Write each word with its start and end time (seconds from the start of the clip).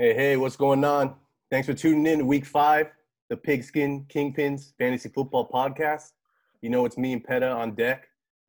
Hey, 0.00 0.14
hey, 0.14 0.36
what's 0.36 0.54
going 0.54 0.84
on? 0.84 1.16
Thanks 1.50 1.66
for 1.66 1.74
tuning 1.74 2.06
in 2.06 2.20
to 2.20 2.24
week 2.24 2.46
five, 2.46 2.86
the 3.30 3.36
Pigskin 3.36 4.04
Kingpins 4.04 4.72
Fantasy 4.78 5.08
Football 5.08 5.48
Podcast. 5.52 6.12
You 6.62 6.70
know, 6.70 6.84
it's 6.84 6.96
me 6.96 7.14
and 7.14 7.24
Peta 7.24 7.50
on 7.50 7.74
deck. 7.74 8.06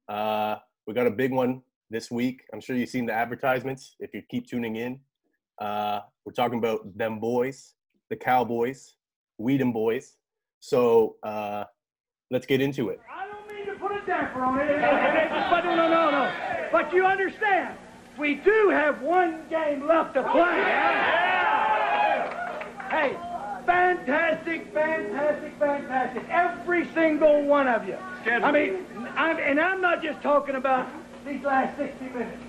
Uh, 0.07 0.57
we 0.85 0.93
got 0.93 1.07
a 1.07 1.09
big 1.09 1.31
one 1.31 1.63
this 1.89 2.11
week. 2.11 2.43
I'm 2.53 2.61
sure 2.61 2.75
you've 2.75 2.89
seen 2.89 3.07
the 3.07 3.13
advertisements 3.13 3.95
if 3.99 4.13
you 4.13 4.21
keep 4.29 4.45
tuning 4.45 4.75
in. 4.75 4.99
Uh, 5.57 6.01
we're 6.23 6.33
talking 6.33 6.59
about 6.59 6.95
them 6.95 7.19
boys, 7.19 7.73
the 8.11 8.15
Cowboys, 8.15 8.93
Weedham 9.41 9.73
boys. 9.73 10.17
So 10.59 11.15
uh, 11.23 11.63
let's 12.29 12.45
get 12.45 12.61
into 12.61 12.89
it. 12.89 12.99
I 13.11 13.25
don't 13.25 13.47
mean 13.47 13.65
to 13.65 13.73
put 13.73 13.91
a 13.91 14.05
damper 14.05 14.43
on 14.43 14.59
it, 14.59 14.67
but 15.49 15.61
no, 15.61 15.75
no, 15.75 15.89
no, 15.89 16.11
no. 16.11 16.31
But 16.71 16.93
you 16.93 17.07
understand, 17.07 17.75
we 18.19 18.35
do 18.35 18.69
have 18.69 19.01
one 19.01 19.49
game 19.49 19.87
left 19.87 20.13
to 20.13 20.21
play. 20.21 21.28
Hey, 22.89 23.15
fantastic, 23.67 24.73
fantastic, 24.73 25.53
fantastic. 25.59 26.23
Every 26.29 26.87
single 26.93 27.43
one 27.43 27.67
of 27.67 27.87
you. 27.87 27.97
I 28.25 28.51
mean, 28.51 28.85
I'm, 29.15 29.37
and 29.37 29.59
I'm 29.59 29.79
not 29.79 30.01
just 30.01 30.21
talking 30.23 30.55
about 30.55 30.87
these 31.25 31.43
last 31.43 31.77
60 31.77 32.05
minutes. 32.05 32.41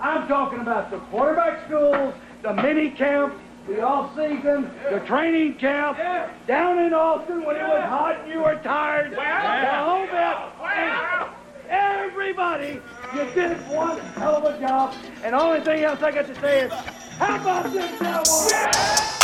I'm 0.00 0.28
talking 0.28 0.60
about 0.60 0.92
the 0.92 0.98
quarterback 0.98 1.66
schools, 1.66 2.14
the 2.42 2.54
mini 2.54 2.90
camps, 2.90 3.36
the 3.66 3.82
off 3.82 4.14
season, 4.14 4.70
the 4.88 5.00
training 5.00 5.54
camp, 5.54 5.98
down 6.46 6.78
in 6.78 6.94
Austin 6.94 7.44
when 7.44 7.56
it 7.56 7.62
was 7.62 7.82
hot 7.82 8.20
and 8.20 8.32
you 8.32 8.38
were 8.38 8.54
tired, 8.62 9.10
the 9.10 9.16
whole 9.16 10.06
bit. 10.06 10.36
And 11.68 12.04
everybody, 12.04 12.80
you 13.14 13.24
did 13.34 13.56
one 13.68 13.98
hell 13.98 14.36
of 14.36 14.44
a 14.44 14.60
job. 14.60 14.94
And 15.24 15.34
the 15.34 15.40
only 15.40 15.60
thing 15.60 15.82
else 15.82 16.00
I 16.02 16.12
got 16.12 16.28
to 16.28 16.40
say 16.40 16.60
is, 16.60 16.72
how 16.72 17.40
about 17.40 17.72
this 17.72 17.98
Cowboys? 17.98 19.17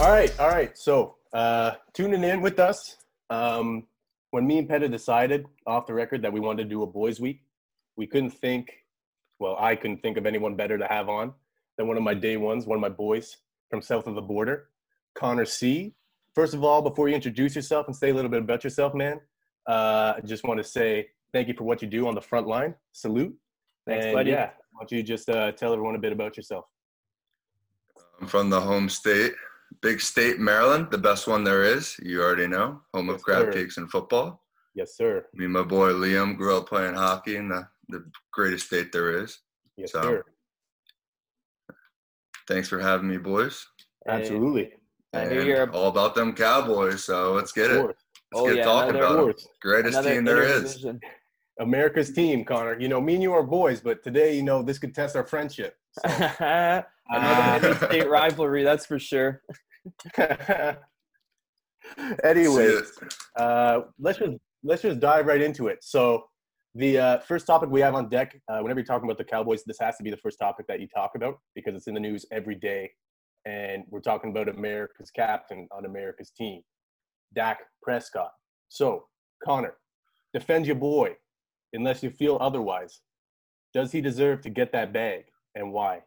All 0.00 0.10
right, 0.10 0.38
all 0.38 0.48
right. 0.48 0.76
So 0.76 1.16
uh, 1.32 1.72
tuning 1.92 2.24
in 2.24 2.40
with 2.40 2.58
us. 2.58 2.96
Um, 3.30 3.86
when 4.30 4.46
me 4.46 4.58
and 4.58 4.68
Peta 4.68 4.88
decided 4.88 5.46
off 5.66 5.86
the 5.86 5.94
record 5.94 6.22
that 6.22 6.32
we 6.32 6.40
wanted 6.40 6.64
to 6.64 6.68
do 6.68 6.82
a 6.82 6.86
boys' 6.86 7.20
week, 7.20 7.40
we 7.96 8.06
couldn't 8.06 8.30
think. 8.30 8.70
Well, 9.38 9.56
I 9.58 9.76
couldn't 9.76 10.02
think 10.02 10.16
of 10.16 10.26
anyone 10.26 10.56
better 10.56 10.76
to 10.76 10.86
have 10.86 11.08
on 11.08 11.32
than 11.78 11.88
one 11.88 11.96
of 11.96 12.02
my 12.02 12.14
day 12.14 12.36
ones, 12.36 12.66
one 12.66 12.76
of 12.76 12.82
my 12.82 12.88
boys 12.88 13.36
from 13.70 13.82
south 13.82 14.06
of 14.06 14.14
the 14.14 14.22
border, 14.22 14.68
Connor 15.14 15.44
C. 15.44 15.94
First 16.34 16.54
of 16.54 16.62
all, 16.62 16.82
before 16.82 17.08
you 17.08 17.14
introduce 17.14 17.54
yourself 17.56 17.86
and 17.86 17.96
say 17.96 18.10
a 18.10 18.14
little 18.14 18.30
bit 18.30 18.42
about 18.42 18.62
yourself, 18.64 18.94
man, 18.94 19.20
uh, 19.68 20.14
I 20.16 20.20
just 20.24 20.44
want 20.44 20.58
to 20.58 20.64
say 20.64 21.08
thank 21.32 21.48
you 21.48 21.54
for 21.54 21.64
what 21.64 21.80
you 21.80 21.88
do 21.88 22.06
on 22.06 22.14
the 22.14 22.20
front 22.20 22.46
line. 22.46 22.74
Salute. 22.92 23.34
Thanks, 23.86 24.06
and 24.06 24.14
buddy. 24.14 24.30
yeah, 24.30 24.50
why 24.72 24.80
don't 24.80 24.92
you 24.92 25.02
just 25.02 25.28
uh, 25.28 25.52
tell 25.52 25.72
everyone 25.72 25.94
a 25.94 25.98
bit 25.98 26.12
about 26.12 26.36
yourself? 26.36 26.64
I'm 28.20 28.26
from 28.26 28.50
the 28.50 28.60
home 28.60 28.88
state, 28.88 29.34
big 29.82 30.00
state, 30.00 30.38
Maryland, 30.38 30.88
the 30.90 30.98
best 30.98 31.26
one 31.26 31.44
there 31.44 31.62
is. 31.64 31.96
You 32.02 32.22
already 32.22 32.46
know, 32.46 32.80
home 32.92 33.08
of 33.10 33.22
crab 33.22 33.46
sir. 33.46 33.52
cakes 33.52 33.76
and 33.76 33.90
football. 33.90 34.42
Yes, 34.74 34.96
sir. 34.96 35.26
Me 35.34 35.44
and 35.44 35.52
my 35.54 35.62
boy 35.62 35.92
Liam 35.92 36.36
grew 36.36 36.56
up 36.56 36.68
playing 36.68 36.94
hockey 36.94 37.36
in 37.36 37.48
the, 37.48 37.66
the 37.88 38.04
greatest 38.32 38.66
state 38.66 38.92
there 38.92 39.22
is. 39.22 39.38
Yes, 39.76 39.92
So, 39.92 40.02
sir. 40.02 40.24
Thanks 42.48 42.68
for 42.68 42.78
having 42.78 43.08
me, 43.08 43.16
boys. 43.18 43.66
Absolutely. 44.08 44.72
I 45.14 45.28
hear 45.28 45.38
And 45.40 45.48
you're 45.48 45.70
all 45.70 45.88
about 45.88 46.14
them 46.14 46.34
Cowboys, 46.34 47.04
so 47.04 47.32
let's 47.32 47.52
get 47.52 47.70
it. 47.70 47.80
course. 47.80 47.96
Let's 48.32 48.42
Oh, 48.42 48.46
get 48.48 48.56
yeah, 48.56 48.64
talking 48.64 48.96
another- 48.96 49.04
Of 49.06 49.24
about 49.24 49.36
them. 49.38 49.46
Greatest 49.62 49.92
Another 49.98 50.14
team 50.14 50.24
there 50.24 50.42
is. 50.42 50.84
America's 51.60 52.12
team, 52.12 52.44
Connor. 52.44 52.78
You 52.80 52.88
know, 52.88 53.00
me 53.00 53.14
and 53.14 53.22
you 53.22 53.32
are 53.32 53.44
boys, 53.44 53.80
but 53.80 54.02
today, 54.02 54.34
you 54.36 54.42
know, 54.42 54.60
this 54.62 54.78
could 54.78 54.92
test 54.94 55.14
our 55.14 55.24
friendship. 55.24 55.76
Another 57.08 57.34
Ah. 57.36 57.56
interstate 57.56 58.08
rivalry, 58.18 58.62
that's 58.62 58.86
for 58.86 58.98
sure. 58.98 59.42
Anyways, 62.24 62.92
uh, 63.36 63.80
let's 63.98 64.18
just 64.18 64.32
let's 64.62 64.82
just 64.82 65.00
dive 65.00 65.26
right 65.26 65.40
into 65.42 65.68
it. 65.68 65.78
So, 65.82 66.24
the 66.74 66.98
uh, 66.98 67.18
first 67.20 67.46
topic 67.46 67.68
we 67.70 67.80
have 67.82 67.94
on 67.94 68.08
deck, 68.08 68.40
uh, 68.48 68.58
whenever 68.60 68.80
you're 68.80 68.86
talking 68.86 69.06
about 69.06 69.18
the 69.18 69.24
Cowboys, 69.24 69.62
this 69.64 69.76
has 69.80 69.96
to 69.98 70.02
be 70.02 70.10
the 70.10 70.16
first 70.16 70.38
topic 70.38 70.66
that 70.68 70.80
you 70.80 70.88
talk 70.88 71.12
about 71.14 71.38
because 71.54 71.74
it's 71.74 71.86
in 71.86 71.94
the 71.94 72.00
news 72.00 72.24
every 72.32 72.54
day, 72.54 72.90
and 73.44 73.84
we're 73.90 74.00
talking 74.00 74.30
about 74.30 74.48
America's 74.48 75.10
captain 75.10 75.68
on 75.70 75.84
America's 75.84 76.30
team, 76.30 76.62
Dak 77.34 77.58
Prescott. 77.82 78.30
So, 78.70 79.04
Connor, 79.44 79.74
defend 80.32 80.66
your 80.66 80.76
boy, 80.76 81.14
unless 81.74 82.02
you 82.02 82.10
feel 82.10 82.38
otherwise. 82.40 83.00
Does 83.74 83.92
he 83.92 84.00
deserve 84.00 84.40
to 84.42 84.50
get 84.50 84.72
that 84.72 84.92
bag, 84.92 85.24
and 85.54 85.70
why? 85.72 86.02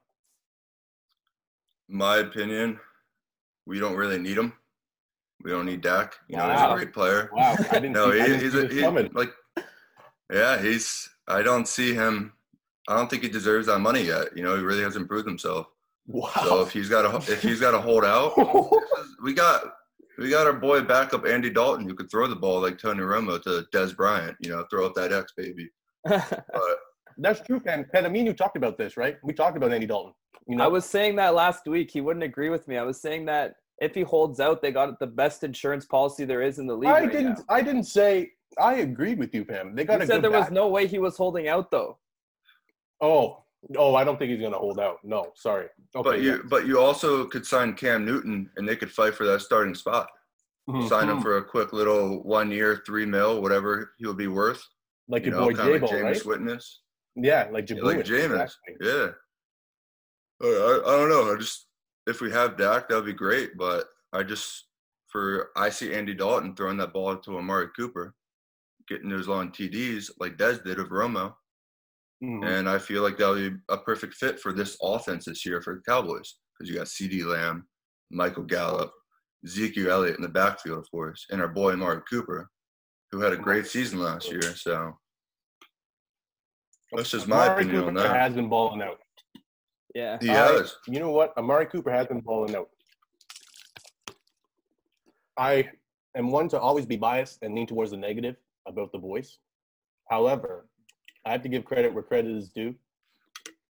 My 1.89 2.17
opinion, 2.17 2.79
we 3.65 3.79
don't 3.79 3.95
really 3.95 4.19
need 4.19 4.37
him. 4.37 4.53
We 5.43 5.51
don't 5.51 5.65
need 5.65 5.81
Dak. 5.81 6.15
You 6.27 6.37
know, 6.37 6.51
he's 6.51 6.61
a 6.61 6.73
great 6.73 6.93
player. 6.93 7.29
Wow, 7.33 7.55
I 7.71 7.79
didn't. 7.79 7.93
No, 7.93 8.11
see, 8.11 8.33
he, 8.33 8.37
he's 8.39 8.55
a, 8.55 8.67
he, 8.67 8.81
coming. 8.81 9.09
like, 9.13 9.31
yeah, 10.31 10.61
he's. 10.61 11.09
I 11.27 11.41
don't 11.41 11.67
see 11.67 11.93
him. 11.93 12.33
I 12.87 12.95
don't 12.95 13.09
think 13.09 13.23
he 13.23 13.29
deserves 13.29 13.67
that 13.67 13.79
money 13.79 14.01
yet. 14.01 14.35
You 14.35 14.43
know, 14.43 14.55
he 14.55 14.63
really 14.63 14.81
hasn't 14.81 15.07
proved 15.07 15.27
himself. 15.27 15.67
Wow. 16.07 16.31
So 16.43 16.61
if 16.61 16.71
he's 16.71 16.89
got 16.89 17.03
to, 17.03 17.31
if 17.31 17.41
he's 17.41 17.59
got 17.59 17.71
to 17.71 17.81
hold 17.81 18.05
out, 18.05 18.33
we 19.23 19.33
got 19.33 19.61
we 20.17 20.29
got 20.29 20.47
our 20.47 20.53
boy 20.53 20.81
backup 20.81 21.25
Andy 21.25 21.49
Dalton 21.49 21.87
who 21.87 21.93
could 21.93 22.09
throw 22.09 22.27
the 22.27 22.35
ball 22.35 22.61
like 22.61 22.77
Tony 22.77 23.01
Romo 23.01 23.41
to 23.43 23.65
Dez 23.73 23.95
Bryant. 23.95 24.35
You 24.39 24.49
know, 24.49 24.65
throw 24.69 24.85
up 24.85 24.95
that 24.95 25.13
X 25.13 25.33
baby. 25.35 25.69
But 26.09 26.79
That's 27.17 27.39
true, 27.41 27.59
Pen. 27.59 27.85
Pen, 27.91 28.05
I 28.05 28.09
mean, 28.09 28.25
you 28.25 28.33
talked 28.33 28.57
about 28.57 28.77
this, 28.77 28.97
right? 28.97 29.17
We 29.23 29.33
talked 29.33 29.57
about 29.57 29.71
Andy 29.73 29.87
Dalton. 29.87 30.13
You 30.47 30.55
know, 30.55 30.63
I 30.63 30.67
was 30.67 30.85
saying 30.85 31.15
that 31.17 31.33
last 31.33 31.65
week. 31.67 31.91
He 31.91 31.99
wouldn't 32.01 32.23
agree 32.23 32.49
with 32.49 32.67
me. 32.67 32.77
I 32.77 32.83
was 32.83 33.01
saying 33.01 33.25
that 33.25 33.55
if 33.81 33.93
he 33.93 34.01
holds 34.01 34.39
out, 34.39 34.61
they 34.61 34.71
got 34.71 34.97
the 34.99 35.07
best 35.07 35.43
insurance 35.43 35.85
policy 35.85 36.25
there 36.25 36.41
is 36.41 36.59
in 36.59 36.67
the 36.67 36.75
league. 36.75 36.89
I 36.89 37.01
right 37.01 37.11
didn't. 37.11 37.39
now. 37.39 37.45
I 37.49 37.61
didn't 37.61 37.83
say. 37.83 38.31
I 38.59 38.75
agreed 38.75 39.19
with 39.19 39.35
you, 39.35 39.43
Pam. 39.45 39.75
They 39.75 39.83
got 39.83 39.99
You 39.99 40.03
a 40.03 40.07
said 40.07 40.13
good 40.21 40.31
there 40.31 40.39
was 40.39 40.49
no 40.51 40.67
way 40.67 40.87
he 40.87 40.99
was 40.99 41.17
holding 41.17 41.47
out, 41.47 41.69
though. 41.69 41.97
Oh, 43.01 43.43
oh, 43.77 43.95
I 43.95 44.03
don't 44.03 44.17
think 44.17 44.31
he's 44.31 44.41
gonna 44.41 44.57
hold 44.57 44.79
out. 44.79 44.97
No, 45.03 45.31
sorry. 45.35 45.67
Okay, 45.95 46.09
but 46.09 46.21
you 46.21 46.43
but 46.49 46.65
you 46.65 46.79
also 46.79 47.25
could 47.25 47.45
sign 47.45 47.73
Cam 47.73 48.05
Newton 48.05 48.49
and 48.57 48.67
they 48.67 48.75
could 48.75 48.91
fight 48.91 49.13
for 49.15 49.25
that 49.27 49.41
starting 49.41 49.75
spot. 49.75 50.07
yeah. 50.67 50.87
Sign 50.87 51.09
him 51.09 51.21
for 51.21 51.37
a 51.37 51.43
quick 51.43 51.73
little 51.73 52.23
one 52.23 52.51
year, 52.51 52.81
three 52.85 53.05
mil, 53.05 53.41
whatever 53.41 53.91
he 53.97 54.07
would 54.07 54.17
be 54.17 54.27
worth. 54.27 54.65
like 55.07 55.25
You 55.25 55.31
your 55.31 55.39
know, 55.41 55.47
boy 55.49 55.53
kind 55.53 55.75
of 55.75 55.81
Jabo, 55.89 56.03
right? 56.03 56.25
Witness. 56.25 56.79
Yeah, 57.19 57.47
like 57.51 57.65
Jameis. 57.65 57.83
like 57.83 58.05
Jameis. 58.05 58.53
exactly. 58.67 58.75
Yeah. 58.81 59.07
I, 60.41 60.81
I, 60.85 60.91
don't 60.91 61.09
know. 61.09 61.33
I 61.33 61.37
just 61.37 61.67
if 62.05 62.21
we 62.21 62.31
have 62.31 62.57
Dak, 62.57 62.87
that'd 62.89 63.05
be 63.05 63.13
great. 63.13 63.57
But 63.57 63.87
I 64.13 64.23
just 64.23 64.67
for 65.07 65.49
I 65.55 65.69
see 65.69 65.93
Andy 65.93 66.13
Dalton 66.13 66.55
throwing 66.55 66.77
that 66.77 66.93
ball 66.93 67.15
to 67.17 67.37
Amari 67.37 67.69
Cooper, 67.75 68.13
getting 68.87 69.09
those 69.09 69.27
long 69.27 69.51
TDs 69.51 70.11
like 70.19 70.37
Dez 70.37 70.63
did 70.63 70.79
of 70.79 70.89
Romo, 70.89 71.33
Mhm. 72.23 72.45
and 72.45 72.69
I 72.69 72.77
feel 72.77 73.01
like 73.03 73.17
that 73.17 73.29
would 73.29 73.53
be 73.53 73.59
a 73.69 73.77
perfect 73.77 74.13
fit 74.13 74.39
for 74.39 74.53
this 74.53 74.77
offense 74.81 75.25
this 75.25 75.45
year 75.45 75.61
for 75.61 75.75
the 75.75 75.81
Cowboys 75.81 76.35
because 76.57 76.69
you 76.69 76.77
got 76.77 76.87
C.D. 76.87 77.23
Lamb, 77.23 77.67
Michael 78.11 78.43
Gallup, 78.43 78.91
Ezekiel 79.45 79.91
Elliott 79.91 80.17
in 80.17 80.21
the 80.23 80.29
backfield, 80.29 80.79
of 80.79 80.89
course, 80.91 81.25
and 81.31 81.41
our 81.41 81.47
boy 81.47 81.73
Amari 81.73 82.01
Cooper, 82.09 82.49
who 83.11 83.21
had 83.21 83.33
a 83.33 83.37
great 83.37 83.65
season 83.67 83.99
last 83.99 84.29
year. 84.31 84.41
So 84.55 84.97
that's 86.95 87.11
just 87.11 87.27
my 87.27 87.47
Amari 87.47 87.63
opinion 87.63 87.83
on 87.85 87.93
that. 87.95 88.15
has 88.15 88.33
been 88.33 88.49
balling 88.49 88.81
out. 88.81 88.99
Yeah. 89.93 90.17
He 90.21 90.29
I- 90.29 90.33
has. 90.33 90.75
You 90.87 90.99
know 90.99 91.11
what? 91.11 91.35
Amari 91.37 91.65
Cooper 91.65 91.91
has 91.91 92.07
been 92.07 92.21
balling 92.21 92.55
out. 92.55 92.69
I 95.37 95.69
am 96.15 96.31
one 96.31 96.49
to 96.49 96.59
always 96.59 96.85
be 96.85 96.97
biased 96.97 97.39
and 97.43 97.53
lean 97.53 97.67
towards 97.67 97.91
the 97.91 97.97
negative 97.97 98.35
about 98.67 98.91
the 98.91 98.97
voice. 98.99 99.37
However, 100.09 100.67
I 101.25 101.31
have 101.31 101.41
to 101.43 101.49
give 101.49 101.65
credit 101.65 101.93
where 101.93 102.03
credit 102.03 102.31
is 102.35 102.49
due. 102.49 102.73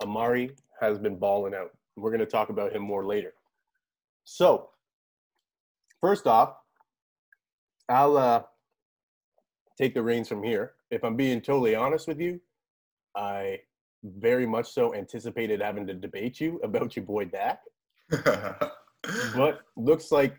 Amari 0.01 0.51
has 0.79 0.97
been 0.99 1.17
balling 1.17 1.53
out. 1.55 1.71
We're 1.95 2.11
going 2.11 2.19
to 2.19 2.25
talk 2.27 2.49
about 2.49 2.71
him 2.73 2.83
more 2.83 3.05
later. 3.05 3.33
So, 4.23 4.69
first 5.99 6.27
off, 6.27 6.55
I'll 7.89 8.17
uh, 8.17 8.43
take 9.77 9.93
the 9.93 10.03
reins 10.03 10.27
from 10.27 10.43
here. 10.43 10.73
If 10.91 11.03
I'm 11.03 11.15
being 11.15 11.41
totally 11.41 11.73
honest 11.75 12.07
with 12.07 12.19
you, 12.19 12.39
I 13.17 13.59
very 14.03 14.45
much 14.45 14.71
so 14.71 14.93
anticipated 14.93 15.61
having 15.61 15.87
to 15.87 15.93
debate 15.93 16.39
you 16.39 16.59
about 16.63 16.95
your 16.95 17.05
boy 17.05 17.25
Dak, 17.25 17.61
but 18.11 19.61
looks 19.75 20.11
like 20.11 20.37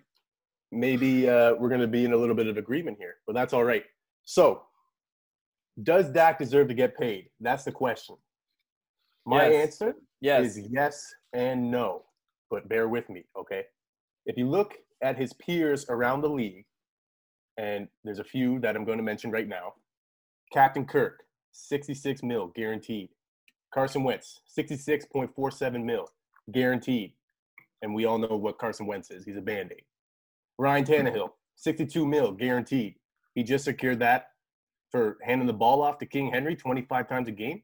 maybe 0.71 1.29
uh, 1.29 1.55
we're 1.55 1.69
going 1.69 1.81
to 1.81 1.87
be 1.87 2.05
in 2.05 2.13
a 2.13 2.17
little 2.17 2.35
bit 2.35 2.47
of 2.47 2.57
agreement 2.57 2.97
here, 2.99 3.17
but 3.27 3.35
that's 3.35 3.53
all 3.53 3.65
right. 3.65 3.85
So, 4.25 4.63
does 5.83 6.11
Dak 6.11 6.39
deserve 6.39 6.69
to 6.69 6.75
get 6.75 6.97
paid? 6.97 7.31
That's 7.41 7.65
the 7.65 7.73
question. 7.73 8.17
My 9.27 9.49
Yes. 9.49 9.63
answer 9.67 9.95
Yes. 10.21 10.57
is 10.57 10.69
yes 10.71 11.15
and 11.33 11.71
no, 11.71 12.05
but 12.51 12.69
bear 12.69 12.89
with 12.89 13.09
me, 13.09 13.25
okay? 13.37 13.65
If 14.27 14.37
you 14.37 14.49
look 14.49 14.75
at 15.03 15.17
his 15.17 15.33
peers 15.35 15.87
around 15.89 16.23
the 16.23 16.29
league, 16.29 16.65
and 17.57 17.89
there's 18.05 18.19
a 18.19 18.25
few 18.25 18.61
that 18.61 18.77
I'm 18.77 18.85
going 18.85 18.99
to 18.99 19.05
mention 19.05 19.31
right 19.31 19.49
now 19.49 19.75
Captain 20.53 20.85
Kirk, 20.87 21.23
66 21.53 22.23
mil 22.23 22.49
guaranteed. 22.49 23.09
Carson 23.73 24.03
Wentz, 24.03 24.41
66.47 24.57 25.85
mil 25.85 26.09
guaranteed. 26.53 27.13
And 27.83 27.95
we 27.95 28.07
all 28.07 28.19
know 28.19 28.37
what 28.37 28.59
Carson 28.59 28.87
Wentz 28.87 29.11
is. 29.11 29.25
He's 29.25 29.37
a 29.37 29.43
band 29.43 29.73
aid. 29.73 29.83
Ryan 30.59 30.85
Tannehill, 30.85 31.31
62 31.57 32.07
mil 32.07 32.33
guaranteed. 32.33 32.97
He 33.35 33.43
just 33.43 33.65
secured 33.65 34.01
that 34.01 34.29
for 34.91 35.19
handing 35.23 35.47
the 35.47 35.53
ball 35.53 35.83
off 35.83 35.99
to 35.99 36.07
King 36.07 36.31
Henry 36.33 36.57
25 36.57 37.09
times 37.09 37.29
a 37.29 37.33
game. 37.33 37.63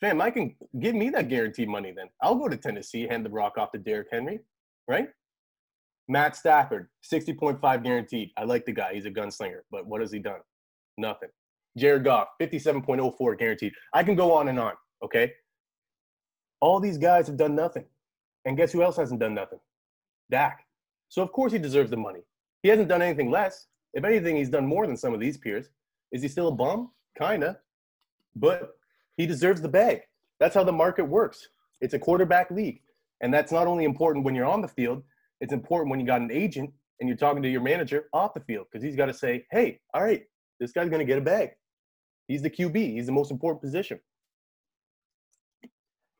Fam, 0.00 0.20
I 0.20 0.30
can 0.30 0.56
give 0.80 0.94
me 0.94 1.10
that 1.10 1.28
guaranteed 1.28 1.68
money 1.68 1.92
then. 1.92 2.08
I'll 2.20 2.34
go 2.34 2.48
to 2.48 2.56
Tennessee, 2.56 3.06
hand 3.06 3.24
the 3.24 3.30
rock 3.30 3.56
off 3.58 3.70
to 3.72 3.78
Derrick 3.78 4.08
Henry, 4.10 4.40
right? 4.88 5.08
Matt 6.08 6.36
Stafford, 6.36 6.88
60.5 7.10 7.82
guaranteed. 7.82 8.30
I 8.36 8.44
like 8.44 8.64
the 8.66 8.72
guy. 8.72 8.94
He's 8.94 9.06
a 9.06 9.10
gunslinger, 9.10 9.60
but 9.70 9.86
what 9.86 10.00
has 10.00 10.12
he 10.12 10.18
done? 10.18 10.40
Nothing. 10.98 11.30
Jared 11.76 12.04
Goff, 12.04 12.28
57.04 12.40 13.38
guaranteed. 13.38 13.72
I 13.92 14.02
can 14.02 14.14
go 14.14 14.32
on 14.32 14.48
and 14.48 14.58
on, 14.58 14.74
okay? 15.02 15.32
All 16.60 16.80
these 16.80 16.98
guys 16.98 17.26
have 17.26 17.36
done 17.36 17.54
nothing. 17.54 17.84
And 18.44 18.56
guess 18.56 18.72
who 18.72 18.82
else 18.82 18.96
hasn't 18.96 19.20
done 19.20 19.34
nothing? 19.34 19.58
Dak. 20.30 20.64
So 21.08 21.22
of 21.22 21.32
course 21.32 21.52
he 21.52 21.58
deserves 21.58 21.90
the 21.90 21.96
money. 21.96 22.20
He 22.62 22.68
hasn't 22.68 22.88
done 22.88 23.02
anything 23.02 23.30
less. 23.30 23.66
If 23.92 24.04
anything, 24.04 24.36
he's 24.36 24.50
done 24.50 24.66
more 24.66 24.86
than 24.86 24.96
some 24.96 25.14
of 25.14 25.20
these 25.20 25.36
peers. 25.36 25.68
Is 26.12 26.22
he 26.22 26.28
still 26.28 26.48
a 26.48 26.52
bum? 26.52 26.90
Kinda. 27.18 27.58
But 28.34 28.76
he 29.16 29.26
deserves 29.26 29.60
the 29.60 29.68
bag. 29.68 30.02
That's 30.40 30.54
how 30.54 30.64
the 30.64 30.72
market 30.72 31.04
works. 31.04 31.48
It's 31.80 31.94
a 31.94 31.98
quarterback 31.98 32.50
league. 32.50 32.80
And 33.20 33.32
that's 33.32 33.52
not 33.52 33.66
only 33.66 33.84
important 33.84 34.24
when 34.24 34.34
you're 34.34 34.46
on 34.46 34.60
the 34.60 34.68
field, 34.68 35.02
it's 35.40 35.52
important 35.52 35.90
when 35.90 36.00
you 36.00 36.06
got 36.06 36.20
an 36.20 36.30
agent 36.32 36.72
and 37.00 37.08
you're 37.08 37.18
talking 37.18 37.42
to 37.42 37.48
your 37.48 37.60
manager 37.60 38.06
off 38.12 38.34
the 38.34 38.40
field 38.40 38.66
because 38.70 38.84
he's 38.84 38.96
got 38.96 39.06
to 39.06 39.14
say, 39.14 39.46
hey, 39.50 39.80
all 39.92 40.02
right, 40.02 40.24
this 40.60 40.72
guy's 40.72 40.88
going 40.88 41.00
to 41.00 41.04
get 41.04 41.18
a 41.18 41.22
bag. 41.22 41.50
He's 42.28 42.42
the 42.42 42.50
QB. 42.50 42.76
He's 42.76 43.06
the 43.06 43.12
most 43.12 43.30
important 43.30 43.62
position. 43.62 44.00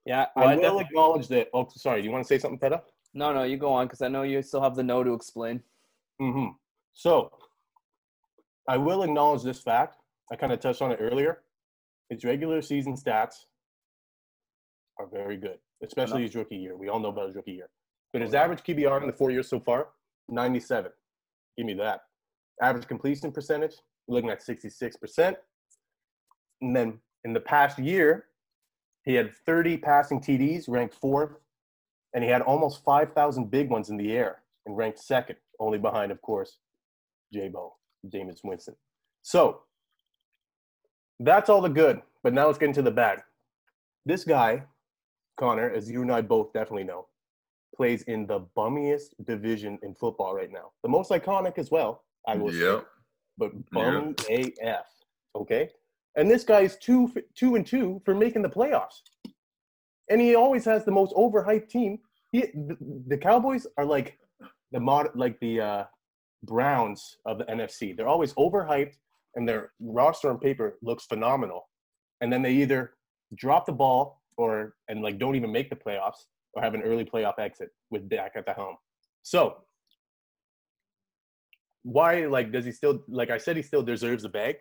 Yeah, 0.04 0.26
I 0.36 0.42
I 0.42 0.56
will 0.56 0.78
def- 0.78 0.88
acknowledge 0.88 1.28
that. 1.28 1.48
Oh, 1.54 1.66
sorry. 1.74 2.02
Do 2.02 2.06
you 2.06 2.12
want 2.12 2.24
to 2.24 2.28
say 2.28 2.38
something, 2.38 2.58
Peta? 2.58 2.82
no, 3.14 3.32
no, 3.32 3.44
you 3.44 3.56
go 3.56 3.72
on 3.72 3.86
because 3.86 4.02
I 4.02 4.08
know 4.08 4.22
you 4.22 4.42
still 4.42 4.60
have 4.60 4.74
the 4.74 4.82
no 4.82 5.04
to 5.04 5.14
explain. 5.14 5.62
Mm-hmm. 6.20 6.48
So 6.92 7.30
I 8.68 8.76
will 8.76 9.02
acknowledge 9.02 9.42
this 9.42 9.60
fact. 9.60 9.96
I 10.32 10.36
kind 10.36 10.52
of 10.52 10.60
touched 10.60 10.82
on 10.82 10.90
it 10.90 10.98
earlier. 11.00 11.42
His 12.10 12.24
regular 12.24 12.60
season 12.60 12.96
stats 12.96 13.46
are 14.98 15.06
very 15.06 15.36
good, 15.36 15.58
especially 15.82 16.22
his 16.22 16.34
rookie 16.34 16.56
year. 16.56 16.76
We 16.76 16.88
all 16.88 17.00
know 17.00 17.08
about 17.08 17.28
his 17.28 17.36
rookie 17.36 17.52
year. 17.52 17.70
But 18.12 18.22
his 18.22 18.34
average 18.34 18.62
QBR 18.62 19.00
in 19.00 19.06
the 19.06 19.12
four 19.12 19.30
years 19.30 19.48
so 19.48 19.58
far, 19.58 19.88
97. 20.28 20.90
Give 21.56 21.66
me 21.66 21.74
that. 21.74 22.02
Average 22.62 22.86
completion 22.86 23.32
percentage, 23.32 23.74
looking 24.06 24.30
at 24.30 24.40
66%. 24.40 25.36
And 26.64 26.74
then 26.74 26.98
in 27.24 27.32
the 27.32 27.40
past 27.40 27.78
year, 27.78 28.26
he 29.04 29.14
had 29.14 29.34
30 29.46 29.76
passing 29.76 30.20
TDs, 30.20 30.64
ranked 30.66 30.94
fourth, 30.94 31.32
and 32.14 32.24
he 32.24 32.30
had 32.30 32.42
almost 32.42 32.82
5,000 32.84 33.50
big 33.50 33.68
ones 33.68 33.90
in 33.90 33.96
the 33.96 34.12
air 34.12 34.42
and 34.66 34.76
ranked 34.76 34.98
second, 34.98 35.36
only 35.60 35.78
behind, 35.78 36.10
of 36.10 36.22
course, 36.22 36.58
J-Bo, 37.32 37.74
Jameis 38.08 38.40
Winston. 38.42 38.76
So 39.22 39.60
that's 41.20 41.50
all 41.50 41.60
the 41.60 41.68
good, 41.68 42.00
but 42.22 42.32
now 42.32 42.46
let's 42.46 42.58
get 42.58 42.68
into 42.68 42.82
the 42.82 42.90
bad. 42.90 43.22
This 44.06 44.24
guy, 44.24 44.62
Connor, 45.36 45.70
as 45.70 45.90
you 45.90 46.02
and 46.02 46.10
I 46.10 46.22
both 46.22 46.52
definitely 46.52 46.84
know, 46.84 47.08
plays 47.76 48.02
in 48.02 48.26
the 48.26 48.40
bummiest 48.56 49.14
division 49.26 49.78
in 49.82 49.94
football 49.94 50.34
right 50.34 50.50
now. 50.50 50.70
The 50.82 50.88
most 50.88 51.10
iconic 51.10 51.58
as 51.58 51.70
well, 51.70 52.04
I 52.26 52.36
will 52.36 52.52
say, 52.52 52.80
but 53.36 53.50
bum 53.70 54.14
AF. 54.30 54.86
Okay, 55.36 55.70
and 56.16 56.30
this 56.30 56.44
guy's 56.44 56.76
two 56.76 57.12
two 57.34 57.56
and 57.56 57.66
two 57.66 58.00
for 58.04 58.14
making 58.14 58.42
the 58.42 58.48
playoffs, 58.48 59.00
and 60.10 60.20
he 60.20 60.34
always 60.34 60.64
has 60.64 60.84
the 60.84 60.90
most 60.90 61.14
overhyped 61.14 61.68
team. 61.68 61.98
He, 62.32 62.46
the, 63.06 63.16
Cowboys 63.16 63.66
are 63.76 63.84
like 63.84 64.18
the 64.72 64.80
mod, 64.80 65.08
like 65.14 65.38
the 65.40 65.60
uh, 65.60 65.84
Browns 66.42 67.18
of 67.26 67.38
the 67.38 67.44
NFC. 67.44 67.96
They're 67.96 68.08
always 68.08 68.32
overhyped, 68.34 68.94
and 69.34 69.48
their 69.48 69.72
roster 69.80 70.30
on 70.30 70.38
paper 70.38 70.78
looks 70.82 71.04
phenomenal, 71.04 71.68
and 72.20 72.32
then 72.32 72.42
they 72.42 72.52
either 72.52 72.94
drop 73.36 73.66
the 73.66 73.72
ball 73.72 74.22
or 74.36 74.74
and 74.88 75.02
like 75.02 75.18
don't 75.18 75.36
even 75.36 75.52
make 75.52 75.70
the 75.70 75.76
playoffs 75.76 76.26
or 76.54 76.62
have 76.62 76.74
an 76.74 76.82
early 76.82 77.04
playoff 77.04 77.38
exit 77.38 77.70
with 77.90 78.08
Dak 78.08 78.32
at 78.36 78.46
the 78.46 78.52
helm. 78.52 78.76
So 79.22 79.58
why 81.82 82.26
like 82.26 82.50
does 82.50 82.64
he 82.64 82.72
still 82.72 83.02
like 83.08 83.30
I 83.30 83.38
said 83.38 83.56
he 83.56 83.62
still 83.62 83.82
deserves 83.82 84.24
a 84.24 84.28
bag? 84.28 84.56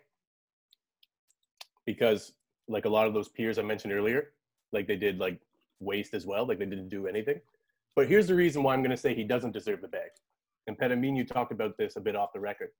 Because 1.86 2.32
like 2.68 2.84
a 2.84 2.88
lot 2.88 3.06
of 3.06 3.14
those 3.14 3.28
peers 3.28 3.58
I 3.58 3.62
mentioned 3.62 3.92
earlier, 3.92 4.32
like 4.72 4.86
they 4.86 4.96
did 4.96 5.18
like 5.18 5.40
waste 5.80 6.14
as 6.14 6.26
well, 6.26 6.46
like 6.46 6.58
they 6.58 6.66
didn't 6.66 6.88
do 6.88 7.06
anything. 7.06 7.40
But 7.96 8.08
here's 8.08 8.26
the 8.26 8.34
reason 8.34 8.62
why 8.62 8.74
I'm 8.74 8.82
gonna 8.82 8.96
say 8.96 9.14
he 9.14 9.24
doesn't 9.24 9.52
deserve 9.52 9.80
the 9.80 9.88
bag. 9.88 10.10
And 10.66 10.78
Petamin, 10.78 11.16
you 11.16 11.24
talked 11.24 11.52
about 11.52 11.76
this 11.76 11.96
a 11.96 12.00
bit 12.00 12.16
off 12.16 12.32
the 12.32 12.40
record. 12.40 12.70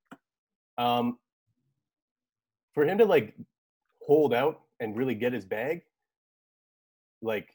Um, 0.79 1.19
for 2.73 2.85
him 2.85 2.99
to 2.99 3.05
like 3.05 3.35
hold 4.03 4.35
out 4.35 4.61
and 4.81 4.97
really 4.97 5.15
get 5.15 5.33
his 5.33 5.45
bag, 5.45 5.83
like 7.23 7.49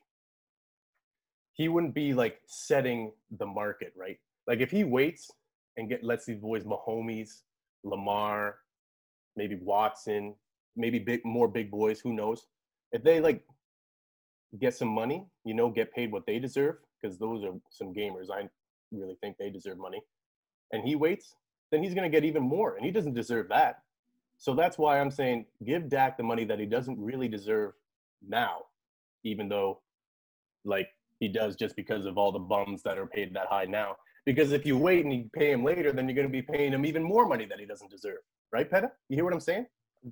he 1.53 1.67
wouldn't 1.67 1.93
be 1.93 2.13
like 2.13 2.39
setting 2.45 3.11
the 3.37 3.45
market, 3.45 3.93
right? 3.97 4.17
Like 4.47 4.59
if 4.59 4.71
he 4.71 4.83
waits 4.83 5.29
and 5.77 5.89
get 5.89 6.03
lets 6.03 6.25
these 6.25 6.39
boys 6.39 6.63
Mahomes, 6.63 7.41
Lamar, 7.83 8.57
maybe 9.35 9.55
Watson, 9.61 10.35
maybe 10.75 10.99
big 10.99 11.23
more 11.25 11.47
big 11.47 11.71
boys, 11.71 11.99
who 11.99 12.13
knows? 12.13 12.45
If 12.91 13.03
they 13.03 13.19
like 13.19 13.43
get 14.59 14.75
some 14.75 14.87
money, 14.89 15.25
you 15.45 15.53
know, 15.53 15.69
get 15.69 15.93
paid 15.93 16.11
what 16.11 16.25
they 16.25 16.39
deserve, 16.39 16.75
because 17.01 17.17
those 17.17 17.43
are 17.43 17.53
some 17.69 17.93
gamers. 17.93 18.31
I 18.31 18.47
really 18.91 19.17
think 19.21 19.37
they 19.37 19.49
deserve 19.49 19.77
money. 19.77 20.01
And 20.71 20.83
he 20.83 20.95
waits, 20.95 21.35
then 21.71 21.83
he's 21.83 21.93
gonna 21.93 22.09
get 22.09 22.25
even 22.25 22.43
more, 22.43 22.75
and 22.75 22.85
he 22.85 22.91
doesn't 22.91 23.13
deserve 23.13 23.49
that. 23.49 23.81
So 24.37 24.55
that's 24.55 24.77
why 24.77 24.99
I'm 24.99 25.11
saying 25.11 25.45
give 25.65 25.89
Dak 25.89 26.17
the 26.17 26.23
money 26.23 26.45
that 26.45 26.59
he 26.59 26.65
doesn't 26.65 26.97
really 26.99 27.27
deserve 27.27 27.73
now, 28.27 28.65
even 29.23 29.49
though 29.49 29.81
like 30.65 30.89
he 31.19 31.27
does 31.27 31.55
just 31.55 31.75
because 31.75 32.05
of 32.05 32.17
all 32.17 32.31
the 32.31 32.39
bums 32.39 32.81
that 32.83 32.97
are 32.97 33.05
paid 33.05 33.33
that 33.33 33.47
high 33.47 33.65
now. 33.65 33.95
Because 34.25 34.51
if 34.51 34.65
you 34.65 34.77
wait 34.77 35.05
and 35.05 35.13
you 35.13 35.29
pay 35.33 35.51
him 35.51 35.63
later, 35.63 35.91
then 35.91 36.07
you're 36.07 36.15
going 36.15 36.27
to 36.27 36.31
be 36.31 36.41
paying 36.41 36.71
him 36.71 36.85
even 36.85 37.03
more 37.03 37.27
money 37.27 37.45
that 37.45 37.59
he 37.59 37.65
doesn't 37.65 37.89
deserve. 37.89 38.19
Right, 38.51 38.69
Peta? 38.69 38.91
You 39.09 39.15
hear 39.15 39.23
what 39.23 39.33
I'm 39.33 39.39
saying? 39.39 39.65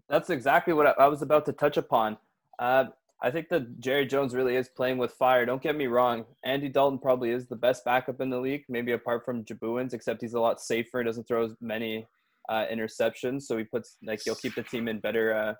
That's 0.10 0.30
exactly 0.30 0.74
what 0.74 0.88
I, 0.88 1.04
I 1.04 1.08
was 1.08 1.22
about 1.22 1.46
to 1.46 1.54
touch 1.54 1.78
upon. 1.78 2.18
Uh, 2.60 2.86
I 3.22 3.32
think 3.32 3.50
that 3.50 3.80
Jerry 3.80 4.06
Jones 4.06 4.36
really 4.36 4.56
is 4.56 4.70
playing 4.70 5.00
with 5.00 5.12
fire. 5.14 5.46
Don't 5.46 5.62
get 5.62 5.76
me 5.76 5.88
wrong. 5.88 6.26
Andy 6.46 6.70
Dalton 6.70 7.00
probably 7.00 7.32
is 7.32 7.48
the 7.48 7.56
best 7.56 7.84
backup 7.84 8.22
in 8.22 8.30
the 8.30 8.40
league, 8.40 8.64
maybe 8.70 8.92
apart 8.92 9.26
from 9.26 9.44
Jabuins, 9.44 9.94
except 9.94 10.22
he's 10.22 10.36
a 10.36 10.40
lot 10.40 10.62
safer. 10.62 11.04
Doesn't 11.04 11.28
throw 11.28 11.46
as 11.46 11.54
many 11.60 12.06
uh, 12.50 12.66
interceptions, 12.72 13.44
so 13.44 13.58
he 13.58 13.64
puts 13.64 13.98
like 14.04 14.22
he'll 14.24 14.36
keep 14.36 14.54
the 14.54 14.64
team 14.64 14.88
in 14.88 15.00
better 15.00 15.34
uh, 15.34 15.54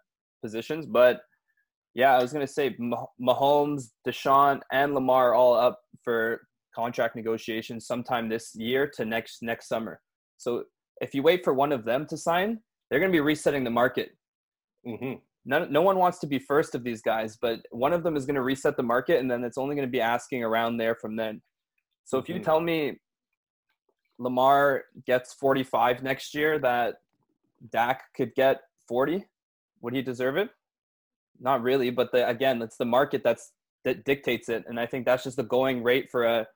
positions. 0.44 0.86
But 0.86 1.22
yeah, 1.96 2.16
I 2.16 2.22
was 2.22 2.32
gonna 2.32 2.46
say 2.46 2.78
Mahomes, 3.20 3.90
Deshaun, 4.08 4.62
and 4.72 4.94
Lamar 4.94 5.34
all 5.34 5.56
up 5.56 5.80
for 6.04 6.42
contract 6.76 7.16
negotiations 7.16 7.88
sometime 7.88 8.30
this 8.30 8.54
year 8.54 8.88
to 8.98 9.04
next 9.04 9.42
next 9.42 9.68
summer. 9.68 10.00
So 10.38 10.66
if 11.02 11.16
you 11.16 11.24
wait 11.24 11.44
for 11.44 11.56
one 11.56 11.72
of 11.72 11.86
them 11.86 12.06
to 12.08 12.18
sign, 12.18 12.60
they're 12.90 13.00
gonna 13.00 13.12
be 13.12 13.20
resetting 13.20 13.64
the 13.64 13.72
market. 13.72 14.12
Hmm 14.88 15.14
No, 15.46 15.66
no 15.66 15.82
one 15.82 15.98
wants 15.98 16.20
to 16.20 16.28
be 16.28 16.40
first 16.40 16.76
of 16.76 16.84
these 16.84 17.02
guys, 17.02 17.38
but 17.38 17.60
one 17.72 17.94
of 17.94 18.04
them 18.04 18.16
is 18.16 18.26
going 18.26 18.36
to 18.36 18.42
reset 18.42 18.78
the 18.78 18.84
market, 18.84 19.20
and 19.20 19.30
then 19.30 19.44
it's 19.44 19.58
only 19.58 19.76
going 19.76 19.88
to 19.88 19.92
be 19.92 20.02
asking 20.02 20.44
around 20.44 20.78
there 20.78 20.96
from 20.96 21.16
then. 21.16 21.42
So 22.06 22.18
if 22.18 22.30
you 22.30 22.36
Mhm. 22.36 22.44
tell 22.44 22.62
me 22.62 23.00
Lamar 24.18 24.86
gets 25.06 25.34
45 25.34 26.02
next 26.04 26.34
year, 26.34 26.58
that 26.60 27.02
Dak 27.70 28.14
could 28.14 28.34
get 28.36 28.62
40, 28.88 29.26
would 29.82 29.94
he 29.94 30.02
deserve 30.02 30.38
it? 30.38 30.50
Not 31.40 31.62
really, 31.62 31.92
but 31.92 32.12
the, 32.12 32.28
again, 32.28 32.62
it's 32.62 32.78
the 32.78 32.86
market 32.86 33.24
that's 33.24 33.54
that 33.84 34.04
dictates 34.06 34.50
it, 34.50 34.66
and 34.68 34.80
I 34.80 34.86
think 34.86 35.06
that's 35.06 35.24
just 35.24 35.38
the 35.38 35.44
going 35.44 35.84
rate 35.84 36.10
for 36.10 36.24
a 36.26 36.48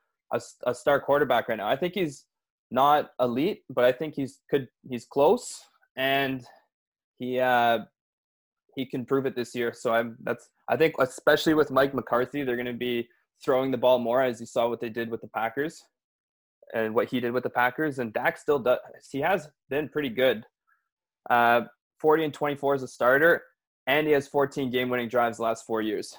a 0.65 0.73
star 0.73 0.99
quarterback 0.99 1.49
right 1.49 1.57
now. 1.57 1.67
I 1.67 1.75
think 1.75 1.93
he's 1.93 2.25
not 2.71 3.11
elite, 3.19 3.63
but 3.69 3.83
I 3.83 3.91
think 3.91 4.15
he's 4.15 4.39
could 4.49 4.67
he's 4.89 5.05
close, 5.05 5.61
and 5.97 6.45
he 7.19 7.39
uh, 7.39 7.79
he 8.75 8.85
can 8.85 9.05
prove 9.05 9.25
it 9.25 9.35
this 9.35 9.53
year. 9.55 9.73
So 9.73 9.93
I'm 9.93 10.17
that's 10.23 10.49
I 10.69 10.77
think 10.77 10.95
especially 10.99 11.53
with 11.53 11.71
Mike 11.71 11.93
McCarthy, 11.93 12.43
they're 12.43 12.55
going 12.55 12.65
to 12.65 12.73
be 12.73 13.07
throwing 13.43 13.71
the 13.71 13.77
ball 13.77 13.99
more, 13.99 14.21
as 14.21 14.39
you 14.39 14.45
saw 14.45 14.69
what 14.69 14.79
they 14.79 14.89
did 14.89 15.09
with 15.09 15.21
the 15.21 15.27
Packers, 15.27 15.83
and 16.73 16.93
what 16.93 17.09
he 17.09 17.19
did 17.19 17.31
with 17.31 17.43
the 17.43 17.49
Packers. 17.49 17.99
And 17.99 18.13
Dak 18.13 18.37
still 18.37 18.59
does. 18.59 18.79
He 19.11 19.19
has 19.21 19.49
been 19.69 19.89
pretty 19.89 20.09
good. 20.09 20.45
Uh, 21.29 21.61
40 21.99 22.25
and 22.25 22.33
24 22.33 22.75
as 22.75 22.83
a 22.83 22.87
starter, 22.87 23.43
and 23.85 24.07
he 24.07 24.13
has 24.13 24.27
14 24.27 24.71
game-winning 24.71 25.07
drives 25.07 25.37
the 25.37 25.43
last 25.43 25.65
four 25.65 25.81
years. 25.81 26.17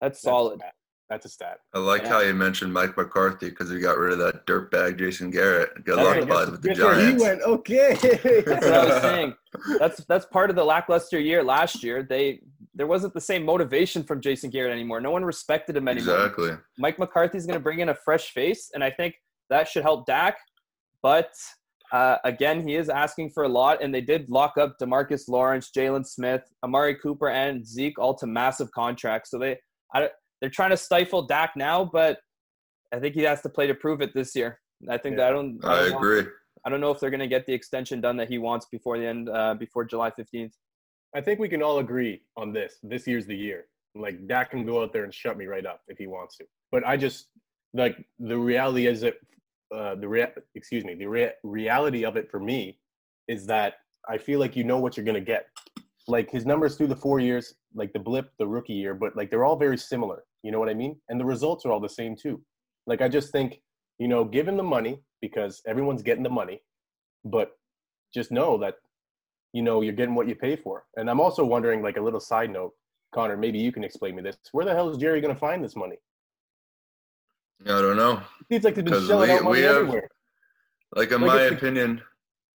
That's 0.00 0.20
solid. 0.20 0.60
That's 0.60 0.70
stat. 0.70 0.74
That's 1.08 1.24
a 1.24 1.28
stat. 1.28 1.60
I 1.72 1.78
like 1.78 2.02
Yeah. 2.02 2.08
how 2.08 2.20
you 2.20 2.34
mentioned 2.34 2.72
Mike 2.72 2.96
McCarthy 2.96 3.50
because 3.50 3.70
he 3.70 3.78
got 3.78 3.96
rid 3.96 4.12
of 4.12 4.18
that 4.18 4.44
dirtbag 4.46 4.98
Jason 4.98 5.30
Garrett. 5.30 5.84
Good 5.84 5.96
luck, 5.96 6.16
right. 6.16 6.50
with 6.50 6.62
the 6.62 6.74
where 6.84 7.06
he 7.06 7.14
went? 7.14 7.42
Okay. 7.42 7.94
That's 8.44 8.66
what 8.66 8.74
I 8.74 8.84
was 8.86 9.02
saying. 9.02 9.34
That's 9.78 10.04
that's 10.04 10.26
part 10.26 10.50
of 10.50 10.56
the 10.56 10.64
lackluster 10.64 11.20
year 11.20 11.44
last 11.44 11.82
year. 11.84 12.02
They 12.02 12.40
there 12.74 12.86
wasn't 12.86 13.14
the 13.14 13.20
same 13.20 13.44
motivation 13.44 14.02
from 14.02 14.20
Jason 14.20 14.50
Garrett 14.50 14.72
anymore. 14.72 15.00
No 15.00 15.12
one 15.12 15.24
respected 15.24 15.76
him 15.76 15.88
anymore. 15.88 16.16
Exactly. 16.16 16.50
Mike 16.76 16.98
McCarthy's 16.98 17.46
going 17.46 17.58
to 17.58 17.62
bring 17.62 17.78
in 17.78 17.88
a 17.88 17.94
fresh 17.94 18.32
face, 18.32 18.70
and 18.74 18.82
I 18.82 18.90
think 18.90 19.14
that 19.48 19.68
should 19.68 19.82
help 19.82 20.06
Dak. 20.06 20.36
But 21.02 21.32
uh, 21.92 22.16
again, 22.24 22.66
he 22.66 22.74
is 22.74 22.88
asking 22.88 23.30
for 23.30 23.44
a 23.44 23.48
lot, 23.48 23.82
and 23.82 23.94
they 23.94 24.00
did 24.00 24.28
lock 24.28 24.58
up 24.58 24.76
Demarcus 24.78 25.28
Lawrence, 25.28 25.70
Jaylon 25.74 26.04
Smith, 26.04 26.42
Amari 26.64 26.96
Cooper, 26.96 27.28
and 27.28 27.64
Zeke 27.66 27.98
all 27.98 28.14
to 28.16 28.26
massive 28.26 28.70
contracts. 28.72 29.30
So 29.30 29.38
they 29.38 29.56
I, 29.94 30.10
they're 30.46 30.50
trying 30.52 30.70
to 30.70 30.76
stifle 30.76 31.22
Dak 31.22 31.56
now, 31.56 31.84
but 31.84 32.20
I 32.94 33.00
think 33.00 33.16
he 33.16 33.22
has 33.22 33.40
to 33.42 33.48
play 33.48 33.66
to 33.66 33.74
prove 33.74 34.00
it 34.00 34.14
this 34.14 34.36
year. 34.36 34.60
I 34.88 34.96
think 34.96 35.14
Yeah. 35.18 35.24
that 35.24 35.26
I 35.26 35.30
don't. 35.32 35.64
I, 35.64 35.68
I 35.68 35.80
don't 35.80 35.92
want- 35.94 36.04
agree. 36.04 36.32
I 36.64 36.68
don't 36.70 36.80
know 36.80 36.92
if 36.92 37.00
they're 37.00 37.10
going 37.10 37.18
to 37.20 37.26
get 37.26 37.46
the 37.46 37.52
extension 37.52 38.00
done 38.00 38.16
that 38.18 38.28
he 38.28 38.38
wants 38.38 38.66
before 38.66 38.96
the 38.98 39.06
end, 39.06 39.28
uh, 39.28 39.54
before 39.54 39.84
July 39.84 40.10
fifteenth. 40.10 40.54
I 41.16 41.20
think 41.20 41.40
we 41.40 41.48
can 41.48 41.62
all 41.64 41.78
agree 41.80 42.22
on 42.36 42.52
this. 42.52 42.78
This 42.84 43.08
year's 43.08 43.26
the 43.26 43.34
year. 43.36 43.66
Like 43.96 44.24
Dak 44.28 44.50
can 44.52 44.64
go 44.64 44.82
out 44.84 44.92
there 44.92 45.02
and 45.02 45.12
shut 45.12 45.36
me 45.36 45.46
right 45.46 45.66
up 45.66 45.80
if 45.88 45.98
he 45.98 46.06
wants 46.06 46.36
to. 46.36 46.44
But 46.70 46.86
I 46.86 46.96
just 46.96 47.26
like 47.74 47.96
the 48.20 48.38
reality 48.38 48.86
is 48.86 49.00
that 49.00 49.14
uh, 49.74 49.96
the 49.96 50.06
rea- 50.06 50.32
excuse 50.54 50.84
me 50.84 50.94
the 50.94 51.06
rea- 51.06 51.32
reality 51.42 52.04
of 52.04 52.16
it 52.16 52.30
for 52.30 52.38
me 52.38 52.78
is 53.26 53.46
that 53.46 53.74
I 54.08 54.16
feel 54.18 54.38
like 54.38 54.54
you 54.54 54.62
know 54.62 54.78
what 54.78 54.96
you're 54.96 55.06
gonna 55.06 55.20
get. 55.20 55.48
Like 56.08 56.30
his 56.30 56.46
numbers 56.46 56.76
through 56.76 56.86
the 56.88 56.96
four 56.96 57.18
years, 57.18 57.54
like 57.74 57.92
the 57.92 57.98
blip, 57.98 58.30
the 58.38 58.46
rookie 58.46 58.74
year, 58.74 58.94
but 58.94 59.16
like 59.16 59.28
they're 59.30 59.44
all 59.44 59.56
very 59.56 59.76
similar. 59.76 60.22
You 60.42 60.52
know 60.52 60.60
what 60.60 60.68
I 60.68 60.74
mean? 60.74 60.96
And 61.08 61.18
the 61.20 61.24
results 61.24 61.64
are 61.66 61.72
all 61.72 61.80
the 61.80 61.88
same 61.88 62.14
too. 62.14 62.40
Like 62.86 63.00
I 63.02 63.08
just 63.08 63.32
think 63.32 63.60
you 63.98 64.06
know 64.06 64.24
give 64.24 64.46
him 64.46 64.56
the 64.56 64.62
money 64.62 65.00
because 65.20 65.62
everyone's 65.66 66.02
getting 66.02 66.22
the 66.22 66.30
money, 66.30 66.62
but 67.24 67.52
just 68.14 68.30
know 68.30 68.56
that 68.58 68.74
you 69.52 69.62
know 69.62 69.80
you're 69.80 69.92
getting 69.94 70.14
what 70.14 70.28
you 70.28 70.36
pay 70.36 70.54
for. 70.54 70.84
And 70.96 71.10
I'm 71.10 71.20
also 71.20 71.44
wondering, 71.44 71.82
like 71.82 71.96
a 71.96 72.00
little 72.00 72.20
side 72.20 72.50
note, 72.50 72.72
Connor, 73.12 73.36
maybe 73.36 73.58
you 73.58 73.72
can 73.72 73.82
explain 73.82 74.14
me 74.14 74.22
this. 74.22 74.36
Where 74.52 74.64
the 74.64 74.74
hell 74.74 74.88
is 74.88 74.98
Jerry 74.98 75.20
going 75.20 75.34
to 75.34 75.40
find 75.40 75.64
this 75.64 75.74
money? 75.74 75.96
I 77.64 77.68
don't 77.80 77.96
know. 77.96 78.20
Seems 78.52 78.62
like 78.64 78.76
they've 78.76 78.84
been 78.84 79.06
shelling 79.06 79.30
we- 79.30 79.34
out 79.36 79.42
money 79.42 79.62
have- 79.62 79.76
everywhere. 79.76 80.08
Like 80.94 81.10
in 81.10 81.20
Like, 81.22 81.28
my 81.28 81.42
is 81.42 81.50
the- 81.50 81.56
opinion, 81.56 82.02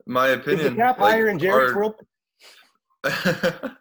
my 0.05 0.27
Is 0.29 0.37
opinion. 0.37 0.75
the 0.75 0.81
cap 0.81 0.99
like, 0.99 1.11
higher 1.13 1.27
in 1.27 1.37
Jerry's 1.37 1.71
our- 1.71 1.77
world? 1.77 1.95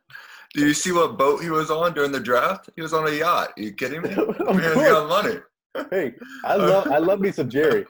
Do 0.55 0.67
you 0.67 0.75
see 0.75 0.93
what 0.93 1.17
boat 1.19 1.43
he 1.43 1.51
was 1.51 1.71
on 1.71 1.95
during 1.95 2.11
the 2.13 2.21
draft? 2.21 2.71
He 2.75 2.83
was 2.83 2.93
on 2.93 3.07
a 3.07 3.11
yacht. 3.13 3.53
Are 3.57 3.63
you 3.63 3.73
kidding 3.73 4.03
me? 4.03 4.09
Man's 4.41 4.75
got 4.75 5.09
money. 5.09 5.39
Hey, 5.93 6.15
I 6.45 6.57
love 6.57 6.89
I 6.91 6.99
love 6.99 7.21
me 7.21 7.31
some 7.31 7.49
Jerry. 7.49 7.87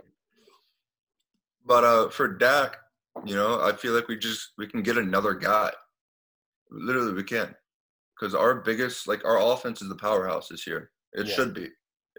But 1.65 1.83
uh, 1.83 2.09
for 2.11 2.29
Dak, 2.29 2.77
you 3.25 3.35
know, 3.35 3.63
I 3.63 3.73
feel 3.73 3.95
like 3.95 4.07
we 4.07 4.19
just 4.19 4.53
we 4.59 4.67
can 4.67 4.83
get 4.83 4.99
another 4.99 5.33
guy. 5.33 5.71
Literally, 6.71 7.15
we 7.15 7.23
can, 7.23 7.55
because 8.19 8.35
our 8.35 8.57
biggest 8.57 9.09
like 9.09 9.25
our 9.25 9.41
offense 9.41 9.81
is 9.81 9.89
the 9.89 9.95
powerhouse 9.97 10.49
this 10.49 10.67
year. 10.67 10.91
It 11.15 11.27
Yeah. 11.27 11.35
should 11.35 11.55
be. 11.55 11.71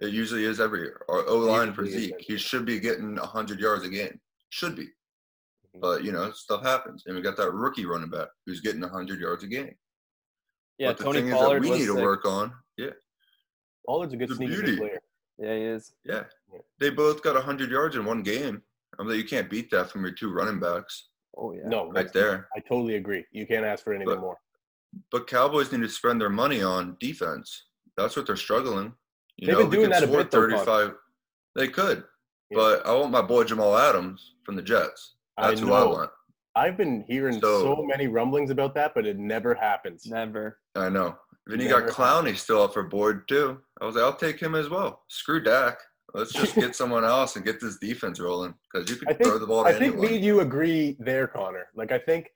It 0.01 0.09
usually 0.09 0.45
is 0.45 0.59
every 0.59 0.79
year. 0.79 1.05
Our 1.09 1.27
O 1.27 1.37
line 1.37 1.73
for 1.73 1.85
Zeke, 1.85 2.15
he 2.19 2.37
should 2.37 2.65
be 2.65 2.79
getting 2.79 3.15
hundred 3.17 3.59
yards 3.59 3.85
a 3.85 3.89
game. 3.89 4.19
Should 4.49 4.75
be. 4.75 4.87
But 5.79 6.03
you 6.03 6.11
know, 6.11 6.31
stuff 6.31 6.63
happens, 6.63 7.03
and 7.05 7.15
we 7.15 7.21
got 7.21 7.37
that 7.37 7.51
rookie 7.53 7.85
running 7.85 8.09
back 8.09 8.27
who's 8.45 8.59
getting 8.61 8.81
hundred 8.81 9.19
yards 9.19 9.43
a 9.43 9.47
game. 9.47 9.73
Yeah, 10.77 10.89
but 10.89 10.97
the 10.97 11.03
Tony 11.05 11.21
thing 11.21 11.31
Pollard 11.31 11.57
is 11.57 11.61
that 11.61 11.61
we 11.61 11.69
was 11.71 11.79
need 11.79 11.85
to 11.95 12.01
work 12.01 12.25
on. 12.25 12.51
Yeah, 12.77 12.89
Pollard's 13.85 14.13
a 14.13 14.17
good 14.17 14.29
The 14.29 14.35
sneaky 14.35 14.55
good 14.55 14.65
beauty. 14.65 14.77
player. 14.79 14.99
Yeah, 15.37 15.55
he 15.55 15.61
is. 15.63 15.93
yeah. 16.05 16.23
Yeah. 16.53 16.59
They 16.79 16.89
both 16.89 17.23
got 17.23 17.41
hundred 17.41 17.71
yards 17.71 17.95
in 17.95 18.03
one 18.05 18.21
game. 18.21 18.61
I 18.99 19.03
mean, 19.03 19.15
you 19.17 19.23
can't 19.23 19.49
beat 19.49 19.71
that 19.71 19.89
from 19.89 20.01
your 20.03 20.11
two 20.11 20.31
running 20.31 20.59
backs 20.59 21.07
Oh 21.37 21.53
yeah. 21.53 21.61
No, 21.65 21.85
right 21.85 21.93
that's- 21.93 22.13
there. 22.13 22.49
I 22.55 22.59
totally 22.59 22.95
agree. 22.95 23.25
You 23.31 23.47
can't 23.47 23.65
ask 23.65 23.83
for 23.85 23.93
anything 23.93 24.13
But- 24.15 24.19
more. 24.21 24.37
But 25.09 25.25
Cowboys 25.27 25.71
need 25.71 25.79
to 25.81 25.87
spend 25.89 26.19
their 26.19 26.29
money 26.29 26.61
on 26.61 26.97
defense. 26.99 27.67
That's 27.95 28.17
what 28.17 28.27
they're 28.27 28.35
struggling. 28.35 28.93
You 29.37 29.47
They've 29.47 29.55
know, 29.55 29.61
been 29.61 29.69
we 29.69 29.75
doing 29.77 29.91
can 29.91 30.01
that 30.01 30.03
a 30.03 30.07
score 30.07 30.17
bit, 30.23 30.31
though, 30.31 30.47
Con. 30.49 30.65
35. 30.65 30.95
They 31.55 31.67
could. 31.69 32.03
Yeah. 32.49 32.57
But 32.57 32.85
I 32.85 32.93
want 32.93 33.11
my 33.11 33.21
boy 33.21 33.45
Jamal 33.45 33.77
Adams 33.77 34.33
from 34.43 34.57
the 34.57 34.61
Jets. 34.61 35.15
That's 35.37 35.61
I 35.61 35.65
who 35.65 35.73
I 35.73 35.79
know. 35.79 35.89
want. 35.89 36.11
I've 36.55 36.75
been 36.77 37.05
hearing 37.07 37.39
So- 37.39 37.75
so 37.77 37.83
many 37.83 38.07
rumblings 38.07 38.49
about 38.49 38.75
that, 38.75 38.93
but 38.93 39.05
it 39.05 39.17
never 39.17 39.53
happens. 39.53 40.05
Never. 40.05 40.59
I 40.75 40.89
know. 40.89 41.17
Then 41.47 41.59
you 41.59 41.69
got 41.69 41.83
Clowney 41.89 42.35
still 42.37 42.61
up 42.61 42.73
for 42.73 42.83
board 42.83 43.27
too. 43.27 43.59
I 43.81 43.85
was 43.85 43.95
like, 43.95 44.03
I'll 44.03 44.15
take 44.15 44.39
him 44.39 44.53
as 44.55 44.69
well. 44.69 45.03
Screw 45.07 45.41
Dak. 45.41 45.79
Let's 46.13 46.33
just 46.33 46.55
get 46.55 46.75
someone 46.81 47.03
else 47.05 47.35
and 47.35 47.45
get 47.45 47.59
this 47.61 47.77
defense 47.79 48.19
rolling 48.19 48.53
because 48.71 48.89
you 48.89 48.97
I 49.07 49.13
can 49.13 49.25
throw 49.25 49.37
the 49.39 49.47
ball 49.47 49.63
to 49.63 49.69
I 49.69 49.73
think 49.73 49.93
anyone. 49.93 50.01
me 50.09 50.15
and 50.17 50.25
you 50.25 50.41
agree 50.41 50.97
there, 50.99 51.25
Connor. 51.27 51.67
Like 51.73 51.91
I 51.91 51.99
think 51.99 52.29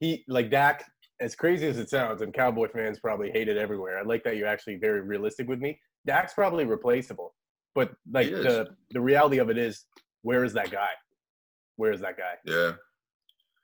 he 0.00 0.24
like 0.28 0.50
Dak, 0.50 0.84
as 1.20 1.34
crazy 1.34 1.66
as 1.66 1.78
it 1.78 1.90
sounds, 1.90 2.22
and 2.22 2.32
Cowboy 2.32 2.68
fans 2.72 3.00
probably 3.00 3.30
hate 3.30 3.48
it 3.48 3.56
everywhere. 3.56 3.98
I 3.98 4.02
like 4.02 4.22
that 4.24 4.36
you're 4.36 4.48
actually 4.48 4.76
very 4.76 5.00
realistic 5.02 5.48
with 5.48 5.58
me. 5.58 5.78
Dak's 6.06 6.32
probably 6.32 6.64
replaceable. 6.64 7.34
But 7.74 7.92
like 8.10 8.30
the 8.30 8.68
the 8.92 9.00
reality 9.00 9.38
of 9.38 9.50
it 9.50 9.58
is, 9.58 9.84
where 10.22 10.44
is 10.44 10.52
that 10.54 10.70
guy? 10.70 10.90
Where 11.82 11.90
is 11.90 12.00
that 12.02 12.16
guy? 12.16 12.34
yeah. 12.44 12.72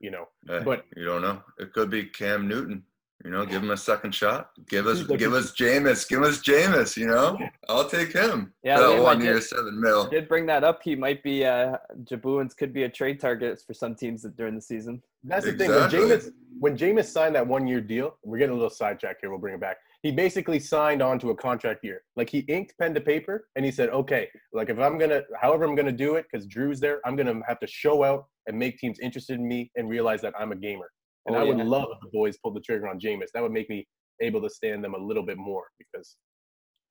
You 0.00 0.10
know, 0.10 0.26
Hey, 0.48 0.60
But- 0.64 0.84
you 0.96 1.04
don't 1.04 1.22
know. 1.22 1.40
It 1.60 1.72
could 1.72 1.88
be 1.88 2.02
Cam 2.06 2.48
Newton. 2.48 2.82
You 3.24 3.30
know, 3.30 3.44
give 3.46 3.62
him 3.62 3.70
a 3.70 3.76
second 3.76 4.12
shot. 4.12 4.50
Give 4.68 4.86
us, 4.88 5.08
like 5.08 5.20
give 5.20 5.32
us 5.34 5.52
Jameis. 5.52 6.08
Give 6.08 6.22
us 6.22 6.38
Jameis. 6.40 6.96
You 6.96 7.06
know, 7.08 7.36
I'll 7.68 7.88
take 7.88 8.12
him. 8.12 8.52
Yeah, 8.64 8.78
that 8.80 9.00
one 9.02 9.18
did- 9.18 9.24
year, 9.26 9.40
seven 9.40 9.80
mil. 9.80 10.06
I 10.06 10.10
did 10.10 10.28
bring 10.28 10.46
that 10.46 10.62
up. 10.64 10.82
He 10.82 10.94
might 10.96 11.22
be 11.22 11.44
uh 11.44 11.76
Jabuins 12.10 12.56
could 12.56 12.72
be 12.72 12.82
a 12.84 12.88
trade 12.88 13.20
target 13.20 13.60
for 13.64 13.74
some 13.74 13.94
teams 13.94 14.22
during 14.36 14.54
the 14.56 14.60
season. 14.72 15.00
that's 15.24 15.44
the 15.44 15.52
Exactly. 15.52 15.98
thing. 15.98 16.08
When 16.08 16.18
Jameis 16.18 16.32
when 16.64 16.76
Jameis 16.76 17.06
signed 17.16 17.34
that 17.36 17.46
one 17.46 17.66
year 17.68 17.80
deal, 17.80 18.16
we're 18.24 18.38
getting 18.38 18.54
a 18.58 18.60
little 18.62 18.76
sidetrack 18.82 19.16
here. 19.20 19.30
We'll 19.30 19.38
bring 19.46 19.54
it 19.54 19.60
back. 19.60 19.78
He 20.02 20.12
basically 20.12 20.60
signed 20.60 21.02
on 21.02 21.18
to 21.18 21.30
a 21.30 21.34
contract 21.34 21.80
year. 21.82 22.02
Like 22.14 22.30
he 22.30 22.40
inked 22.40 22.74
pen 22.78 22.94
to 22.94 23.00
paper, 23.00 23.48
and 23.56 23.64
he 23.64 23.72
said, 23.72 23.88
"Okay, 23.90 24.28
like 24.52 24.70
if 24.70 24.78
I'm 24.78 24.96
gonna, 24.96 25.22
however 25.40 25.64
I'm 25.64 25.74
gonna 25.74 25.90
do 25.90 26.14
it, 26.14 26.26
because 26.30 26.46
Drew's 26.46 26.78
there, 26.78 27.00
I'm 27.04 27.16
gonna 27.16 27.40
have 27.48 27.58
to 27.60 27.66
show 27.66 28.04
out 28.04 28.26
and 28.46 28.56
make 28.56 28.78
teams 28.78 29.00
interested 29.00 29.38
in 29.38 29.48
me 29.48 29.70
and 29.76 29.88
realize 29.88 30.20
that 30.22 30.34
I'm 30.38 30.52
a 30.52 30.56
gamer." 30.56 30.88
And 31.26 31.36
Oh, 31.36 31.40
I 31.40 31.42
would 31.42 31.58
love 31.58 31.88
if 31.92 32.00
the 32.00 32.10
boys 32.12 32.38
pulled 32.38 32.54
the 32.54 32.60
trigger 32.60 32.88
on 32.88 33.00
Jameis. 33.00 33.28
That 33.34 33.42
would 33.42 33.52
make 33.52 33.68
me 33.68 33.86
able 34.20 34.40
to 34.40 34.48
stand 34.48 34.84
them 34.84 34.94
a 34.94 34.98
little 34.98 35.22
bit 35.24 35.36
more 35.36 35.64
because 35.78 36.16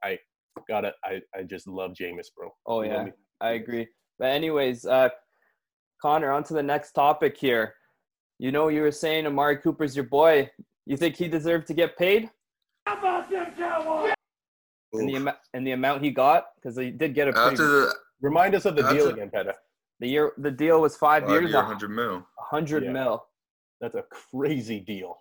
I 0.03 0.19
gotta, 0.67 0.93
I, 1.03 1.21
I 1.35 1.43
just 1.43 1.67
love 1.67 1.91
Jameis, 1.91 2.27
bro. 2.35 2.49
Oh 2.65 2.81
You 2.81 2.91
yeah. 2.91 3.05
I 3.41 3.51
agree. 3.51 3.87
But 4.19 4.27
anyways, 4.27 4.85
uh 4.85 5.09
Connor, 6.01 6.31
on 6.31 6.43
to 6.43 6.53
the 6.53 6.63
next 6.63 6.91
topic 6.91 7.37
here. 7.37 7.73
You 8.37 8.51
know 8.51 8.67
you 8.67 8.81
were 8.81 8.91
saying 8.91 9.25
Amari 9.25 9.57
Cooper's 9.57 9.95
your 9.95 10.05
boy. 10.05 10.49
You 10.85 10.97
think 10.97 11.15
he 11.15 11.27
deserved 11.27 11.67
to 11.67 11.73
get 11.73 11.97
paid 11.97 12.29
How 13.01 13.19
about 13.19 13.29
them 13.29 13.47
Cowboys? 13.57 14.13
in 14.93 15.05
the 15.05 15.13
Oof. 15.13 15.17
amount 15.21 15.37
the 15.53 15.71
amount 15.71 16.03
he 16.03 16.11
got? 16.11 16.47
Because 16.55 16.77
he 16.77 16.91
did 16.91 17.13
get 17.13 17.27
a 17.27 17.33
pretty 17.33 17.49
After 17.51 17.67
the 17.67 17.93
Remind 18.21 18.55
us 18.55 18.65
of 18.65 18.75
the 18.75 18.81
deal 18.83 19.07
a- 19.07 19.13
again, 19.13 19.29
Peta. 19.29 19.55
the 19.99 20.07
year 20.07 20.31
the 20.37 20.49
deal 20.49 20.81
was 20.81 20.95
five, 20.97 21.23
five 21.23 21.31
years, 21.31 21.51
year, 21.51 21.59
a 21.59 21.63
hundred 21.63 21.89
mil. 21.91 22.25
hundred 22.39 22.83
Yeah. 22.85 22.91
mil. 22.91 23.27
That's 23.79 23.93
a 23.95 24.03
crazy 24.31 24.79
deal. 24.79 25.19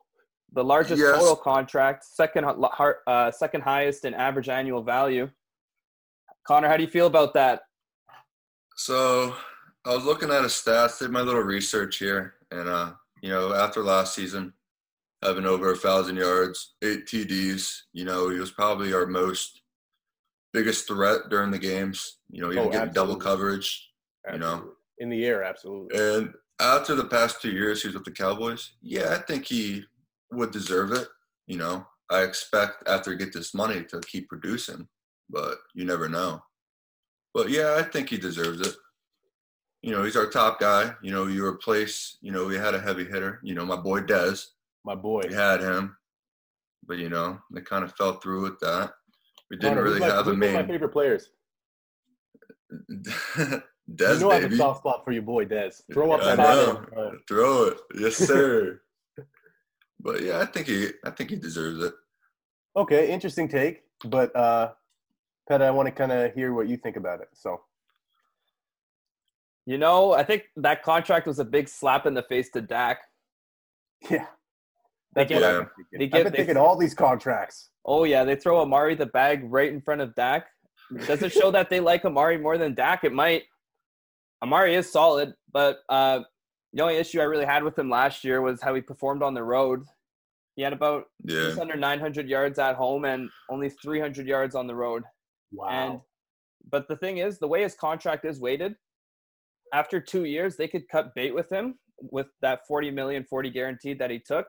The 0.53 0.65
largest 0.65 1.01
Yes. 1.03 1.19
total 1.19 1.37
contract, 1.37 2.05
second 2.05 2.45
uh, 2.47 3.31
second 3.31 3.61
highest 3.63 4.05
in 4.07 4.15
average 4.15 4.49
annual 4.49 4.83
value. 4.83 5.31
Connor, 6.47 6.69
how 6.69 6.77
do 6.77 6.85
you 6.85 6.89
feel 6.91 7.07
about 7.09 7.35
that? 7.35 7.63
So 8.77 9.35
I 9.85 9.95
was 9.95 10.05
looking 10.05 10.31
at 10.31 10.43
his 10.43 10.53
stats, 10.53 10.99
did 11.01 11.11
my 11.11 11.21
little 11.21 11.43
research 11.43 11.99
here, 11.99 12.37
and 12.51 12.69
uh, 12.69 12.93
you 13.21 13.29
know, 13.31 13.53
after 13.53 13.83
last 13.83 14.15
season, 14.15 14.55
having 15.23 15.47
over 15.47 15.73
a 15.73 15.77
thousand 15.77 16.17
yards, 16.17 16.75
eight 16.83 17.07
TDs, 17.07 17.75
you 17.93 18.05
know, 18.05 18.29
he 18.29 18.39
was 18.39 18.51
probably 18.51 18.93
our 18.93 19.07
most 19.07 19.63
biggest 20.53 20.87
threat 20.87 21.23
during 21.31 21.51
the 21.51 21.59
games. 21.59 22.19
You 22.31 22.43
know, 22.43 22.51
even 22.53 22.65
Oh, 22.65 22.71
getting 22.71 22.93
double 22.93 23.15
absolutely. 23.17 23.25
coverage. 23.25 23.91
You 24.33 24.39
know. 24.39 24.73
In 24.99 25.09
the 25.11 25.25
air, 25.25 25.45
absolutely. 25.45 25.99
And 25.99 26.35
after 26.61 26.95
the 26.95 27.05
past 27.05 27.41
two 27.43 27.51
years 27.51 27.83
he's 27.83 27.95
with 27.95 28.05
the 28.05 28.11
Cowboys, 28.11 28.73
yeah, 28.83 29.15
I 29.15 29.19
think 29.19 29.45
he 29.45 29.85
would 30.33 30.51
deserve 30.51 30.93
it. 30.93 31.07
You 31.47 31.59
know, 31.59 31.87
I 32.11 32.23
expect 32.23 32.89
after 32.89 33.11
he 33.13 33.17
get 33.17 33.33
this 33.33 33.55
money 33.55 33.85
to 33.85 34.01
keep 34.01 34.29
producing, 34.29 34.89
but 35.31 35.59
you 35.75 35.85
never 35.85 36.09
know. 36.09 36.43
But 37.35 37.51
yeah, 37.51 37.77
I 37.79 37.83
think 37.83 38.09
he 38.09 38.17
deserves 38.17 38.61
it. 38.67 38.75
You 39.83 39.93
know, 39.93 40.03
he's 40.03 40.17
our 40.17 40.27
top 40.31 40.59
guy. 40.59 40.95
You 41.03 41.13
know, 41.13 41.27
you 41.27 41.45
replace, 41.45 42.17
you 42.21 42.33
know, 42.33 42.47
we 42.47 42.57
had 42.57 42.75
a 42.75 42.81
heavy 42.81 43.05
hitter, 43.05 43.39
you 43.45 43.55
know, 43.55 43.65
my 43.67 43.77
boy 43.77 44.01
Dez. 44.01 44.47
My 44.87 44.95
boy. 44.95 45.23
We 45.29 45.35
had 45.35 45.61
him. 45.61 45.97
But 46.87 46.99
you 46.99 47.11
know, 47.11 47.39
they 47.53 47.61
kind 47.61 47.85
of 47.85 47.93
fell 47.97 48.15
through 48.21 48.43
with 48.43 48.61
that. 48.61 48.93
We 49.51 49.57
didn't 49.57 49.75
Connor, 49.75 49.83
who's 49.83 49.99
really 49.99 50.09
my, 50.09 50.15
have 50.15 50.27
a 50.27 50.31
who's 50.31 50.39
one 50.41 50.49
of 50.49 50.55
my 50.55 50.67
favorite 50.73 50.93
players. 50.93 51.31
Dez, 53.95 54.15
you 54.15 54.21
know 54.21 54.31
I 54.31 54.41
have 54.41 54.53
a 54.53 54.57
soft 54.57 54.81
spot 54.81 55.05
for 55.05 55.13
your 55.13 55.23
boy 55.23 55.45
Dez. 55.45 55.83
Throw 55.93 56.13
up 56.13 56.23
I 56.23 56.37
that 56.37 56.39
know. 56.39 56.75
hat. 56.77 56.99
Uh, 56.99 57.11
Throw 57.29 57.65
it. 57.65 57.79
Yes, 57.99 58.17
sir. 58.17 58.81
but 60.01 60.23
yeah, 60.23 60.41
I 60.41 60.47
think 60.47 60.67
he 60.69 60.89
I 61.05 61.11
think 61.11 61.31
he 61.31 61.37
deserves 61.37 61.83
it. 61.85 61.95
okay, 62.77 63.11
interesting 63.11 63.49
take, 63.49 63.83
but 64.05 64.35
uh, 64.37 64.73
Pet, 65.49 65.63
I 65.63 65.71
want 65.71 65.87
to 65.87 65.93
kind 65.93 66.13
of 66.13 66.33
hear 66.35 66.53
what 66.55 66.69
you 66.69 66.77
think 66.77 66.97
about 66.97 67.21
it. 67.21 67.29
So 67.35 67.61
You 69.67 69.79
know, 69.79 70.13
I 70.13 70.23
think 70.23 70.45
that 70.57 70.83
contract 70.83 71.27
was 71.27 71.39
a 71.39 71.45
big 71.45 71.69
slap 71.69 72.07
in 72.07 72.15
the 72.15 72.23
face 72.23 72.51
to 72.51 72.61
Dak. 72.61 72.99
yeah, 74.11 74.27
That's 75.17 75.29
get- 75.29 75.41
Yeah. 75.41 75.49
I've 75.49 75.55
been 75.59 75.69
thinking. 75.77 75.99
they 75.99 76.05
I've 76.05 76.11
get- 76.11 76.23
been 76.25 76.33
they- 76.33 76.37
thinking 76.39 76.57
all 76.57 76.77
these 76.77 76.95
contracts. 76.95 77.71
Oh 77.85 78.05
yeah, 78.05 78.23
they 78.25 78.37
throw 78.37 78.61
Amari 78.61 78.95
the 78.95 79.07
bag 79.07 79.43
right 79.51 79.73
in 79.73 79.81
front 79.81 80.01
of 80.01 80.15
Dak. 80.15 80.47
Does 81.07 81.23
it 81.23 81.33
show 81.33 81.51
that 81.51 81.69
they 81.71 81.81
like 81.81 82.05
Amari 82.05 82.39
more 82.39 82.59
than 82.59 82.75
Dak? 82.75 83.03
It 83.03 83.13
might. 83.13 83.45
Amari 84.43 84.75
is 84.75 84.91
solid, 84.93 85.35
but 85.53 85.79
uh, 85.89 86.21
the 86.73 86.83
only 86.83 86.97
issue 86.97 87.21
I 87.21 87.25
really 87.25 87.47
had 87.47 87.65
with 87.65 87.77
him 87.79 87.89
last 87.89 88.23
year 88.23 88.41
was 88.43 88.61
how 88.61 88.75
he 88.75 88.81
performed 88.83 89.23
on 89.23 89.35
the 89.35 89.43
road. 89.43 89.85
He 90.57 90.63
had 90.63 90.73
about 90.73 91.07
Yeah. 91.25 91.47
just 91.49 91.59
under 91.59 91.77
900 91.77 92.29
yards 92.29 92.59
at 92.59 92.77
home 92.77 93.05
and 93.05 93.31
only 93.51 93.71
300 93.71 94.27
yards 94.29 94.55
on 94.55 94.67
the 94.67 94.75
road. 94.75 95.03
Wow. 95.53 95.69
And 95.69 96.01
but 96.69 96.89
the 96.89 96.97
thing 96.97 97.19
is, 97.19 97.39
the 97.39 97.49
way 97.49 97.63
his 97.63 97.75
contract 97.75 98.25
is 98.25 98.41
weighted, 98.41 98.75
after 99.73 100.01
two 100.01 100.25
years, 100.25 100.57
they 100.57 100.69
could 100.69 100.89
cut 100.89 101.15
bait 101.15 101.33
with 101.35 101.49
him 101.51 101.79
with 102.11 102.27
that 102.43 102.67
40 102.67 102.91
million, 102.91 103.25
40 103.25 103.51
guaranteed 103.51 103.99
that 104.01 104.11
he 104.11 104.19
took, 104.19 104.49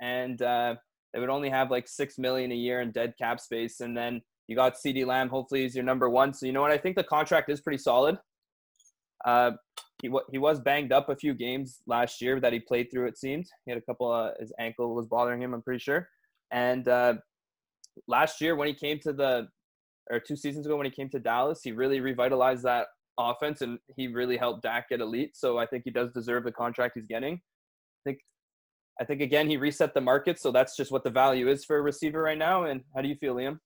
and 0.00 0.40
uh, 0.42 0.74
they 1.12 1.20
would 1.20 1.28
only 1.28 1.50
have 1.50 1.70
like 1.70 1.88
six 1.88 2.18
million 2.18 2.52
a 2.52 2.56
year 2.56 2.80
in 2.80 2.92
dead 2.92 3.14
cap 3.18 3.40
space. 3.40 3.80
And 3.80 3.96
then 3.96 4.22
you 4.48 4.56
got 4.56 4.78
CD 4.78 5.04
Lamb. 5.04 5.28
Hopefully, 5.28 5.62
he's 5.62 5.74
your 5.74 5.84
number 5.84 6.08
one. 6.08 6.32
So 6.34 6.46
you 6.46 6.52
know 6.52 6.62
what? 6.62 6.70
I 6.70 6.78
think 6.78 6.96
the 6.96 7.04
contract 7.04 7.50
is 7.50 7.60
pretty 7.60 7.78
solid. 7.78 8.18
Uh, 9.24 9.52
he 10.02 10.10
he 10.30 10.38
was 10.38 10.60
banged 10.60 10.92
up 10.92 11.08
a 11.08 11.16
few 11.16 11.34
games 11.34 11.80
last 11.86 12.20
year 12.22 12.40
that 12.40 12.52
he 12.52 12.60
played 12.60 12.90
through. 12.90 13.06
It 13.06 13.18
seemed 13.18 13.46
he 13.64 13.70
had 13.70 13.78
a 13.78 13.82
couple. 13.82 14.10
Uh, 14.10 14.30
his 14.40 14.52
ankle 14.58 14.94
was 14.94 15.06
bothering 15.06 15.42
him. 15.42 15.54
I'm 15.54 15.62
pretty 15.62 15.80
sure. 15.80 16.08
And 16.50 16.88
uh, 16.88 17.14
last 18.08 18.40
year 18.40 18.56
when 18.56 18.68
he 18.68 18.74
came 18.74 18.98
to 19.00 19.12
the 19.12 19.48
or 20.10 20.18
two 20.18 20.36
seasons 20.36 20.66
ago 20.66 20.76
when 20.76 20.86
he 20.86 20.90
came 20.90 21.08
to 21.10 21.18
Dallas, 21.18 21.60
he 21.62 21.72
really 21.72 22.00
revitalized 22.00 22.64
that 22.64 22.86
offense 23.18 23.60
and 23.60 23.78
he 23.96 24.08
really 24.08 24.36
helped 24.36 24.62
Dak 24.62 24.88
get 24.88 25.00
elite. 25.00 25.36
So 25.36 25.58
I 25.58 25.66
think 25.66 25.84
he 25.84 25.90
does 25.90 26.10
deserve 26.12 26.44
the 26.44 26.52
contract 26.52 26.94
he's 26.96 27.06
getting. 27.06 27.34
I 27.34 28.10
think 28.10 28.18
I 29.00 29.04
think 29.04 29.22
again 29.22 29.48
he 29.48 29.56
reset 29.56 29.94
the 29.94 30.00
market, 30.00 30.38
so 30.38 30.52
that's 30.52 30.76
just 30.76 30.92
what 30.92 31.04
the 31.04 31.10
value 31.10 31.48
is 31.48 31.64
for 31.64 31.78
a 31.78 31.82
receiver 31.82 32.20
right 32.22 32.38
now. 32.38 32.64
And 32.64 32.82
how 32.94 33.00
do 33.00 33.08
you 33.08 33.16
feel, 33.16 33.34
Liam? 33.34 33.58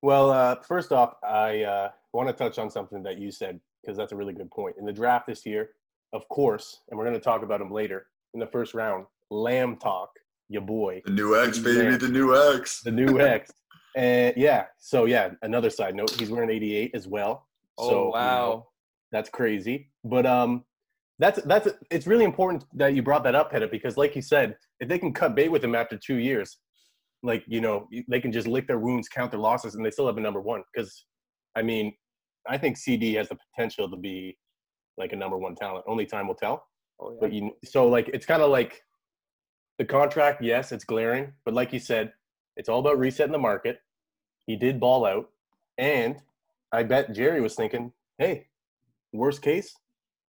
Well, 0.00 0.30
uh, 0.30 0.56
first 0.66 0.90
off, 0.90 1.14
I 1.22 1.62
uh, 1.62 1.90
want 2.12 2.28
to 2.28 2.32
touch 2.32 2.58
on 2.58 2.70
something 2.70 3.02
that 3.04 3.18
you 3.18 3.30
said 3.30 3.60
because 3.82 3.96
that's 3.96 4.12
a 4.12 4.16
really 4.16 4.32
good 4.32 4.50
point. 4.50 4.76
In 4.78 4.86
the 4.86 4.92
draft 4.92 5.26
this 5.26 5.44
year, 5.44 5.70
of 6.12 6.26
course, 6.28 6.80
and 6.88 6.98
we're 6.98 7.04
going 7.04 7.14
to 7.14 7.20
talk 7.20 7.42
about 7.42 7.60
him 7.60 7.70
later 7.70 8.06
in 8.34 8.40
the 8.40 8.46
first 8.46 8.74
round, 8.74 9.06
Lamb 9.30 9.76
Talk, 9.76 10.10
your 10.48 10.62
boy, 10.62 11.02
The 11.04 11.12
new 11.12 11.40
X, 11.40 11.58
baby. 11.58 11.90
Man. 11.90 11.98
The 11.98 12.08
new 12.08 12.54
X. 12.54 12.80
the 12.80 12.90
new 12.90 13.20
X. 13.20 13.50
And 13.94 14.34
yeah, 14.38 14.68
so 14.78 15.04
yeah, 15.04 15.32
another 15.42 15.68
side 15.68 15.94
note, 15.94 16.12
he's 16.12 16.30
wearing 16.30 16.48
88 16.48 16.92
as 16.94 17.06
well. 17.06 17.46
Oh 17.76 17.90
so, 17.90 17.90
you 17.90 18.04
know, 18.04 18.10
wow. 18.10 18.66
that's 19.10 19.28
crazy. 19.28 19.90
But 20.02 20.24
um, 20.24 20.64
that's 21.22 21.40
that's 21.44 21.68
it's 21.88 22.08
really 22.08 22.24
important 22.24 22.64
that 22.74 22.94
you 22.94 23.02
brought 23.02 23.22
that 23.22 23.36
up, 23.36 23.52
Hedda, 23.52 23.68
because 23.68 23.96
like 23.96 24.16
you 24.16 24.22
said, 24.22 24.56
if 24.80 24.88
they 24.88 24.98
can 24.98 25.12
cut 25.12 25.36
bait 25.36 25.50
with 25.50 25.62
him 25.62 25.76
after 25.76 25.96
two 25.96 26.16
years, 26.16 26.58
like 27.22 27.44
you 27.46 27.60
know, 27.60 27.88
they 28.08 28.20
can 28.20 28.32
just 28.32 28.48
lick 28.48 28.66
their 28.66 28.80
wounds, 28.80 29.08
count 29.08 29.30
their 29.30 29.38
losses, 29.38 29.76
and 29.76 29.86
they 29.86 29.92
still 29.92 30.08
have 30.08 30.16
a 30.16 30.20
number 30.20 30.40
one. 30.40 30.64
Because, 30.74 31.04
I 31.54 31.62
mean, 31.62 31.94
I 32.48 32.58
think 32.58 32.76
CD 32.76 33.14
has 33.14 33.28
the 33.28 33.38
potential 33.54 33.88
to 33.88 33.96
be 33.96 34.36
like 34.98 35.12
a 35.12 35.16
number 35.16 35.38
one 35.38 35.54
talent. 35.54 35.84
Only 35.86 36.06
time 36.06 36.26
will 36.26 36.34
tell. 36.34 36.66
Oh, 37.00 37.12
yeah. 37.12 37.18
But 37.20 37.32
you 37.32 37.52
so 37.64 37.86
like 37.86 38.08
it's 38.08 38.26
kind 38.26 38.42
of 38.42 38.50
like 38.50 38.82
the 39.78 39.84
contract. 39.84 40.42
Yes, 40.42 40.72
it's 40.72 40.84
glaring, 40.84 41.32
but 41.44 41.54
like 41.54 41.72
you 41.72 41.78
said, 41.78 42.12
it's 42.56 42.68
all 42.68 42.80
about 42.80 42.98
resetting 42.98 43.32
the 43.32 43.38
market. 43.38 43.78
He 44.48 44.56
did 44.56 44.80
ball 44.80 45.06
out, 45.06 45.30
and 45.78 46.16
I 46.72 46.82
bet 46.82 47.12
Jerry 47.12 47.40
was 47.40 47.54
thinking, 47.54 47.92
"Hey, 48.18 48.48
worst 49.12 49.40
case, 49.40 49.72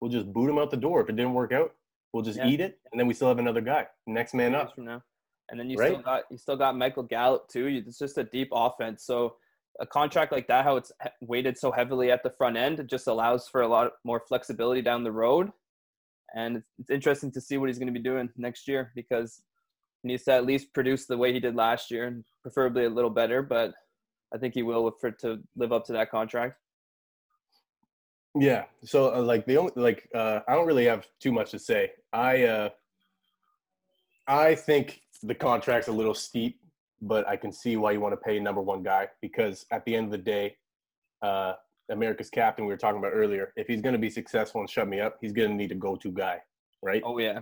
we'll 0.04 0.12
just 0.12 0.34
boot 0.34 0.50
him 0.50 0.58
out 0.60 0.70
the 0.70 0.76
door. 0.76 1.00
If 1.00 1.10
it 1.10 1.16
didn't 1.16 1.34
work 1.34 1.54
out, 1.54 1.74
we'll 2.12 2.24
just 2.24 2.38
Yeah. 2.38 2.48
eat 2.48 2.60
it, 2.60 2.78
and 2.92 3.00
then 3.00 3.08
we 3.08 3.14
still 3.14 3.30
have 3.30 3.40
another 3.40 3.62
guy, 3.62 3.88
next 4.06 4.34
man 4.34 4.54
up." 4.54 4.76
from 4.76 4.84
now. 4.84 5.02
And 5.50 5.58
then 5.58 5.70
you 5.70 5.78
Right? 5.78 5.92
still 5.94 6.02
got 6.02 6.24
you 6.30 6.38
still 6.38 6.58
got 6.58 6.76
Michael 6.76 7.04
Gallup 7.04 7.48
too. 7.48 7.68
It's 7.68 7.98
just 8.00 8.18
a 8.18 8.26
deep 8.26 8.50
offense. 8.52 9.06
So 9.06 9.38
a 9.80 9.88
contract 9.88 10.34
like 10.34 10.48
that, 10.48 10.66
how 10.66 10.76
it's 10.76 10.92
weighted 11.22 11.58
so 11.58 11.72
heavily 11.72 12.12
at 12.12 12.22
the 12.22 12.32
front 12.32 12.58
end, 12.58 12.82
it 12.82 12.88
just 12.88 13.08
allows 13.08 13.48
for 13.48 13.62
a 13.62 13.68
lot 13.68 13.94
more 14.04 14.20
flexibility 14.20 14.82
down 14.82 15.06
the 15.06 15.12
road. 15.12 15.54
And 16.36 16.58
it's, 16.58 16.70
it's 16.80 16.90
interesting 16.90 17.32
to 17.32 17.40
see 17.42 17.58
what 17.58 17.70
he's 17.70 17.80
going 17.80 17.94
to 17.94 18.00
be 18.00 18.04
doing 18.04 18.30
next 18.36 18.68
year 18.68 18.92
because 18.96 19.42
he 20.02 20.10
needs 20.10 20.24
to 20.26 20.34
at 20.34 20.46
least 20.46 20.74
produce 20.74 21.06
the 21.06 21.18
way 21.18 21.32
he 21.32 21.40
did 21.40 21.56
last 21.56 21.90
year, 21.92 22.08
and 22.08 22.26
preferably 22.42 22.84
a 22.84 22.90
little 22.90 23.10
better. 23.10 23.42
But 23.42 23.74
I 24.34 24.38
think 24.38 24.54
he 24.54 24.64
will 24.64 24.92
for 25.00 25.12
to 25.12 25.42
live 25.56 25.72
up 25.72 25.86
to 25.86 25.94
that 25.94 26.12
contract. 26.12 26.60
Yeah. 28.40 28.64
So 28.84 29.14
uh, 29.14 29.22
like 29.22 29.46
the 29.46 29.58
only 29.58 29.74
like 29.76 30.10
uh, 30.14 30.40
I 30.48 30.56
don't 30.56 30.66
really 30.66 30.86
have 30.86 31.08
too 31.20 31.32
much 31.32 31.52
to 31.52 31.60
say. 31.60 31.92
I 32.12 32.44
uh, 32.44 32.70
I 34.28 34.56
think 34.56 35.02
the 35.22 35.36
contract's 35.36 35.88
a 35.88 35.92
little 35.92 36.14
steep, 36.14 36.60
but 37.02 37.28
I 37.28 37.36
can 37.36 37.52
see 37.52 37.78
why 37.78 37.92
you 37.92 38.00
want 38.00 38.14
to 38.14 38.18
pay 38.18 38.40
number 38.40 38.62
one 38.62 38.84
guy 38.84 39.08
because 39.22 39.66
at 39.72 39.86
the 39.86 39.96
end 39.96 40.06
of 40.06 40.12
the 40.12 40.18
day, 40.18 40.58
uh, 41.22 41.54
America's 41.92 42.30
captain 42.30 42.66
we 42.66 42.72
were 42.72 42.78
talking 42.78 43.00
about 43.00 43.12
earlier. 43.14 43.54
If 43.56 43.68
he's 43.68 43.82
going 43.82 43.94
to 43.94 44.00
be 44.00 44.10
successful 44.10 44.62
and 44.62 44.70
shut 44.70 44.88
me 44.88 45.00
up, 45.00 45.18
he's 45.22 45.34
going 45.34 45.50
to 45.50 45.56
need 45.56 45.72
a 45.72 45.76
go-to 45.76 46.12
guy, 46.12 46.40
right? 46.82 47.02
Oh 47.06 47.20
yeah, 47.20 47.42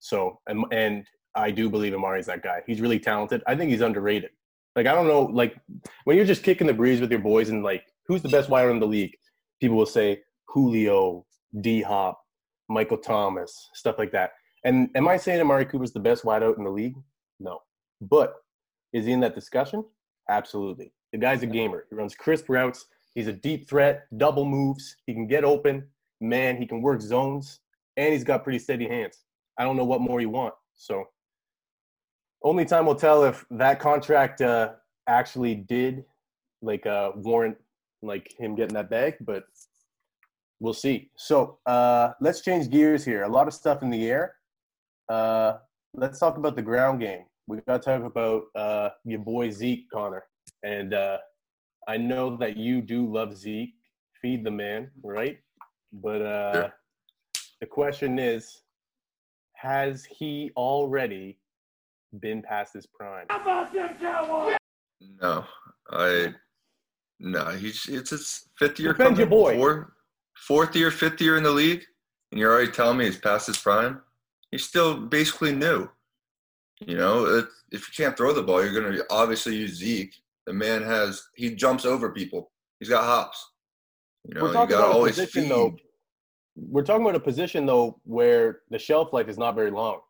So 0.00 0.40
and 0.46 0.64
and 0.72 1.06
I 1.34 1.50
do 1.50 1.70
believe 1.70 1.94
Amari's 1.94 2.26
that 2.26 2.42
guy. 2.42 2.62
He's 2.66 2.80
really 2.80 2.98
talented. 2.98 3.42
I 3.46 3.56
think 3.56 3.70
he's 3.70 3.80
underrated. 3.80 4.30
Like 4.74 4.86
I 4.86 4.94
don't 4.94 5.06
know, 5.06 5.22
like 5.22 5.56
when 6.04 6.16
you're 6.16 6.26
just 6.26 6.42
kicking 6.42 6.66
the 6.66 6.74
breeze 6.74 7.00
with 7.00 7.10
your 7.10 7.20
boys 7.20 7.48
and 7.48 7.62
like 7.62 7.84
who's 8.06 8.22
the 8.22 8.28
best 8.28 8.50
wide 8.50 8.68
in 8.68 8.78
the 8.78 8.86
league, 8.86 9.16
people 9.60 9.76
will 9.76 9.86
say 9.86 10.22
Julio, 10.48 11.26
D 11.60 11.82
Hop, 11.82 12.20
Michael 12.68 12.98
Thomas, 12.98 13.70
stuff 13.74 13.96
like 13.98 14.12
that. 14.12 14.32
And 14.64 14.90
am 14.96 15.08
I 15.08 15.16
saying 15.16 15.40
Amari 15.40 15.64
Cooper's 15.64 15.92
the 15.92 16.00
best 16.00 16.24
wideout 16.24 16.58
in 16.58 16.64
the 16.64 16.70
league? 16.70 16.96
No. 17.38 17.60
But 18.00 18.34
is 18.92 19.06
he 19.06 19.12
in 19.12 19.20
that 19.20 19.34
discussion? 19.34 19.84
Absolutely. 20.28 20.92
The 21.12 21.18
guy's 21.18 21.42
a 21.42 21.46
gamer. 21.46 21.84
He 21.88 21.96
runs 21.96 22.14
crisp 22.14 22.48
routes. 22.48 22.86
He's 23.14 23.28
a 23.28 23.32
deep 23.32 23.68
threat, 23.68 24.06
double 24.16 24.44
moves. 24.44 24.96
He 25.06 25.14
can 25.14 25.26
get 25.26 25.44
open. 25.44 25.86
Man, 26.20 26.56
he 26.56 26.66
can 26.66 26.82
work 26.82 27.00
zones, 27.00 27.60
and 27.96 28.12
he's 28.12 28.24
got 28.24 28.42
pretty 28.42 28.58
steady 28.58 28.88
hands. 28.88 29.18
I 29.58 29.64
don't 29.64 29.76
know 29.76 29.84
what 29.84 30.00
more 30.00 30.20
you 30.20 30.30
want. 30.30 30.54
So 30.74 31.04
only 32.42 32.64
time 32.64 32.86
will 32.86 32.94
tell 32.94 33.24
if 33.24 33.44
that 33.50 33.80
contract 33.80 34.40
uh, 34.40 34.72
actually 35.06 35.54
did 35.54 36.04
like 36.62 36.86
uh, 36.86 37.12
warrant 37.16 37.56
like 38.02 38.34
him 38.38 38.54
getting 38.54 38.74
that 38.74 38.90
bag, 38.90 39.16
but 39.20 39.44
we'll 40.60 40.74
see. 40.74 41.10
So 41.16 41.58
uh, 41.66 42.10
let's 42.20 42.40
change 42.40 42.70
gears 42.70 43.04
here. 43.04 43.22
A 43.24 43.28
lot 43.28 43.46
of 43.48 43.54
stuff 43.54 43.82
in 43.82 43.90
the 43.90 44.08
air. 44.10 44.34
Uh, 45.08 45.54
let's 45.94 46.18
talk 46.18 46.36
about 46.36 46.56
the 46.56 46.62
ground 46.62 47.00
game. 47.00 47.24
We 47.46 47.58
got 47.66 47.82
to 47.82 47.98
talk 47.98 48.04
about 48.04 48.44
uh, 48.56 48.90
your 49.04 49.20
boy 49.20 49.50
Zeke 49.50 49.88
Connor, 49.92 50.24
and 50.64 50.94
uh, 50.94 51.18
I 51.86 51.96
know 51.96 52.36
that 52.38 52.56
you 52.56 52.82
do 52.82 53.06
love 53.06 53.36
Zeke. 53.36 53.74
Feed 54.20 54.44
the 54.44 54.50
man, 54.50 54.90
right? 55.04 55.38
But 55.92 56.22
uh, 56.22 56.52
Sure. 56.52 56.74
the 57.60 57.66
question 57.66 58.18
is, 58.18 58.62
has 59.54 60.04
he 60.06 60.50
already 60.56 61.38
been 62.20 62.42
past 62.42 62.72
his 62.74 62.86
prime? 62.86 63.26
How 63.30 63.42
about 63.42 63.72
them 63.72 63.90
Cowboys? 64.00 64.56
No, 65.20 65.44
I 65.90 66.34
no. 67.20 67.44
He's 67.50 67.86
it's 67.88 68.10
his 68.10 68.48
fifth 68.58 68.80
year. 68.80 68.92
Defend 68.94 69.18
your 69.18 69.26
boy. 69.26 69.56
Four, 69.56 69.92
fourth 70.36 70.76
year, 70.76 70.90
fifth 70.90 71.20
year 71.20 71.36
in 71.36 71.42
the 71.42 71.50
league, 71.50 71.84
and 72.30 72.38
you're 72.40 72.52
already 72.52 72.70
telling 72.70 72.98
me 72.98 73.06
he's 73.06 73.18
past 73.18 73.46
his 73.46 73.58
prime. 73.58 74.00
He's 74.50 74.64
still 74.64 74.96
basically 74.96 75.52
new. 75.52 75.88
You 76.80 76.96
know, 76.96 77.24
if 77.72 77.88
you 77.88 78.04
can't 78.04 78.16
throw 78.16 78.32
the 78.32 78.42
ball, 78.42 78.62
you're 78.62 78.78
going 78.78 78.92
to 78.94 79.04
obviously 79.10 79.56
use 79.56 79.74
Zeke. 79.76 80.14
The 80.46 80.52
man 80.52 80.82
has 80.82 81.22
he 81.34 81.54
jumps 81.54 81.84
over 81.84 82.10
people. 82.12 82.50
He's 82.78 82.88
got 82.88 83.04
hops. 83.04 83.52
You 84.28 84.34
know, 84.34 84.42
We're 84.42 84.48
you 84.48 84.54
got 84.54 84.66
to 84.68 84.76
about 84.76 84.90
a 84.90 84.92
always 84.92 85.14
position, 85.16 85.42
feed. 85.42 85.50
though. 85.50 85.76
We're 86.56 86.82
talking 86.84 87.02
about 87.02 87.16
a 87.16 87.20
position 87.20 87.66
though 87.66 88.00
where 88.04 88.60
the 88.70 88.78
shelf 88.78 89.12
life 89.12 89.28
is 89.28 89.38
not 89.38 89.54
very 89.54 89.70
long, 89.70 90.00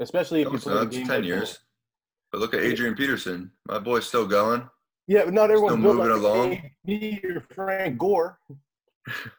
especially 0.00 0.42
if 0.42 0.48
No, 0.48 0.52
you 0.52 0.58
play 0.58 0.74
the 0.74 0.80
not. 0.84 0.90
Game 0.92 1.06
ten 1.06 1.24
years. 1.24 1.58
But 2.32 2.40
look 2.40 2.52
at 2.54 2.60
Adrian 2.60 2.94
Peterson. 2.94 3.50
My 3.66 3.78
boy's 3.78 4.06
still 4.06 4.26
going. 4.26 4.68
Yeah, 5.06 5.24
but 5.24 5.32
not 5.34 5.50
everyone's 5.50 5.80
Still 5.80 5.94
moving 5.94 6.10
like 6.10 6.20
along. 6.20 6.52
AD 6.88 7.24
or 7.36 7.40
Frank 7.54 7.98
Gore. 7.98 8.38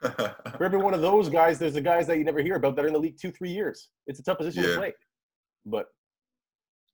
For 0.01 0.63
every 0.65 0.77
one 0.79 0.93
of 0.93 1.01
those 1.01 1.29
guys, 1.29 1.59
there's 1.59 1.73
the 1.73 1.81
guys 1.81 2.07
that 2.07 2.17
you 2.17 2.23
never 2.23 2.41
hear 2.41 2.55
about 2.55 2.75
that 2.75 2.85
are 2.85 2.87
in 2.87 2.93
the 2.93 2.99
league 2.99 3.17
two, 3.19 3.31
three 3.31 3.51
years. 3.51 3.89
It's 4.07 4.19
a 4.19 4.23
tough 4.23 4.37
position 4.37 4.63
Yeah. 4.63 4.69
to 4.71 4.75
play. 4.77 4.93
But 5.65 5.87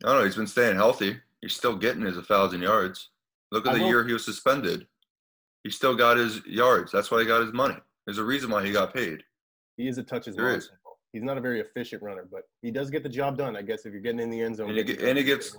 I 0.04 0.08
don't 0.10 0.18
know. 0.20 0.26
He's 0.26 0.36
been 0.36 0.48
staying 0.48 0.76
healthy. 0.76 1.18
He's 1.42 1.54
still 1.56 1.76
getting 1.76 2.02
his 2.02 2.16
1,000 2.16 2.62
yards. 2.62 3.10
Look 3.52 3.66
at 3.68 3.72
I 3.72 3.74
the 3.78 3.80
hope- 3.84 3.90
year 3.90 4.04
he 4.08 4.14
was 4.14 4.26
suspended. 4.26 4.88
He 5.64 5.70
still 5.72 5.96
got 5.96 6.18
his 6.18 6.46
yards. 6.46 6.92
That's 6.92 7.10
why 7.10 7.22
he 7.22 7.26
got 7.26 7.42
his 7.42 7.54
money. 7.54 7.78
There's 8.06 8.18
a 8.20 8.24
reason 8.24 8.50
why 8.52 8.66
he 8.66 8.72
got 8.72 8.94
paid. 8.94 9.24
he 9.78 9.88
is 9.88 9.98
a 9.98 10.04
touches 10.04 10.36
There 10.36 10.50
monster. 10.52 10.78
He's 11.12 11.24
not 11.24 11.38
a 11.38 11.42
very 11.42 11.60
efficient 11.62 12.02
runner, 12.04 12.28
but 12.30 12.44
he 12.62 12.72
does 12.72 12.90
get 12.90 13.02
the 13.04 13.10
job 13.10 13.38
done. 13.38 13.56
I 13.56 13.62
guess 13.62 13.86
if 13.86 13.94
you're 13.94 14.02
getting 14.02 14.20
in 14.20 14.30
the 14.30 14.42
end 14.42 14.58
zone, 14.58 14.70
And 14.70 14.78
he 14.78 14.84
get- 14.84 15.02
and 15.02 15.18
he 15.18 15.24
gets- 15.24 15.56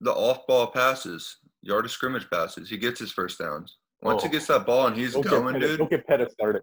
The 0.00 0.12
off-ball 0.12 0.68
passes, 0.72 1.38
yard 1.62 1.84
of 1.86 1.90
scrimmage 1.90 2.28
passes, 2.30 2.68
he 2.68 2.76
gets 2.76 2.98
his 3.00 3.10
first 3.12 3.38
downs. 3.38 3.78
Once 4.02 4.22
Oh. 4.22 4.26
he 4.26 4.32
gets 4.32 4.46
that 4.48 4.66
ball 4.66 4.88
and 4.88 4.96
he's 4.96 5.12
Don't 5.14 5.26
going, 5.26 5.54
Pettis, 5.54 5.70
dude. 5.70 5.78
don't 5.78 5.90
get 5.90 6.06
Pettis 6.06 6.32
started. 6.32 6.62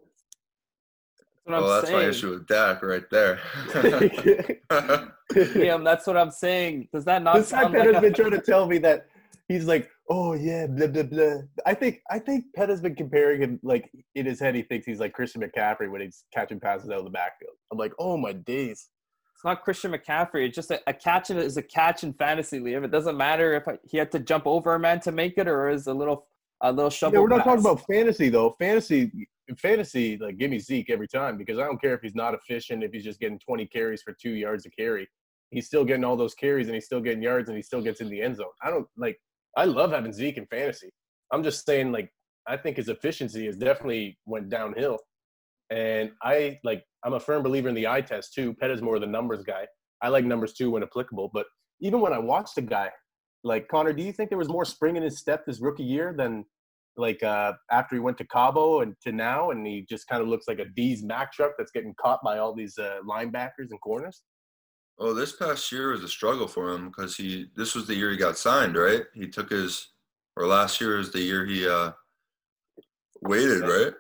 what 1.45 1.55
I'm 1.55 1.63
well, 1.63 1.81
that's 1.81 1.91
my 1.91 2.03
issue 2.03 2.31
with 2.31 2.47
Dak 2.47 2.83
right 2.83 3.09
there. 3.09 3.39
Liam, 5.31 5.83
that's 5.83 6.05
what 6.07 6.17
I'm 6.17 6.31
saying. 6.31 6.89
Does 6.93 7.05
that 7.05 7.23
not 7.23 7.35
this 7.35 7.49
sound 7.49 7.73
Pet 7.73 7.85
like 7.85 7.95
has 7.95 8.01
been 8.01 8.13
trying 8.13 8.31
to 8.31 8.41
tell 8.45 8.67
me 8.67 8.77
that 8.79 9.07
he's 9.47 9.65
like, 9.65 9.89
oh 10.09 10.33
yeah, 10.33 10.67
blah 10.67 10.87
blah 10.87 11.03
blah. 11.03 11.37
I 11.65 11.73
think 11.73 12.01
I 12.09 12.19
think 12.19 12.45
Pet 12.55 12.69
has 12.69 12.81
been 12.81 12.95
comparing 12.95 13.41
him 13.41 13.59
like 13.63 13.89
in 14.15 14.25
his 14.25 14.39
head 14.39 14.55
he 14.55 14.63
thinks 14.63 14.85
he's 14.85 14.99
like 14.99 15.13
Christian 15.13 15.41
McCaffrey 15.41 15.89
when 15.89 16.01
he's 16.01 16.23
catching 16.33 16.59
passes 16.59 16.89
out 16.89 16.97
of 16.99 17.03
the 17.05 17.09
backfield. 17.11 17.53
I'm 17.71 17.77
like, 17.77 17.93
oh 17.99 18.17
my 18.17 18.33
days. 18.33 18.89
It's 19.35 19.45
not 19.45 19.63
Christian 19.63 19.93
McCaffrey. 19.93 20.45
It's 20.47 20.55
just 20.55 20.69
a, 20.69 20.81
a 20.87 20.93
catch 20.93 21.29
is 21.29 21.55
a 21.55 21.61
catch 21.61 22.03
in 22.03 22.11
fantasy, 22.13 22.59
Liam. 22.59 22.83
It 22.83 22.91
doesn't 22.91 23.15
matter 23.15 23.53
if 23.53 23.67
I, 23.69 23.77
he 23.89 23.97
had 23.97 24.11
to 24.11 24.19
jump 24.19 24.45
over 24.45 24.75
a 24.75 24.79
man 24.79 24.99
to 25.01 25.13
make 25.13 25.37
it 25.37 25.47
or 25.47 25.69
is 25.69 25.87
a 25.87 25.93
little 25.93 26.27
a 26.61 26.71
little 26.71 26.89
shovel. 26.89 27.15
Yeah, 27.15 27.21
we're 27.21 27.29
not 27.29 27.43
talking 27.43 27.59
about 27.59 27.85
fantasy 27.87 28.29
though. 28.29 28.55
Fantasy, 28.59 29.11
fantasy, 29.57 30.17
like 30.17 30.37
give 30.37 30.51
me 30.51 30.59
Zeke 30.59 30.89
every 30.89 31.07
time 31.07 31.37
because 31.37 31.57
I 31.57 31.63
don't 31.63 31.81
care 31.81 31.93
if 31.93 32.01
he's 32.01 32.15
not 32.15 32.33
efficient, 32.33 32.83
if 32.83 32.91
he's 32.91 33.03
just 33.03 33.19
getting 33.19 33.39
20 33.39 33.65
carries 33.67 34.01
for 34.01 34.15
two 34.19 34.31
yards 34.31 34.65
a 34.65 34.69
carry. 34.71 35.07
He's 35.51 35.65
still 35.65 35.83
getting 35.83 36.03
all 36.03 36.15
those 36.15 36.35
carries 36.35 36.67
and 36.67 36.75
he's 36.75 36.85
still 36.85 37.01
getting 37.01 37.23
yards 37.23 37.49
and 37.49 37.57
he 37.57 37.63
still 37.63 37.81
gets 37.81 38.01
in 38.01 38.09
the 38.09 38.21
end 38.21 38.37
zone. 38.37 38.47
I 38.61 38.69
don't 38.69 38.87
like. 38.97 39.17
I 39.57 39.65
love 39.65 39.91
having 39.91 40.13
Zeke 40.13 40.37
in 40.37 40.45
fantasy. 40.45 40.91
I'm 41.31 41.43
just 41.43 41.65
saying, 41.65 41.91
like, 41.91 42.11
I 42.47 42.55
think 42.57 42.77
his 42.77 42.89
efficiency 42.89 43.45
has 43.47 43.57
definitely 43.57 44.17
went 44.25 44.49
downhill, 44.49 44.99
and 45.69 46.11
I 46.21 46.59
like. 46.63 46.83
I'm 47.03 47.13
a 47.13 47.19
firm 47.19 47.43
believer 47.43 47.69
in 47.69 47.75
the 47.75 47.87
eye 47.87 48.01
test 48.01 48.33
too. 48.33 48.53
Pet 48.55 48.71
is 48.71 48.81
more 48.81 48.99
the 48.99 49.07
numbers 49.07 49.43
guy. 49.43 49.65
I 50.01 50.09
like 50.09 50.25
numbers 50.25 50.53
too 50.53 50.71
when 50.71 50.83
applicable, 50.83 51.31
but 51.33 51.45
even 51.79 52.01
when 52.01 52.13
I 52.13 52.19
watched 52.19 52.55
the 52.55 52.61
guy, 52.61 52.89
like 53.43 53.67
Connor, 53.67 53.93
do 53.93 54.03
you 54.03 54.11
think 54.11 54.29
there 54.29 54.37
was 54.37 54.49
more 54.49 54.65
spring 54.65 54.95
in 54.95 55.03
his 55.03 55.17
step 55.17 55.45
this 55.45 55.59
rookie 55.59 55.83
year 55.83 56.13
than 56.17 56.45
like 56.97 57.23
uh, 57.23 57.53
after 57.71 57.95
he 57.95 57.99
went 57.99 58.17
to 58.17 58.25
Cabo 58.25 58.81
and 58.81 58.95
to 59.03 59.11
now, 59.11 59.51
and 59.51 59.65
he 59.65 59.85
just 59.89 60.07
kind 60.07 60.21
of 60.21 60.27
looks 60.27 60.47
like 60.47 60.59
a 60.59 60.65
D's 60.65 61.03
Mac 61.03 61.31
truck 61.31 61.53
that's 61.57 61.71
getting 61.71 61.95
caught 61.99 62.21
by 62.23 62.39
all 62.39 62.53
these 62.53 62.77
uh, 62.77 62.99
linebackers 63.07 63.69
and 63.69 63.79
corners. 63.81 64.23
Oh, 64.99 65.13
this 65.13 65.31
past 65.31 65.71
year 65.71 65.91
was 65.91 66.03
a 66.03 66.09
struggle 66.09 66.47
for 66.47 66.73
him 66.73 66.87
because 66.87 67.15
he 67.15 67.47
this 67.55 67.73
was 67.73 67.87
the 67.87 67.95
year 67.95 68.11
he 68.11 68.17
got 68.17 68.37
signed, 68.37 68.75
right? 68.75 69.03
He 69.13 69.27
took 69.29 69.49
his 69.49 69.93
or 70.35 70.45
last 70.45 70.81
year 70.81 70.99
is 70.99 71.11
the 71.11 71.21
year 71.21 71.45
he 71.45 71.67
uh 71.67 71.91
waited, 73.21 73.61
right? 73.61 73.93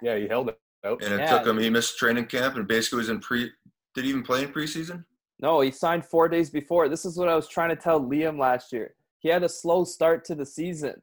Yeah, 0.00 0.16
he 0.16 0.28
held 0.28 0.50
it 0.50 0.58
out. 0.84 1.02
And 1.02 1.14
it 1.14 1.20
Yeah. 1.20 1.38
took 1.38 1.46
him 1.46 1.58
he 1.58 1.70
missed 1.70 1.98
training 1.98 2.26
camp 2.26 2.54
and 2.56 2.68
basically 2.68 2.98
was 2.98 3.08
in 3.08 3.18
pre 3.18 3.50
did 3.94 4.04
he 4.04 4.10
even 4.10 4.22
play 4.22 4.44
in 4.44 4.52
preseason? 4.52 5.04
No, 5.40 5.60
he 5.60 5.70
signed 5.70 6.04
four 6.04 6.28
days 6.28 6.50
before. 6.50 6.88
This 6.88 7.04
is 7.04 7.18
what 7.18 7.28
I 7.28 7.34
was 7.36 7.48
trying 7.48 7.70
to 7.70 7.76
tell 7.76 8.00
Liam 8.00 8.38
last 8.38 8.72
year. 8.72 8.94
He 9.18 9.28
had 9.28 9.42
a 9.42 9.48
slow 9.48 9.84
start 9.84 10.24
to 10.26 10.34
the 10.34 10.46
season. 10.46 11.02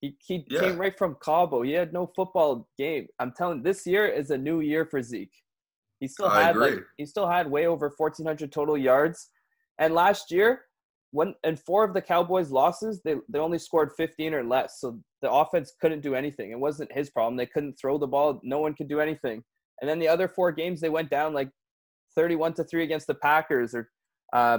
He, 0.00 0.16
he 0.20 0.44
Yeah. 0.48 0.60
came 0.60 0.78
right 0.78 0.96
from 0.96 1.16
Cabo. 1.22 1.62
He 1.62 1.72
had 1.72 1.92
no 1.92 2.06
football 2.06 2.68
game. 2.76 3.08
I'm 3.18 3.32
telling 3.32 3.62
this 3.62 3.86
year 3.86 4.06
is 4.06 4.30
a 4.30 4.38
new 4.38 4.60
year 4.60 4.84
for 4.84 5.02
Zeke. 5.02 5.34
He 6.00 6.08
still 6.08 6.26
I 6.26 6.42
had 6.42 6.56
like 6.56 6.74
he 6.96 7.06
still 7.06 7.28
had 7.28 7.48
way 7.48 7.66
over 7.66 7.88
1400 7.96 8.50
total 8.50 8.76
yards. 8.76 9.30
And 9.78 9.94
last 9.94 10.32
year, 10.32 10.62
when 11.12 11.34
in 11.44 11.56
four 11.56 11.84
of 11.84 11.94
the 11.94 12.02
Cowboys 12.02 12.50
losses, 12.50 13.00
they 13.04 13.14
they 13.28 13.38
only 13.38 13.58
scored 13.58 13.92
15 13.96 14.34
or 14.34 14.42
less. 14.42 14.80
So 14.80 15.00
the 15.20 15.30
offense 15.30 15.72
couldn't 15.80 16.00
do 16.00 16.16
anything. 16.16 16.50
It 16.50 16.58
wasn't 16.58 16.90
his 16.92 17.10
problem. 17.10 17.36
They 17.36 17.46
couldn't 17.46 17.74
throw 17.80 17.98
the 17.98 18.08
ball. 18.08 18.40
No 18.42 18.58
one 18.58 18.74
could 18.74 18.88
do 18.88 18.98
anything. 18.98 19.44
And 19.80 19.88
then 19.88 20.00
the 20.00 20.08
other 20.08 20.26
four 20.26 20.50
games 20.50 20.80
they 20.80 20.88
went 20.88 21.10
down 21.10 21.34
like 21.34 21.50
31 22.16 22.54
to 22.54 22.64
3 22.64 22.82
against 22.84 23.06
the 23.06 23.14
Packers 23.14 23.74
or 23.74 23.88
uh, 24.32 24.58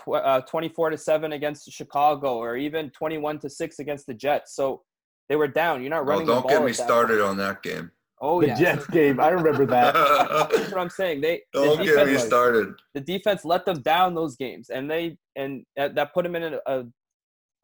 tw- 0.00 0.14
uh, 0.14 0.40
24 0.42 0.90
to 0.90 0.98
7 0.98 1.32
against 1.32 1.70
Chicago 1.70 2.36
or 2.36 2.56
even 2.56 2.90
21 2.90 3.38
to 3.40 3.50
6 3.50 3.78
against 3.78 4.06
the 4.06 4.14
Jets. 4.14 4.54
So 4.54 4.82
they 5.28 5.36
were 5.36 5.48
down. 5.48 5.82
You're 5.82 5.90
not 5.90 6.04
Well, 6.06 6.16
running 6.16 6.26
the 6.26 6.34
don't 6.34 6.42
ball. 6.42 6.50
get 6.50 6.64
me 6.64 6.72
started 6.72 7.18
point. 7.18 7.28
on 7.30 7.36
that 7.38 7.62
game. 7.62 7.90
Oh 8.24 8.40
the 8.40 8.48
yeah. 8.48 8.54
Jets 8.56 8.86
game, 8.86 9.18
I 9.18 9.28
remember 9.30 9.66
that. 9.66 9.94
That's 10.52 10.70
what 10.70 10.80
I'm 10.80 10.90
saying. 10.90 11.22
They 11.22 11.42
the 11.52 11.64
don't 11.64 11.78
get 11.78 11.86
defense, 11.86 12.10
me 12.10 12.18
started. 12.18 12.74
the 12.94 13.00
defense 13.00 13.44
let 13.44 13.64
them 13.66 13.82
down 13.82 14.14
those 14.14 14.36
games, 14.36 14.70
and 14.70 14.88
they 14.88 15.16
and 15.34 15.64
that 15.76 15.96
that 15.96 16.14
put 16.14 16.24
him 16.24 16.36
in 16.36 16.54
a, 16.54 16.58
a 16.66 16.84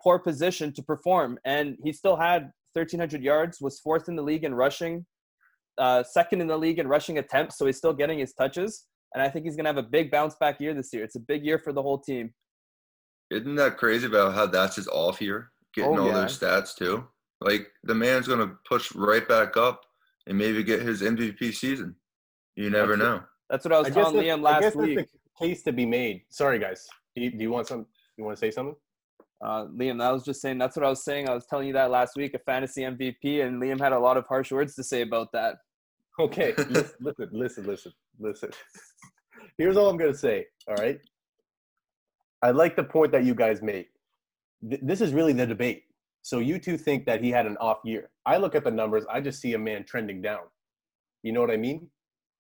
poor 0.03 0.19
position 0.19 0.73
to 0.73 0.83
perform. 0.83 1.39
And 1.45 1.77
he 1.85 1.93
still 1.93 2.17
had 2.17 2.51
1,300 2.73 3.23
yards, 3.23 3.61
was 3.61 3.79
fourth 3.79 4.09
in 4.09 4.17
the 4.17 4.23
league 4.23 4.43
in 4.43 4.53
rushing, 4.53 5.07
uh, 5.79 6.03
second 6.03 6.41
in 6.41 6.47
the 6.47 6.57
league 6.57 6.79
in 6.79 6.89
rushing 6.89 7.19
attempts. 7.19 7.59
So 7.59 7.67
he's 7.67 7.77
still 7.77 7.93
getting 7.93 8.19
his 8.19 8.33
touches, 8.35 8.87
and 9.15 9.23
I 9.23 9.29
think 9.29 9.45
he's 9.45 9.57
gonna 9.57 9.69
have 9.69 9.77
a 9.79 9.83
big 9.83 10.11
bounce 10.11 10.35
back 10.37 10.61
year 10.61 10.75
this 10.75 10.93
year. 10.93 11.05
It's 11.05 11.17
a 11.17 11.21
big 11.21 11.45
year 11.45 11.59
for 11.59 11.73
the 11.73 11.83
whole 11.83 11.99
team. 11.99 12.33
Isn't 13.31 13.57
that 13.57 13.77
crazy 13.77 14.07
about 14.07 14.35
how 14.35 14.47
that's 14.47 14.77
his 14.77 14.89
off 14.89 15.21
year? 15.21 15.51
Getting 15.75 15.99
Oh, 15.99 16.03
all 16.03 16.07
yeah. 16.09 16.13
those 16.23 16.39
stats 16.39 16.75
too. 16.75 17.07
Like 17.41 17.69
the 17.85 17.95
man's 17.95 18.27
gonna 18.27 18.53
push 18.69 18.95
right 18.95 19.27
back 19.29 19.57
up 19.57 19.83
and 20.27 20.37
maybe 20.37 20.63
get 20.63 20.83
his 20.83 21.03
MVP 21.03 21.55
season. 21.55 21.95
You 22.57 22.71
never 22.71 22.97
That's 22.97 23.01
it. 23.03 23.05
know. 23.05 23.23
That's 23.51 23.65
what 23.65 23.73
I 23.75 23.79
was 23.79 23.87
I 23.89 23.91
telling 23.91 24.17
that's, 24.17 24.27
Liam 24.27 24.39
I 24.39 24.43
last 24.43 24.61
guess 24.63 24.75
week. 24.77 24.97
that's 24.99 25.13
the 25.13 25.47
case 25.47 25.63
to 25.63 25.73
be 25.73 25.87
made. 25.87 26.23
Sorry, 26.31 26.59
guys. 26.59 26.87
Do 27.15 27.23
you, 27.23 27.31
do 27.31 27.39
you 27.39 27.51
want 27.51 27.67
some? 27.69 27.87
You 28.17 28.25
want 28.25 28.37
to 28.37 28.41
say 28.41 28.51
something? 28.51 28.75
Uh, 29.45 29.67
Liam, 29.67 30.03
I 30.03 30.11
was 30.11 30.25
just 30.25 30.41
saying 30.41 30.59
that's 30.59 30.77
what 30.77 30.85
I 30.85 30.89
was 30.91 31.05
saying. 31.05 31.29
I 31.29 31.35
was 31.35 31.47
telling 31.47 31.69
you 31.69 31.73
that 31.75 31.91
last 31.91 32.17
week, 32.17 32.35
a 32.35 32.39
fantasy 32.41 32.83
MVP, 32.83 33.47
and 33.47 33.63
Liam 33.63 33.79
had 33.79 33.93
a 33.93 33.99
lot 33.99 34.17
of 34.17 34.27
harsh 34.27 34.51
words 34.51 34.75
to 34.75 34.83
say 34.83 35.03
about 35.03 35.29
that. 35.33 35.57
Okay, 36.19 36.55
listen, 36.69 36.95
listen, 37.01 37.29
listen, 37.33 37.67
listen, 37.67 37.93
listen. 38.19 38.51
Here's 39.59 39.77
all 39.77 39.89
I'm 39.89 39.97
gonna 39.97 40.15
say. 40.15 40.47
All 40.69 40.75
right. 40.77 40.99
I 42.43 42.51
like 42.51 42.77
the 42.77 42.85
point 42.85 43.13
that 43.13 43.25
you 43.25 43.35
guys 43.35 43.63
make. 43.63 43.89
Th- 44.69 44.81
This 44.83 45.01
is 45.01 45.13
really 45.13 45.33
the 45.33 45.47
debate. 45.47 45.85
So 46.23 46.41
you 46.41 46.59
two 46.59 46.77
think 46.77 47.07
that 47.07 47.23
he 47.23 47.31
had 47.31 47.47
an 47.47 47.57
off 47.59 47.79
year. 47.85 48.11
I 48.27 48.37
look 48.37 48.55
at 48.55 48.65
the 48.65 48.71
numbers. 48.71 49.05
I 49.11 49.21
just 49.21 49.41
see 49.41 49.55
a 49.55 49.59
man 49.59 49.85
trending 49.85 50.21
down. 50.21 50.43
You 51.23 51.33
know 51.33 51.41
what 51.41 51.51
I 51.51 51.57
mean? 51.57 51.89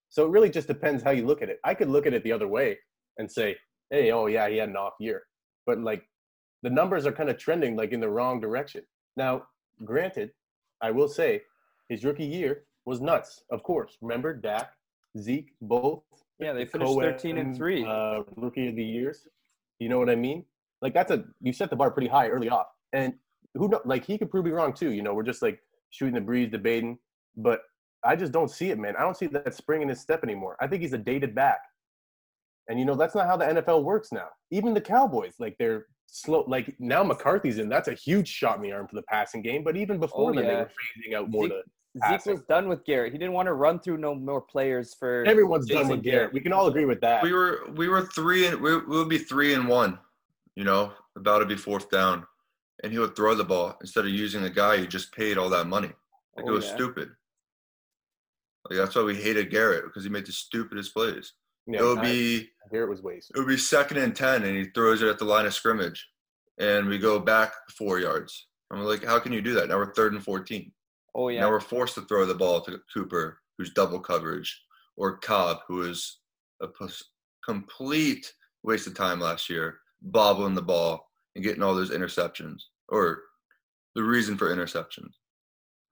So 0.09 0.25
it 0.27 0.31
really 0.31 0.51
just 0.51 0.69
depends 0.69 1.03
how 1.03 1.11
you 1.11 1.27
look 1.27 1.43
at 1.43 1.49
it. 1.49 1.59
I 1.65 1.75
could 1.75 1.89
look 1.89 2.07
at 2.07 2.15
it 2.15 2.25
the 2.25 2.33
other 2.33 2.49
way 2.49 2.79
and 3.19 3.31
say, 3.31 3.57
"Hey, 3.91 4.11
oh 4.13 4.27
yeah, 4.27 4.49
he 4.49 4.57
had 4.57 4.69
an 4.69 4.77
off 4.77 4.95
year," 5.01 5.23
but 5.67 5.79
like 5.81 6.03
the 6.63 6.71
numbers 6.71 7.07
are 7.07 7.13
kind 7.13 7.31
of 7.31 7.39
trending 7.39 7.77
like 7.77 7.93
in 7.93 8.01
the 8.01 8.09
wrong 8.09 8.41
direction. 8.41 8.83
Now, 9.17 9.45
granted, 9.85 10.31
I 10.81 10.91
will 10.91 11.09
say 11.09 11.43
his 11.89 12.05
rookie 12.05 12.27
year 12.27 12.65
was 12.89 13.01
nuts. 13.01 13.45
Of 13.51 13.63
course, 13.63 13.97
remember 14.01 14.35
Dak, 14.35 14.71
Zeke, 15.19 15.53
both. 15.61 16.03
Yeah, 16.41 16.53
they 16.53 16.65
finished 16.65 16.93
co-ed, 16.93 17.13
13 17.13 17.39
and 17.39 17.57
three. 17.57 17.85
Uh, 17.85 18.23
rookie 18.37 18.69
of 18.69 18.77
the 18.77 18.85
years. 18.85 19.27
You 19.79 19.89
know 19.89 19.99
what 19.99 20.11
I 20.11 20.17
mean? 20.17 20.45
Like 20.81 20.95
that's 20.95 21.11
a 21.11 21.25
you 21.41 21.53
set 21.53 21.71
the 21.71 21.77
bar 21.77 21.91
pretty 21.91 22.09
high 22.09 22.29
early 22.29 22.49
off, 22.49 22.69
and 22.93 23.15
who 23.55 23.69
know? 23.69 23.81
Like 23.85 24.05
he 24.05 24.17
could 24.19 24.31
prove 24.31 24.45
me 24.45 24.53
wrong 24.53 24.73
too. 24.73 24.91
You 24.93 25.03
know, 25.03 25.15
we're 25.15 25.23
just 25.23 25.43
like 25.43 25.61
shooting 25.91 26.15
the 26.15 26.21
breeze, 26.21 26.51
debating, 26.51 26.99
but 27.37 27.61
I 28.05 28.17
just 28.17 28.33
don't 28.33 28.51
see 28.51 28.71
it, 28.71 28.79
man. 28.79 28.95
I 28.97 29.03
don't 29.03 29.17
see 29.17 29.27
that 29.27 29.55
spring 29.55 29.83
in 29.83 29.89
his 29.89 30.01
step 30.01 30.23
anymore. 30.23 30.57
I 30.61 30.67
think 30.67 30.83
he's 30.83 30.93
a 30.93 30.99
dated 30.99 31.35
back. 31.35 31.59
And 32.69 32.79
you 32.79 32.85
know, 32.85 32.95
that's 32.95 33.15
not 33.15 33.27
how 33.27 33.37
the 33.37 33.47
NFL 33.47 33.83
works 33.83 34.13
now. 34.13 34.29
Even 34.51 34.75
the 34.75 34.81
Cowboys, 34.81 35.35
like 35.39 35.57
they're 35.59 35.87
slow. 36.07 36.45
Like 36.47 36.75
now 36.79 37.03
McCarthy's 37.03 37.59
in. 37.59 37.69
That's 37.69 37.89
a 37.89 37.95
huge 37.95 38.29
shot 38.29 38.57
in 38.57 38.63
the 38.63 38.73
arm 38.73 38.87
for 38.87 38.97
the 38.97 39.03
passing 39.03 39.43
game. 39.43 39.65
But 39.65 39.77
even 39.77 39.99
before 39.99 40.31
Oh, 40.31 40.35
then, 40.35 40.47
they 40.47 40.55
were 40.55 40.71
phasing 40.71 41.17
out 41.17 41.31
more 41.31 41.45
Zeke- 41.45 41.53
to 41.53 41.63
Zeke 42.09 42.27
was 42.27 42.41
done 42.43 42.69
with 42.69 42.85
Garrett. 42.85 43.13
He 43.13 43.19
didn't 43.19 43.33
want 43.35 43.47
to 43.47 43.55
run 43.55 43.79
through 43.81 43.97
no 43.99 44.15
more 44.15 44.41
players 44.41 44.95
for. 44.95 45.25
everyone's 45.27 45.67
done 45.67 45.79
Jason 45.79 45.91
with 45.91 46.03
Garrett. 46.03 46.33
We 46.33 46.41
can 46.41 46.53
all 46.53 46.67
agree 46.69 46.85
with 46.85 47.01
that. 47.01 47.23
We 47.23 47.33
were 47.33 47.65
we 47.75 47.89
were 47.89 48.03
three 48.07 48.47
and 48.47 48.61
we, 48.61 48.77
we 48.77 48.97
would 48.99 49.09
be 49.09 49.19
three 49.19 49.55
and 49.55 49.67
one, 49.69 49.99
you 50.57 50.65
know, 50.65 50.93
about 51.17 51.39
to 51.41 51.47
be 51.47 51.57
fourth 51.57 51.91
down. 51.91 52.27
And 52.85 52.93
he 52.93 52.99
would 52.99 53.17
throw 53.17 53.35
the 53.35 53.45
ball 53.45 53.77
instead 53.81 54.05
of 54.05 54.11
using 54.13 54.43
the 54.43 54.51
guy 54.51 54.75
you 54.77 54.87
just 54.87 55.13
paid 55.13 55.37
all 55.39 55.49
that 55.51 55.67
money. 55.67 55.91
Like 56.37 56.47
Oh, 56.47 56.51
it 56.51 56.53
was 56.53 56.67
yeah. 56.67 56.75
stupid. 56.75 57.11
Like 58.69 58.79
that's 58.79 58.95
why 58.95 59.03
we 59.03 59.15
hated 59.17 59.51
Garrett 59.51 59.85
because 59.85 60.05
he 60.05 60.11
made 60.11 60.27
the 60.27 60.33
stupidest 60.33 60.93
plays. 60.95 61.33
Yeah, 61.67 61.81
it 61.81 61.85
would 61.85 61.99
I- 61.99 62.03
be 62.03 62.51
Garrett 62.71 62.91
was 62.91 63.03
wasted. 63.03 63.35
it 63.37 63.41
would 63.41 63.49
be 63.49 63.57
second 63.57 63.97
and 63.97 64.15
ten 64.15 64.45
and 64.45 64.57
he 64.57 64.65
throws 64.75 65.01
it 65.03 65.09
at 65.09 65.19
the 65.19 65.25
line 65.25 65.47
of 65.47 65.55
scrimmage. 65.55 66.07
And 66.59 66.89
we 66.89 66.99
go 66.99 67.19
back 67.19 67.53
four 67.77 67.99
yards. 68.01 68.47
I'm 68.71 68.81
like, 68.81 69.05
how 69.05 69.19
can 69.21 69.33
you 69.33 69.41
do 69.41 69.55
that? 69.55 69.69
Now 69.69 69.77
we're 69.77 69.95
third 69.95 70.13
and 70.13 70.23
fourteen. 70.23 70.73
Oh 71.15 71.29
yeah. 71.29 71.41
Now 71.41 71.51
we're 71.51 71.61
forced 71.61 71.95
to 71.95 72.03
throw 72.03 72.27
the 72.27 72.35
ball 72.35 72.61
to 72.63 72.81
Cooper, 72.93 73.39
who's 73.57 73.73
double 73.73 74.01
coverage, 74.01 74.63
or 74.97 75.19
Cobb, 75.19 75.59
who 75.67 75.83
is 75.83 76.19
a 76.63 76.69
complete 77.45 78.33
waste 78.63 78.87
of 78.87 78.95
time 78.95 79.21
last 79.21 79.49
year, 79.49 79.79
bobbling 80.03 80.55
the 80.55 80.63
ball 80.63 81.07
and 81.35 81.45
getting 81.45 81.63
all 81.63 81.75
those 81.75 81.91
interceptions, 81.91 82.63
or 82.89 83.23
the 83.95 84.03
reason 84.03 84.37
for 84.37 84.55
interceptions. 84.55 85.13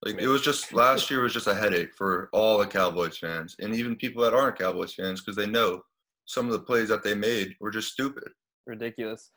Like 0.05 0.19
it 0.19 0.27
was 0.27 0.41
just 0.41 0.73
last 0.83 1.09
year 1.09 1.21
was 1.21 1.33
just 1.33 1.47
a 1.47 1.55
headache 1.55 1.95
for 1.95 2.29
all 2.33 2.57
the 2.57 2.67
Cowboys 2.67 3.17
fans, 3.17 3.55
and 3.59 3.73
even 3.73 3.95
people 3.95 4.23
that 4.23 4.33
aren't 4.33 4.59
Cowboys 4.59 4.93
fans, 4.93 5.21
because 5.21 5.35
they 5.35 5.47
know 5.47 5.81
some 6.25 6.45
of 6.45 6.51
the 6.51 6.59
plays 6.59 6.89
that 6.89 7.03
they 7.03 7.15
made 7.15 7.55
were 7.59 7.71
just 7.71 7.91
stupid. 7.91 8.29
ridiculous. 8.65 9.31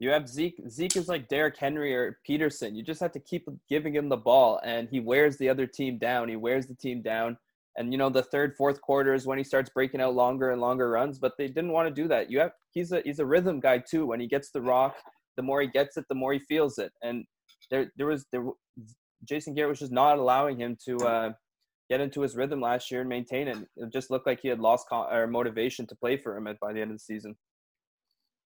You 0.00 0.10
have 0.10 0.28
Zeke. 0.28 0.60
Zeke 0.68 0.96
is 0.96 1.08
like 1.08 1.28
Derrick 1.28 1.58
Henry 1.58 1.94
or 1.94 2.18
Peterson. 2.24 2.74
You 2.74 2.82
just 2.82 3.00
have 3.00 3.12
to 3.12 3.20
keep 3.20 3.46
giving 3.68 3.94
him 3.94 4.08
the 4.08 4.16
ball, 4.16 4.58
and 4.64 4.88
he 4.90 4.98
wears 4.98 5.36
the 5.36 5.48
other 5.48 5.66
team 5.66 5.98
down. 5.98 6.28
He 6.28 6.36
wears 6.36 6.66
the 6.66 6.74
team 6.74 7.02
down. 7.02 7.36
And 7.76 7.92
you 7.92 7.98
know, 7.98 8.08
the 8.08 8.22
third, 8.22 8.56
fourth 8.56 8.80
quarter 8.80 9.14
is 9.14 9.26
when 9.26 9.36
he 9.36 9.44
starts 9.44 9.70
breaking 9.70 10.00
out 10.00 10.14
longer 10.14 10.50
and 10.50 10.60
longer 10.60 10.90
runs. 10.90 11.18
But 11.18 11.34
they 11.36 11.48
didn't 11.48 11.72
want 11.72 11.86
to 11.86 12.02
do 12.02 12.08
that. 12.08 12.30
You 12.30 12.40
have 12.40 12.52
he's 12.72 12.92
a 12.92 13.02
he's 13.04 13.18
a 13.18 13.26
rhythm 13.26 13.60
guy 13.60 13.78
too. 13.78 14.06
When 14.06 14.20
he 14.20 14.26
gets 14.26 14.50
the 14.50 14.62
rock, 14.62 14.96
the 15.36 15.42
more 15.42 15.60
he 15.60 15.68
gets 15.68 15.98
it, 15.98 16.06
the 16.08 16.14
more 16.14 16.32
he 16.32 16.38
feels 16.38 16.78
it. 16.78 16.92
And 17.02 17.26
there 17.70 17.92
there 17.98 18.06
was 18.06 18.24
there 18.32 18.44
Jason 19.24 19.54
Garrett 19.54 19.68
was 19.68 19.80
just 19.80 19.92
not 19.92 20.18
allowing 20.18 20.58
him 20.58 20.78
to 20.86 20.96
uh, 21.06 21.32
get 21.90 22.00
into 22.00 22.22
his 22.22 22.36
rhythm 22.36 22.60
last 22.60 22.90
year 22.90 23.00
and 23.00 23.08
maintain 23.08 23.48
it. 23.48 23.58
It 23.76 23.92
just 23.92 24.10
looked 24.10 24.26
like 24.26 24.40
he 24.40 24.48
had 24.48 24.60
lost 24.60 24.88
con- 24.88 25.12
or 25.12 25.26
motivation 25.26 25.86
to 25.88 25.94
play 25.94 26.16
for 26.16 26.36
him 26.36 26.46
at, 26.46 26.58
by 26.58 26.72
the 26.72 26.80
end 26.80 26.90
of 26.90 26.96
the 26.96 27.04
season. 27.04 27.36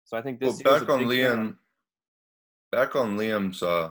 So 0.04 0.16
I 0.16 0.22
think 0.22 0.40
this 0.40 0.60
year's 0.64 0.80
back 0.80 0.88
on 0.90 1.00
big 1.00 1.08
Liam, 1.08 1.56
back 2.72 2.96
on 2.96 3.16
Liam's 3.16 3.62
uh, 3.62 3.90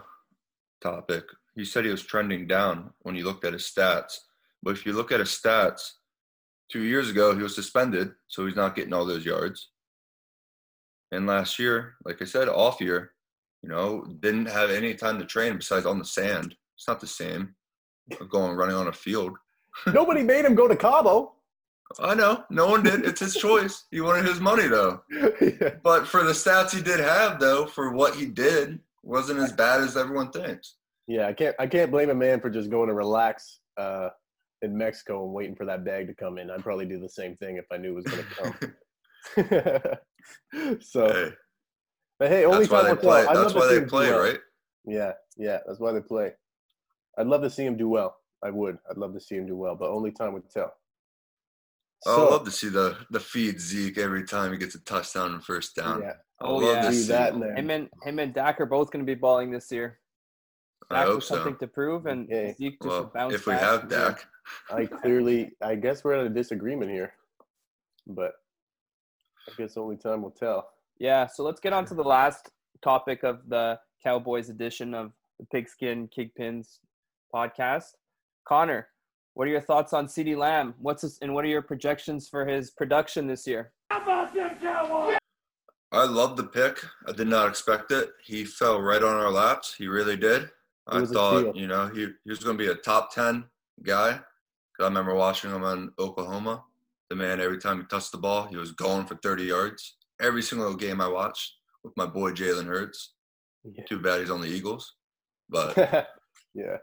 topic, 0.82 1.24
he 1.56 1.66
said 1.66 1.86
he 1.86 1.92
was 1.92 2.04
trending 2.04 2.48
down 2.48 2.92
when 3.00 3.16
you 3.16 3.24
looked 3.24 3.46
at 3.46 3.54
his 3.54 3.64
stats. 3.64 4.18
But 4.62 4.72
if 4.72 4.86
you 4.86 4.94
look 4.94 5.12
at 5.12 5.20
his 5.20 5.30
stats, 5.30 5.92
two 6.72 6.84
years 6.84 7.10
ago 7.10 7.36
he 7.36 7.44
was 7.44 7.56
suspended, 7.56 8.12
so 8.28 8.46
he's 8.46 8.56
not 8.56 8.76
getting 8.76 8.94
all 8.94 9.06
those 9.06 9.26
yards. 9.26 9.70
And 11.12 11.26
last 11.26 11.58
year, 11.58 11.96
like 12.06 12.22
I 12.22 12.26
said, 12.26 12.50
off 12.50 12.80
year, 12.80 13.12
you 13.64 13.70
know, 13.70 14.06
didn't 14.20 14.46
have 14.46 14.70
any 14.70 14.94
time 14.94 15.20
to 15.20 15.26
train 15.26 15.58
besides 15.58 15.86
on 15.86 16.00
the 16.00 16.06
sand. 16.06 16.56
It's 16.78 16.88
not 16.88 17.00
the 17.00 17.08
same. 17.08 17.56
of 18.20 18.30
Going 18.30 18.56
running 18.56 18.76
on 18.76 18.88
a 18.88 18.94
field. 18.94 19.38
Nobody 19.88 20.24
made 20.24 20.46
him 20.46 20.56
go 20.56 20.68
to 20.68 20.76
Cabo. 20.76 21.34
I 22.00 22.14
know, 22.14 22.44
no 22.50 22.68
one 22.68 22.84
did. 22.84 23.06
It's 23.06 23.20
his 23.20 23.36
choice. 23.36 23.86
He 23.90 24.02
wanted 24.02 24.26
his 24.26 24.40
money 24.40 24.68
though. 24.68 25.02
yeah. 25.42 25.76
But 25.84 26.08
for 26.08 26.24
the 26.24 26.34
stats 26.34 26.76
he 26.76 26.82
did 26.82 27.00
have, 27.00 27.40
though, 27.40 27.66
for 27.66 27.92
what 27.92 28.16
he 28.16 28.26
did, 28.26 28.80
wasn't 29.02 29.40
as 29.40 29.52
bad 29.52 29.82
as 29.82 29.98
everyone 29.98 30.32
thinks. 30.32 30.76
Yeah, 31.08 31.28
I 31.28 31.34
can't 31.34 31.56
I 31.60 31.66
can't 31.66 31.90
blame 31.90 32.12
a 32.12 32.16
man 32.16 32.40
for 32.40 32.52
just 32.52 32.70
going 32.70 32.90
to 32.90 32.94
relax 32.94 33.62
uh, 33.78 34.10
in 34.62 34.78
Mexico 34.78 35.26
and 35.26 35.34
waiting 35.34 35.56
for 35.56 35.66
that 35.66 35.84
bag 35.84 36.08
to 36.08 36.14
come 36.14 36.38
in. 36.38 36.52
I'd 36.52 36.64
probably 36.64 36.86
do 36.86 37.00
the 37.00 37.10
same 37.10 37.36
thing 37.38 37.58
if 37.58 37.66
I 37.72 37.78
knew 37.78 37.98
it 37.98 38.04
was 38.04 38.06
going 38.06 38.26
to 38.26 38.74
come. 39.42 40.78
so, 40.82 41.08
Hey, 41.08 41.32
but 42.20 42.30
hey, 42.30 42.46
only 42.46 42.60
that's 42.60 42.70
why 42.70 42.82
time 42.82 42.96
they 42.96 43.02
play. 43.02 43.26
That's 43.34 43.54
why 43.54 43.68
they 43.68 43.86
play, 43.86 44.10
well. 44.10 44.20
right? 44.20 44.40
Yeah, 44.86 45.14
yeah, 45.38 45.60
that's 45.66 45.80
why 45.80 45.94
they 45.94 46.02
play. 46.02 46.34
I'd 47.18 47.28
love 47.28 47.42
to 47.42 47.50
see 47.50 47.66
him 47.66 47.78
do 47.78 47.90
well. 47.90 48.16
I 48.44 48.50
would. 48.50 48.78
I'd 48.90 48.98
love 48.98 49.14
to 49.14 49.20
see 49.20 49.36
him 49.36 49.48
do 49.48 49.56
well, 49.56 49.76
but 49.76 49.90
only 49.90 50.12
time 50.12 50.34
would 50.34 50.50
tell. 50.50 50.74
Oh, 52.06 52.28
I 52.28 52.32
love 52.32 52.46
to 52.46 52.52
see 52.52 52.70
the 52.70 52.98
the 53.10 53.20
feed 53.20 53.60
Zeke 53.60 53.98
every 53.98 54.24
time 54.24 54.52
he 54.52 54.58
gets 54.58 54.76
a 54.76 54.80
touchdown 54.84 55.34
and 55.34 55.44
first 55.44 55.76
down. 55.76 56.02
yeah, 56.02 56.14
I 56.42 56.46
Oh, 56.46 56.56
love 56.58 56.76
yeah. 56.76 56.82
to 56.84 56.92
do 56.92 56.94
see 56.94 57.08
that 57.10 57.34
it. 57.36 57.58
Him 57.58 57.70
and 57.70 57.90
him 58.04 58.20
and 58.20 58.34
Dak 58.34 58.62
are 58.62 58.66
both 58.66 58.92
going 58.92 59.06
to 59.06 59.10
be 59.10 59.20
balling 59.20 59.52
this 59.52 59.72
year. 59.72 60.00
I 60.90 60.96
Dak 61.00 61.06
hope 61.08 61.16
with 61.18 61.24
so. 61.26 61.36
something 61.36 61.58
to 61.58 61.68
prove, 61.68 62.06
and 62.06 62.28
Yeah. 62.30 62.54
Zeke 62.54 62.80
just 62.82 62.90
Well, 62.90 63.12
bounce 63.14 63.34
if 63.36 63.46
we 63.46 63.54
back. 63.54 63.62
have 63.62 63.90
Dak, 63.90 64.26
I 64.72 64.86
clearly, 65.02 65.52
I 65.62 65.76
guess 65.76 66.04
we're 66.04 66.14
at 66.14 66.26
a 66.26 66.30
disagreement 66.30 66.90
here, 66.92 67.14
but 68.08 68.32
I 69.48 69.52
guess 69.58 69.76
only 69.78 69.98
time 69.98 70.22
will 70.22 70.32
tell. 70.32 70.70
Yeah, 71.00 71.28
so 71.28 71.44
let's 71.44 71.60
get 71.60 71.74
on 71.74 71.86
to 71.86 71.94
the 71.96 72.04
last 72.04 72.50
topic 72.82 73.24
of 73.24 73.48
the 73.50 73.80
Cowboys 74.04 74.50
edition 74.50 74.94
of 74.94 75.12
the 75.40 75.46
Pigskin 75.48 76.08
Kingpins 76.10 76.80
podcast. 77.34 77.92
Connor, 78.48 78.88
what 79.34 79.48
are 79.48 79.52
your 79.52 79.62
thoughts 79.62 79.94
on 79.94 80.08
CD 80.08 80.36
Lamb? 80.36 80.74
What's 80.80 81.02
his, 81.04 81.18
and 81.22 81.34
what 81.34 81.46
are 81.46 81.50
your 81.50 81.62
projections 81.62 82.28
for 82.28 82.46
his 82.46 82.72
production 82.72 83.28
this 83.28 83.48
year? 83.48 83.72
How 83.90 84.02
about 84.04 84.34
them 84.34 84.52
Cowboys? 84.62 85.18
I 85.92 86.06
love 86.06 86.38
the 86.38 86.44
pick. 86.44 86.84
I 87.08 87.12
did 87.14 87.28
not 87.28 87.48
expect 87.50 87.92
it. 87.92 88.12
He 88.24 88.46
fell 88.46 88.80
right 88.82 89.02
on 89.02 89.16
our 89.16 89.32
laps. 89.32 89.74
He 89.76 89.88
really 89.88 90.18
did. 90.18 90.50
I 90.88 91.06
thought, 91.06 91.56
you 91.56 91.68
know, 91.68 91.88
he, 91.88 92.08
he 92.24 92.30
was 92.30 92.40
going 92.40 92.58
to 92.58 92.64
be 92.64 92.70
a 92.72 92.76
top 92.76 93.14
10 93.14 93.46
guy. 93.84 94.14
'Cause 94.14 94.86
I 94.86 94.88
remember 94.88 95.14
watching 95.14 95.52
him 95.52 95.64
on 95.64 95.92
Oklahoma. 96.00 96.64
The 97.10 97.16
man, 97.16 97.42
every 97.42 97.58
time 97.58 97.80
he 97.82 97.86
touched 97.88 98.12
the 98.12 98.18
ball, 98.18 98.46
he 98.48 98.56
was 98.56 98.72
going 98.72 99.06
for 99.06 99.16
30 99.16 99.44
yards. 99.44 99.98
Every 100.22 100.42
single 100.42 100.74
game 100.76 101.02
I 101.02 101.08
watched 101.08 101.54
with 101.84 101.94
my 101.98 102.06
boy 102.06 102.32
Jalen 102.32 102.66
Hurts. 102.66 103.14
Yeah. 103.64 103.84
Too 103.86 104.00
bad 104.00 104.22
he's 104.22 104.30
on 104.30 104.42
the 104.42 104.48
Eagles. 104.48 104.96
But 105.50 105.76
yeah. 106.54 106.78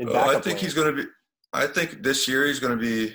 Uh, 0.00 0.12
I 0.12 0.32
think 0.34 0.42
plan. 0.44 0.56
he's 0.58 0.74
going 0.74 0.94
to 0.96 1.02
be. 1.02 1.08
I 1.54 1.68
think 1.68 2.02
this 2.02 2.26
year 2.26 2.46
he's 2.46 2.58
going 2.58 2.76
to 2.76 2.84
be 2.84 3.14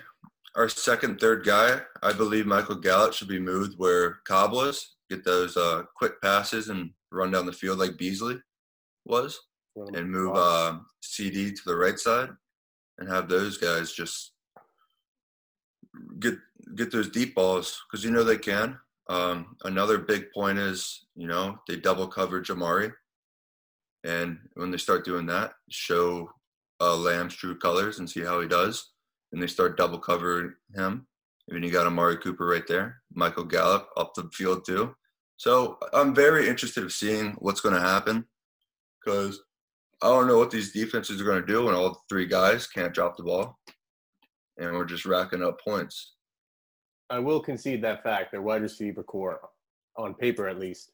our 0.55 0.69
second, 0.69 1.19
third 1.19 1.45
guy. 1.45 1.81
I 2.01 2.13
believe 2.13 2.45
Michael 2.45 2.75
Gallup 2.75 3.13
should 3.13 3.27
be 3.27 3.37
moved 3.37 3.77
where 3.77 4.19
Cobb 4.25 4.53
was. 4.53 4.95
Get 5.09 5.25
those 5.25 5.57
uh, 5.57 5.83
quick 5.97 6.21
passes 6.21 6.69
and 6.69 6.91
run 7.11 7.31
down 7.31 7.45
the 7.45 7.51
field 7.51 7.79
like 7.79 7.97
Beasley 7.97 8.37
was, 9.05 9.37
and 9.75 10.09
move 10.09 10.35
uh, 10.35 10.77
CD 11.01 11.51
to 11.51 11.61
the 11.65 11.75
right 11.75 11.99
side, 11.99 12.29
and 12.97 13.09
have 13.09 13.27
those 13.27 13.57
guys 13.57 13.91
just 13.91 14.31
get 16.19 16.35
get 16.75 16.91
those 16.91 17.09
deep 17.09 17.35
balls 17.35 17.81
because 17.91 18.05
you 18.05 18.11
know 18.11 18.23
they 18.23 18.37
can. 18.37 18.77
Um, 19.09 19.57
another 19.65 19.97
big 19.97 20.31
point 20.31 20.59
is 20.59 21.05
you 21.15 21.27
know 21.27 21.59
they 21.67 21.75
double 21.75 22.07
cover 22.07 22.41
Jamari, 22.41 22.93
and 24.05 24.37
when 24.53 24.71
they 24.71 24.77
start 24.77 25.03
doing 25.03 25.25
that, 25.25 25.53
show 25.69 26.29
uh, 26.81 26.95
Lamb's 26.95 27.35
true 27.35 27.57
colors 27.57 27.99
and 27.99 28.09
see 28.09 28.21
how 28.21 28.41
he 28.41 28.47
does. 28.47 28.91
And 29.31 29.41
they 29.41 29.47
start 29.47 29.77
double 29.77 29.99
covering 29.99 30.53
him. 30.75 31.07
And 31.47 31.55
then 31.55 31.63
you 31.63 31.71
got 31.71 31.87
Amari 31.87 32.17
Cooper 32.17 32.45
right 32.45 32.67
there, 32.67 33.01
Michael 33.13 33.43
Gallup 33.43 33.89
up 33.97 34.13
the 34.13 34.29
field 34.33 34.65
too. 34.65 34.95
So 35.37 35.77
I'm 35.93 36.13
very 36.13 36.49
interested 36.49 36.83
in 36.83 36.89
seeing 36.89 37.31
what's 37.39 37.61
going 37.61 37.75
to 37.75 37.81
happen 37.81 38.25
because 39.03 39.41
I 40.01 40.07
don't 40.07 40.27
know 40.27 40.37
what 40.37 40.51
these 40.51 40.71
defenses 40.71 41.19
are 41.19 41.25
going 41.25 41.41
to 41.41 41.47
do 41.47 41.65
when 41.65 41.75
all 41.75 42.03
three 42.07 42.25
guys 42.25 42.67
can't 42.67 42.93
drop 42.93 43.17
the 43.17 43.23
ball, 43.23 43.57
and 44.57 44.73
we're 44.73 44.85
just 44.85 45.05
racking 45.05 45.43
up 45.43 45.59
points. 45.61 46.15
I 47.09 47.19
will 47.19 47.39
concede 47.39 47.81
that 47.81 48.03
fact. 48.03 48.31
Their 48.31 48.41
wide 48.41 48.61
receiver 48.61 49.03
corps, 49.03 49.41
on 49.97 50.13
paper 50.13 50.47
at 50.47 50.59
least, 50.59 50.91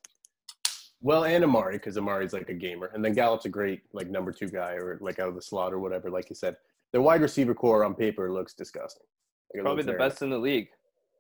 well, 1.06 1.24
and 1.24 1.44
Amari 1.44 1.78
because 1.78 1.98
Amari's 1.98 2.34
like 2.34 2.50
a 2.50 2.54
gamer, 2.56 2.89
and 2.96 3.06
then 3.06 3.13
Gallup's 3.13 3.46
a 3.46 3.50
great 3.50 3.82
like 3.94 4.10
number 4.10 4.32
two 4.32 4.50
guy 4.50 4.72
or 4.72 4.98
like 5.02 5.20
out 5.20 5.30
of 5.30 5.36
the 5.36 5.41
slot 5.41 5.72
or 5.72 5.78
whatever. 5.80 6.10
Like 6.10 6.32
you 6.32 6.36
said, 6.36 6.56
their 6.91 7.02
wide 7.02 7.22
receiver 7.22 7.54
corps 7.54 7.86
on 7.86 7.94
paper 7.94 8.32
looks 8.32 8.56
disgusting. 8.56 9.06
Like, 9.54 9.62
Probably 9.62 9.84
looks 9.84 9.94
the 9.94 10.00
best 10.00 10.24
in 10.24 10.32
the 10.32 10.39
league. 10.39 10.68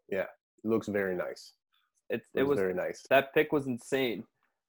Yeah. 0.09 0.25
It 0.63 0.67
looks 0.67 0.87
very 0.87 1.15
nice. 1.15 1.51
It, 2.09 2.23
It, 2.33 2.41
was 2.41 2.57
very 2.57 2.73
nice. 2.73 3.05
that 3.11 3.31
pick 3.35 3.51
was 3.51 3.67
insane. 3.67 4.23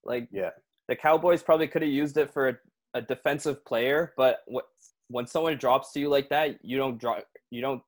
Like 0.04 0.28
Yeah. 0.30 0.50
the 0.88 0.96
Cowboys 0.96 1.42
probably 1.42 1.66
could 1.66 1.80
have 1.80 1.90
used 1.90 2.18
it 2.18 2.30
for 2.30 2.50
a, 2.50 2.54
a 2.92 3.00
defensive 3.00 3.64
player, 3.64 4.12
but 4.18 4.40
what, 4.46 4.66
when 5.08 5.26
someone 5.26 5.56
drops 5.56 5.92
to 5.92 6.00
you 6.00 6.10
like 6.10 6.28
that, 6.28 6.58
you 6.62 6.76
don't 6.76 6.98
drop, 6.98 7.24
you 7.50 7.62
don't 7.62 7.82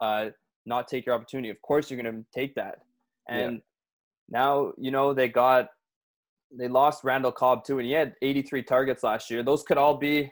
uh, 0.00 0.26
not 0.66 0.86
take 0.86 1.04
your 1.04 1.16
opportunity. 1.16 1.50
Of 1.50 1.60
course, 1.62 1.90
you're 1.90 2.00
going 2.00 2.14
to 2.14 2.24
take 2.32 2.54
that. 2.54 2.78
Yeah. 3.28 3.36
And 3.38 3.62
now 4.28 4.72
you 4.76 4.92
know 4.92 5.14
they 5.14 5.28
got 5.28 5.70
they 6.56 6.68
lost 6.68 7.04
Randall 7.04 7.32
Cobb 7.32 7.64
too, 7.64 7.78
and 7.78 7.86
he 7.86 7.92
had 7.92 8.14
83 8.22 8.62
targets 8.62 9.02
last 9.02 9.30
year. 9.30 9.42
Those 9.42 9.62
could 9.62 9.78
all 9.78 9.96
be 9.96 10.30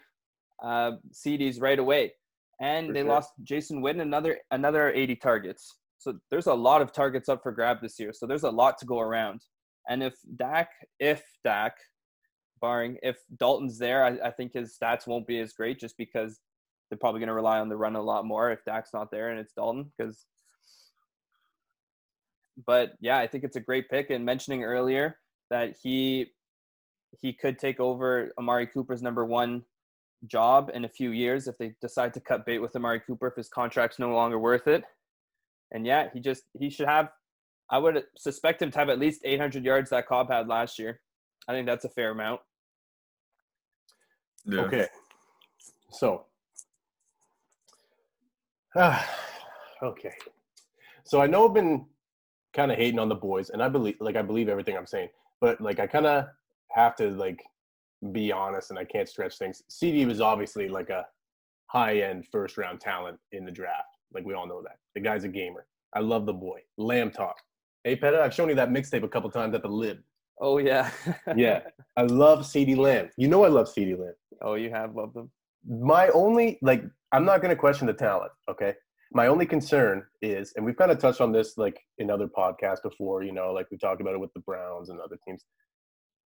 uh, 0.62 0.92
CDs 1.12 1.60
right 1.60 1.78
away. 1.78 2.12
And 2.60 2.88
For 2.88 2.92
they 2.94 3.00
sure. 3.00 3.08
lost 3.08 3.32
Jason 3.42 3.82
Witten 3.82 4.00
another 4.00 4.38
another 4.50 4.90
80 4.90 5.16
targets. 5.16 5.74
So 5.98 6.14
there's 6.30 6.46
a 6.46 6.54
lot 6.54 6.82
of 6.82 6.92
targets 6.92 7.28
up 7.28 7.42
for 7.42 7.52
grab 7.52 7.78
this 7.82 7.98
year. 7.98 8.12
So 8.12 8.26
there's 8.26 8.44
a 8.44 8.50
lot 8.50 8.78
to 8.78 8.86
go 8.86 9.00
around. 9.00 9.42
And 9.88 10.02
if 10.02 10.14
Dak, 10.36 10.70
if 10.98 11.22
Dak, 11.44 11.76
barring 12.60 12.96
if 13.02 13.16
Dalton's 13.38 13.78
there, 13.78 14.04
I, 14.04 14.28
I 14.28 14.30
think 14.30 14.52
his 14.54 14.76
stats 14.80 15.06
won't 15.06 15.26
be 15.26 15.38
as 15.40 15.52
great 15.52 15.78
just 15.78 15.96
because 15.98 16.40
they're 16.88 16.98
probably 16.98 17.20
going 17.20 17.28
to 17.28 17.34
rely 17.34 17.60
on 17.60 17.68
the 17.68 17.76
run 17.76 17.96
a 17.96 18.02
lot 18.02 18.24
more 18.24 18.50
if 18.50 18.64
Dak's 18.64 18.94
not 18.94 19.10
there 19.10 19.30
and 19.30 19.38
it's 19.38 19.52
Dalton. 19.52 19.92
Because, 19.98 20.24
but 22.66 22.92
yeah, 23.00 23.18
I 23.18 23.26
think 23.26 23.44
it's 23.44 23.56
a 23.56 23.60
great 23.60 23.90
pick. 23.90 24.10
And 24.10 24.24
mentioning 24.24 24.64
earlier 24.64 25.18
that 25.50 25.74
he 25.82 26.32
he 27.20 27.32
could 27.32 27.58
take 27.58 27.80
over 27.80 28.32
Amari 28.38 28.66
Cooper's 28.66 29.02
number 29.02 29.24
one 29.24 29.62
job 30.26 30.70
in 30.74 30.84
a 30.84 30.88
few 30.88 31.10
years 31.10 31.46
if 31.46 31.56
they 31.58 31.74
decide 31.80 32.12
to 32.14 32.20
cut 32.20 32.44
bait 32.44 32.58
with 32.58 32.74
Amari 32.76 33.00
Cooper 33.00 33.28
if 33.28 33.36
his 33.36 33.48
contract's 33.48 33.98
no 33.98 34.12
longer 34.12 34.38
worth 34.38 34.66
it. 34.66 34.84
And 35.72 35.86
yeah, 35.86 36.08
he 36.12 36.20
just 36.20 36.44
he 36.58 36.70
should 36.70 36.88
have. 36.88 37.08
I 37.70 37.78
would 37.78 38.04
suspect 38.16 38.62
him 38.62 38.70
to 38.70 38.78
have 38.78 38.88
at 38.88 39.00
least 39.00 39.22
800 39.24 39.64
yards 39.64 39.90
that 39.90 40.06
Cobb 40.06 40.30
had 40.30 40.46
last 40.46 40.78
year. 40.78 41.00
I 41.48 41.52
think 41.52 41.66
that's 41.66 41.84
a 41.84 41.88
fair 41.88 42.10
amount. 42.12 42.40
Yeah. 44.44 44.60
Okay. 44.60 44.86
So, 45.90 46.26
ah, 48.76 49.04
okay. 49.82 50.12
So 51.04 51.20
I 51.20 51.26
know 51.26 51.48
I've 51.48 51.54
been 51.54 51.86
kind 52.52 52.70
of 52.70 52.78
hating 52.78 53.00
on 53.00 53.08
the 53.08 53.14
boys, 53.14 53.50
and 53.50 53.62
I 53.62 53.68
believe, 53.68 53.96
like, 54.00 54.16
I 54.16 54.22
believe 54.22 54.48
everything 54.48 54.76
I'm 54.76 54.86
saying, 54.86 55.08
but 55.40 55.60
like, 55.60 55.80
I 55.80 55.86
kind 55.86 56.06
of 56.06 56.26
have 56.70 56.96
to 56.96 57.10
like 57.10 57.42
be 58.12 58.32
honest, 58.32 58.70
and 58.70 58.78
I 58.78 58.84
can't 58.84 59.08
stretch 59.08 59.38
things. 59.38 59.62
CD 59.68 60.04
was 60.06 60.20
obviously 60.20 60.68
like 60.68 60.90
a 60.90 61.06
high-end 61.68 62.26
first-round 62.30 62.80
talent 62.80 63.18
in 63.32 63.44
the 63.44 63.50
draft. 63.50 63.96
Like 64.14 64.24
we 64.24 64.34
all 64.34 64.46
know 64.46 64.62
that 64.62 64.78
the 64.94 65.00
guy's 65.00 65.24
a 65.24 65.28
gamer. 65.28 65.66
I 65.94 66.00
love 66.00 66.26
the 66.26 66.32
boy. 66.32 66.60
Lamb 66.76 67.10
talk. 67.10 67.36
Hey, 67.84 67.96
Peta, 67.96 68.20
I've 68.20 68.34
shown 68.34 68.48
you 68.48 68.54
that 68.56 68.70
mixtape 68.70 69.02
a 69.02 69.08
couple 69.08 69.30
times 69.30 69.54
at 69.54 69.62
the 69.62 69.68
lib. 69.68 69.98
Oh 70.40 70.58
yeah. 70.58 70.90
Yeah, 71.34 71.60
I 71.96 72.02
love 72.02 72.44
CD 72.46 72.74
Lamb. 72.74 73.10
You 73.16 73.28
know 73.28 73.44
I 73.44 73.48
love 73.48 73.68
CD 73.68 73.94
Lamb 73.94 74.14
oh, 74.42 74.54
you 74.54 74.70
have 74.70 74.94
loved 74.94 75.16
him. 75.16 75.30
my 75.66 76.08
only 76.08 76.58
like 76.62 76.84
i'm 77.12 77.24
not 77.24 77.40
going 77.40 77.50
to 77.50 77.56
question 77.56 77.86
the 77.86 77.92
talent 77.92 78.30
okay 78.48 78.74
my 79.12 79.26
only 79.28 79.46
concern 79.46 80.04
is 80.22 80.52
and 80.56 80.64
we've 80.64 80.76
kind 80.76 80.90
of 80.90 80.98
touched 80.98 81.20
on 81.20 81.32
this 81.32 81.56
like 81.56 81.78
in 81.98 82.10
other 82.10 82.26
podcasts 82.28 82.82
before 82.82 83.22
you 83.22 83.32
know 83.32 83.52
like 83.52 83.66
we 83.70 83.78
talked 83.78 84.00
about 84.00 84.14
it 84.14 84.20
with 84.20 84.32
the 84.34 84.40
browns 84.40 84.88
and 84.88 85.00
other 85.00 85.18
teams 85.26 85.44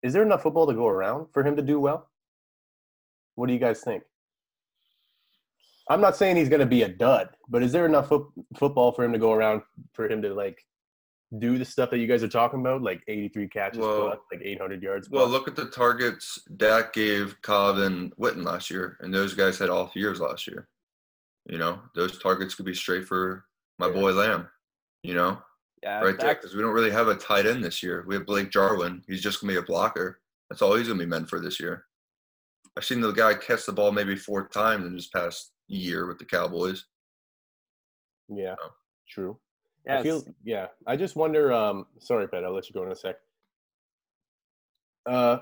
is 0.03 0.13
there 0.13 0.23
enough 0.23 0.43
football 0.43 0.67
to 0.67 0.75
go 0.75 0.87
around 0.87 1.27
for 1.33 1.45
him 1.45 1.57
to 1.57 1.63
do 1.63 1.81
well 1.81 2.09
what 3.35 3.47
do 3.47 3.53
you 3.53 3.59
guys 3.59 3.81
think 3.81 4.03
I'm 5.91 6.01
not 6.01 6.17
saying 6.17 6.37
he's 6.37 6.51
going 6.51 6.61
to 6.61 6.67
be 6.67 6.83
a 6.83 6.89
dud, 6.89 7.31
but 7.49 7.63
is 7.63 7.73
there 7.73 7.87
enough 7.87 8.09
fo- 8.11 8.33
football 8.59 8.93
for 8.93 9.05
him 9.05 9.13
to 9.15 9.19
go 9.19 9.33
around 9.33 9.63
for 9.95 10.07
him 10.07 10.21
to 10.21 10.35
like 10.35 10.59
do 11.39 11.57
the 11.57 11.65
stuff 11.65 11.91
that 11.91 11.99
you 11.99 12.07
guys 12.07 12.23
are 12.23 12.29
talking 12.29 12.61
about, 12.61 12.83
like 12.83 13.01
83 13.09 13.49
catches, 13.49 13.79
Well- 13.79 14.09
plus, 14.09 14.19
like 14.31 14.43
800 14.45 14.83
yards? 14.83 15.09
Well, 15.09 15.27
look 15.27 15.49
at 15.49 15.57
the 15.57 15.67
targets 15.67 16.39
Dak 16.57 16.93
gave 16.93 17.41
Cobb 17.43 17.79
and 17.79 18.15
Witten 18.17 18.45
last 18.45 18.71
year, 18.71 18.99
and 19.01 19.15
those 19.15 19.33
guys 19.33 19.59
had 19.59 19.71
off 19.71 19.97
years 19.97 20.21
last 20.21 20.47
year. 20.47 20.69
You 21.49 21.59
know, 21.59 21.81
those 21.95 22.19
targets 22.19 22.55
could 22.55 22.67
be 22.67 22.75
straight 22.75 23.07
for 23.07 23.47
my 23.79 23.87
Yeah. 23.89 23.93
boy 23.95 24.13
Lamb. 24.13 24.49
You 25.03 25.15
know, 25.15 25.43
Yeah, 25.83 26.01
right 26.03 26.19
there, 26.19 26.35
because 26.35 26.55
we 26.55 26.61
don't 26.63 26.75
really 26.75 26.91
have 26.91 27.09
a 27.09 27.15
tight 27.17 27.47
end 27.47 27.65
this 27.65 27.83
year. 27.83 28.05
We 28.07 28.15
have 28.17 28.27
Blake 28.27 28.51
Jarwin. 28.51 29.03
He's 29.07 29.23
just 29.23 29.41
gonna 29.41 29.53
be 29.53 29.59
a 29.59 29.63
blocker. 29.63 30.21
That's 30.51 30.61
all 30.63 30.75
he's 30.75 30.89
gonna 30.89 30.99
be 30.99 31.07
meant 31.07 31.29
for 31.31 31.41
this 31.41 31.59
year. 31.61 31.87
I've 32.77 32.85
seen 32.85 33.01
the 33.01 33.13
guy 33.13 33.35
catch 33.35 33.65
the 33.65 33.73
ball 33.73 33.93
maybe 33.93 34.15
four 34.17 34.49
times 34.49 34.87
in 34.87 34.95
this 34.95 35.09
past 35.09 35.53
year 35.69 36.07
with 36.07 36.19
the 36.19 36.25
Cowboys. 36.25 36.85
yeah, 38.29 38.57
Oh. 38.63 38.75
true. 39.09 39.41
yeah, 39.87 40.01
I 40.01 40.03
feel, 40.03 40.23
yeah. 40.45 40.69
I 40.87 40.97
just 40.97 41.17
wonder. 41.17 41.51
Um, 41.53 41.87
sorry, 41.99 42.29
Pat. 42.29 42.45
I'll 42.45 42.53
let 42.53 42.69
you 42.69 42.75
go 42.75 42.85
in 42.85 42.93
a 42.93 42.97
sec. 42.97 43.17
Uh, 45.07 45.39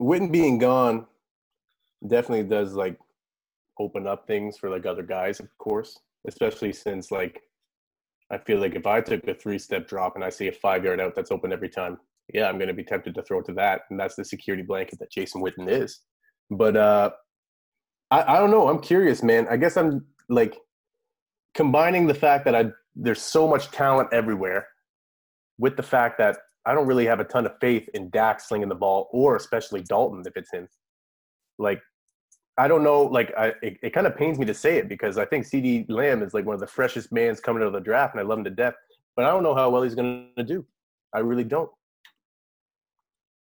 Witten 0.00 0.30
being 0.30 0.58
gone 0.58 1.06
definitely 2.06 2.46
does 2.46 2.74
like 2.74 2.98
open 3.78 4.06
up 4.06 4.26
things 4.26 4.58
for 4.58 4.70
like 4.70 4.86
other 4.86 5.02
guys, 5.02 5.40
of 5.40 5.48
course. 5.58 5.98
Especially 6.26 6.72
since 6.72 7.10
like 7.10 7.40
I 8.30 8.38
feel 8.38 8.58
like 8.58 8.74
if 8.74 8.86
I 8.86 9.00
took 9.00 9.26
a 9.26 9.34
three 9.34 9.58
step 9.58 9.88
drop 9.88 10.14
and 10.14 10.24
I 10.24 10.30
see 10.30 10.48
a 10.48 10.52
five 10.52 10.84
yard 10.84 11.00
out 11.00 11.14
that's 11.14 11.32
open 11.32 11.52
every 11.52 11.68
time, 11.68 11.98
yeah, 12.32 12.48
I'm 12.48 12.58
gonna 12.58 12.74
be 12.74 12.84
tempted 12.84 13.14
to 13.14 13.22
throw 13.22 13.40
to 13.42 13.52
that, 13.54 13.82
and 13.90 13.98
that's 13.98 14.16
the 14.16 14.24
security 14.24 14.62
blanket 14.62 14.98
that 14.98 15.10
Jason 15.10 15.42
Witten 15.42 15.68
is. 15.68 16.00
But 16.50 16.76
uh, 16.76 17.10
I 18.10 18.36
I 18.36 18.38
don't 18.38 18.50
know. 18.50 18.68
I'm 18.68 18.80
curious, 18.80 19.22
man. 19.22 19.46
I 19.50 19.56
guess 19.56 19.76
I'm 19.76 20.04
like 20.28 20.58
combining 21.54 22.06
the 22.06 22.14
fact 22.14 22.44
that 22.44 22.54
I 22.54 22.66
there's 22.94 23.22
so 23.22 23.48
much 23.48 23.70
talent 23.70 24.10
everywhere 24.12 24.66
with 25.58 25.76
the 25.76 25.82
fact 25.82 26.18
that 26.18 26.38
I 26.66 26.74
don't 26.74 26.86
really 26.86 27.06
have 27.06 27.20
a 27.20 27.24
ton 27.24 27.46
of 27.46 27.52
faith 27.60 27.88
in 27.94 28.10
Dak 28.10 28.40
slinging 28.40 28.68
the 28.68 28.74
ball 28.74 29.08
or 29.12 29.36
especially 29.36 29.82
Dalton 29.82 30.22
if 30.26 30.36
it's 30.36 30.52
him. 30.52 30.68
Like, 31.58 31.80
I 32.60 32.68
don't 32.68 32.84
know. 32.84 33.04
Like, 33.04 33.32
I 33.38 33.54
it, 33.62 33.78
it 33.82 33.90
kind 33.94 34.06
of 34.06 34.14
pains 34.14 34.38
me 34.38 34.44
to 34.44 34.52
say 34.52 34.76
it 34.76 34.86
because 34.86 35.16
I 35.16 35.24
think 35.24 35.46
CeeDee 35.46 35.86
Lamb 35.88 36.22
is 36.22 36.34
like 36.34 36.44
one 36.44 36.52
of 36.52 36.60
the 36.60 36.66
freshest 36.66 37.10
mans 37.10 37.40
coming 37.40 37.62
out 37.62 37.68
of 37.68 37.72
the 37.72 37.80
draft, 37.80 38.12
and 38.12 38.20
I 38.20 38.22
love 38.22 38.36
him 38.36 38.44
to 38.44 38.50
death. 38.50 38.74
But 39.16 39.24
I 39.24 39.30
don't 39.30 39.42
know 39.42 39.54
how 39.54 39.70
well 39.70 39.80
he's 39.80 39.94
going 39.94 40.28
to 40.36 40.44
do. 40.44 40.66
I 41.14 41.20
really 41.20 41.42
don't. 41.42 41.70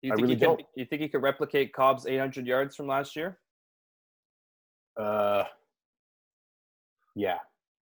you 0.03 0.13
I 0.13 0.17
really 0.17 0.35
could, 0.35 0.41
don't. 0.41 0.63
you 0.77 0.85
think 0.85 1.01
he 1.01 1.09
could 1.09 1.23
replicate 1.23 1.73
Cobb's 1.73 2.07
800 2.07 2.47
yards 2.47 2.77
from 2.77 2.89
last 2.89 3.17
year? 3.17 3.39
Uh, 4.99 5.45
yeah, 7.17 7.39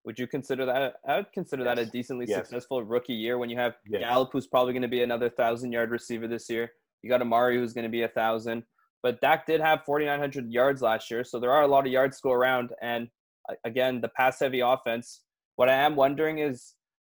Would 0.06 0.20
you 0.20 0.28
consider 0.28 0.68
that? 0.68 0.98
I 1.08 1.18
would 1.18 1.32
consider 1.34 1.64
that 1.64 1.80
a 1.80 1.86
decently 1.88 2.28
Yes. 2.28 2.38
successful 2.38 2.84
rookie 2.84 3.14
year 3.16 3.40
when 3.40 3.50
you 3.50 3.58
have 3.58 3.74
Yes. 3.88 4.02
Gallup, 4.02 4.30
who's 4.34 4.46
probably 4.46 4.72
going 4.74 4.84
to 4.84 4.88
be 4.88 5.02
another 5.02 5.32
thousand 5.32 5.72
yard 5.72 5.90
receiver 5.90 6.28
this 6.28 6.48
year. 6.48 6.74
You 7.02 7.10
got 7.10 7.22
Amari, 7.22 7.58
who's 7.58 7.74
going 7.74 7.86
to 7.86 7.90
be 7.90 8.04
a 8.04 8.08
thousand. 8.08 8.64
But 9.08 9.22
Dak 9.22 9.46
did 9.46 9.62
have 9.62 9.86
4,900 9.86 10.52
yards 10.52 10.82
last 10.82 11.10
year, 11.10 11.24
so 11.24 11.40
there 11.40 11.54
are 11.54 11.62
a 11.62 11.68
lot 11.68 11.86
of 11.86 11.94
yards 11.94 12.18
to 12.18 12.24
go 12.24 12.34
around. 12.34 12.72
And 12.82 13.08
uh, 13.50 13.54
again, 13.64 14.02
the 14.02 14.10
pass 14.10 14.42
heavy 14.42 14.60
offense. 14.60 15.22
What 15.56 15.70
I 15.70 15.76
am 15.76 15.96
wondering 15.96 16.40
is, 16.40 16.74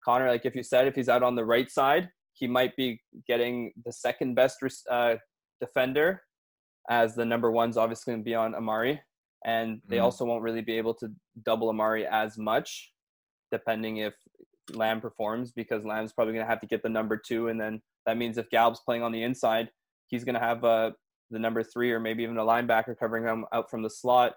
Connor, 0.05 0.27
like 0.29 0.45
if 0.45 0.55
you 0.55 0.61
said 0.61 0.85
if 0.85 0.93
he's 0.93 1.09
out 1.09 1.23
on 1.23 1.33
the 1.33 1.43
right 1.43 1.67
side, 1.67 2.11
he 2.33 2.45
might 2.45 2.75
be 2.75 3.01
getting 3.27 3.71
the 3.83 3.91
second 3.91 4.35
best 4.35 4.59
uh, 4.87 5.15
defender, 5.59 6.21
as 6.91 7.15
the 7.15 7.25
number 7.25 7.49
one's 7.49 7.75
obviously 7.75 8.13
going 8.13 8.21
to 8.23 8.29
be 8.29 8.35
on 8.35 8.53
Amari 8.53 9.01
and 9.43 9.81
they 9.87 9.97
Mhm. 9.97 10.03
also 10.03 10.25
won't 10.25 10.43
really 10.43 10.61
be 10.61 10.77
able 10.77 10.93
to 10.93 11.11
double 11.41 11.69
Amari 11.69 12.05
as 12.05 12.37
much, 12.37 12.93
depending 13.51 13.97
if 13.97 14.13
Lamb 14.73 15.01
performs, 15.01 15.51
because 15.53 15.83
Lamb's 15.85 16.13
probably 16.13 16.35
going 16.35 16.45
to 16.45 16.49
have 16.51 16.61
to 16.61 16.67
get 16.67 16.83
the 16.83 16.89
number 16.89 17.17
two, 17.17 17.47
and 17.47 17.59
then 17.59 17.81
that 18.05 18.15
means 18.15 18.37
if 18.37 18.47
Gallup's 18.51 18.81
playing 18.81 19.01
on 19.01 19.11
the 19.11 19.23
inside, 19.23 19.71
he's 20.05 20.23
going 20.23 20.35
to 20.35 20.39
have 20.39 20.63
uh, 20.63 20.91
the 21.31 21.39
number 21.39 21.63
three 21.63 21.91
or 21.91 21.99
maybe 21.99 22.23
even 22.23 22.37
a 22.37 22.43
linebacker 22.43 22.97
covering 22.97 23.23
him 23.23 23.45
out 23.53 23.69
from 23.69 23.83
the 23.83 23.89
slot. 23.89 24.33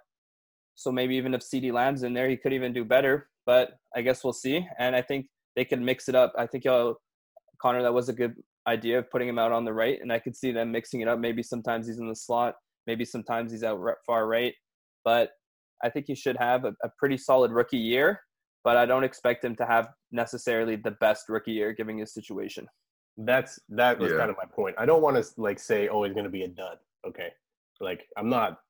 So 0.74 0.90
maybe 0.90 1.16
even 1.16 1.34
if 1.34 1.42
CeeDee 1.42 1.72
Lamb's 1.72 2.02
in 2.02 2.14
there, 2.14 2.28
he 2.28 2.36
could 2.36 2.52
even 2.52 2.72
do 2.72 2.84
better. 2.84 3.28
But 3.44 3.70
I 3.94 4.02
guess 4.02 4.24
we'll 4.24 4.32
see. 4.32 4.66
And 4.78 4.94
I 4.94 5.02
think 5.02 5.26
they 5.56 5.64
can 5.64 5.84
mix 5.84 6.08
it 6.08 6.14
up. 6.14 6.32
I 6.38 6.46
think 6.46 6.66
uh, 6.66 6.94
Connor, 7.60 7.82
that 7.82 7.94
was 7.94 8.08
a 8.08 8.12
good 8.12 8.34
idea 8.66 8.98
of 8.98 9.10
putting 9.10 9.28
him 9.28 9.38
out 9.38 9.52
on 9.52 9.64
the 9.64 9.72
right, 9.72 9.98
and 10.00 10.12
I 10.12 10.20
could 10.20 10.36
see 10.36 10.52
them 10.52 10.70
mixing 10.70 11.00
it 11.00 11.08
up. 11.08 11.18
Maybe 11.18 11.42
sometimes 11.42 11.88
he's 11.88 11.98
in 11.98 12.08
the 12.08 12.14
slot, 12.14 12.54
maybe 12.86 13.04
sometimes 13.04 13.50
he's 13.50 13.64
out 13.64 13.80
far 14.06 14.26
right 14.28 14.54
but 15.04 15.30
I 15.84 15.90
think 15.90 16.06
he 16.06 16.14
should 16.14 16.36
have 16.38 16.64
a, 16.64 16.74
a 16.82 16.88
pretty 16.98 17.18
solid 17.18 17.50
rookie 17.50 17.78
year. 17.78 18.20
But 18.64 18.76
I 18.76 18.86
don't 18.86 19.02
expect 19.02 19.44
him 19.44 19.56
to 19.56 19.66
have 19.66 19.88
necessarily 20.12 20.76
the 20.76 20.92
best 20.92 21.24
rookie 21.28 21.52
year, 21.52 21.72
given 21.72 21.98
his 21.98 22.14
situation. 22.14 22.68
That's 23.18 23.60
that 23.70 23.98
was 23.98 24.10
Yeah. 24.12 24.18
kind 24.18 24.30
of 24.30 24.36
my 24.36 24.44
point. 24.50 24.74
I 24.78 24.86
don't 24.86 25.02
want 25.02 25.16
to 25.16 25.24
like 25.36 25.58
say, 25.58 25.88
oh, 25.88 26.04
he's 26.04 26.12
going 26.14 26.24
to 26.24 26.30
be 26.30 26.42
a 26.42 26.48
dud. 26.48 26.78
Okay, 27.06 27.30
like 27.80 28.06
I'm 28.16 28.28
not 28.28 28.60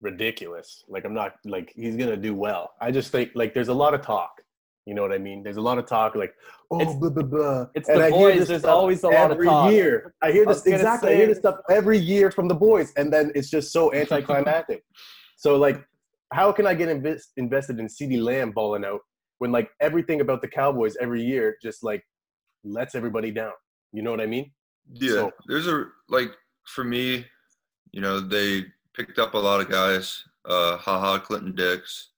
ridiculous. 0.00 0.84
Like 0.88 1.04
I'm 1.04 1.14
not 1.14 1.34
like 1.44 1.72
he's 1.76 1.96
going 1.96 2.10
to 2.10 2.16
do 2.16 2.34
well. 2.34 2.72
I 2.80 2.90
just 2.90 3.10
think 3.12 3.30
like 3.34 3.54
there's 3.54 3.68
a 3.68 3.74
lot 3.74 3.94
of 3.94 4.02
talk. 4.02 4.42
You 4.86 4.94
know 4.94 5.02
what 5.02 5.12
I 5.12 5.18
mean? 5.18 5.42
There's 5.42 5.58
a 5.58 5.60
lot 5.60 5.78
of 5.78 5.86
talk 5.86 6.14
like, 6.14 6.34
oh, 6.70 6.80
It's- 6.80 6.96
blah, 6.96 7.10
blah, 7.10 7.22
blah. 7.22 7.66
it's 7.74 7.88
And 7.88 8.00
the 8.00 8.06
I 8.06 8.10
boys, 8.10 8.48
there's 8.48 8.64
always 8.64 9.02
a 9.04 9.08
lot 9.08 9.30
of 9.30 9.38
talk. 9.44 9.66
every 9.66 9.76
year. 9.76 10.14
I 10.22 10.32
hear 10.32 10.46
this 10.46 10.62
gonna 10.62 10.76
exactly. 10.76 11.12
I 11.12 11.16
hear 11.16 11.26
this 11.26 11.38
stuff 11.38 11.56
every 11.68 11.98
year 11.98 12.30
from 12.30 12.48
the 12.48 12.54
boys, 12.54 12.92
and 12.96 13.12
then 13.12 13.30
it's 13.34 13.50
just 13.50 13.72
so 13.72 13.92
anticlimactic. 13.92 14.82
so 15.36 15.56
like, 15.56 15.84
how 16.32 16.50
can 16.52 16.66
I 16.66 16.74
get 16.74 16.88
invest, 16.88 17.32
invested 17.36 17.78
in 17.78 17.86
CeeDee 17.88 18.22
Lamb 18.22 18.52
balling 18.52 18.84
out 18.84 19.00
when 19.38 19.52
like 19.52 19.70
everything 19.80 20.20
about 20.22 20.40
the 20.42 20.48
Cowboys 20.48 20.96
every 21.00 21.22
year 21.22 21.56
just 21.62 21.82
like 21.84 22.02
lets 22.64 22.94
everybody 22.94 23.30
down? 23.30 23.52
You 23.92 24.02
know 24.02 24.10
what 24.10 24.20
I 24.20 24.26
mean? 24.26 24.50
Yeah, 24.92 25.10
So- 25.12 25.32
there's 25.46 25.66
a 25.66 25.86
like 26.08 26.36
for 26.66 26.84
me, 26.84 27.26
you 27.92 28.00
know, 28.00 28.20
they 28.20 28.66
picked 28.94 29.18
up 29.18 29.34
a 29.34 29.38
lot 29.38 29.60
of 29.60 29.68
guys. 29.68 30.24
Uh, 30.44 30.76
haha, 30.76 31.18
Clinton 31.18 31.54
Dix. 31.54 32.08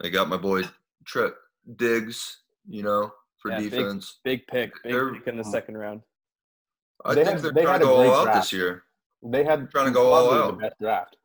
They 0.00 0.10
got 0.10 0.28
my 0.28 0.36
boy 0.36 0.62
Trip 1.04 1.36
Diggs. 1.76 2.38
You 2.68 2.82
know, 2.84 3.12
for 3.38 3.50
Yeah, 3.50 3.58
big- 3.60 3.70
defense. 3.70 4.20
Big 4.22 4.46
pick, 4.46 4.72
big 4.82 4.92
They're- 4.92 5.12
pick 5.14 5.26
in 5.26 5.36
the 5.36 5.44
second 5.44 5.76
round. 5.76 6.02
I 7.04 7.14
They 7.14 7.24
think 7.24 7.34
had- 7.36 7.42
they're 7.42 7.52
they 7.52 7.62
trying 7.64 7.80
to 7.80 7.86
go 7.86 7.94
all 8.12 8.28
out 8.28 8.34
this 8.34 8.52
year. 8.52 8.84
They 9.24 9.42
had 9.44 9.70
Trying 9.70 9.86
to 9.86 9.92
go 9.92 10.12
all 10.12 10.32
out. 10.32 10.52
the 10.52 10.62
best 10.68 10.78
draft. 10.80 11.16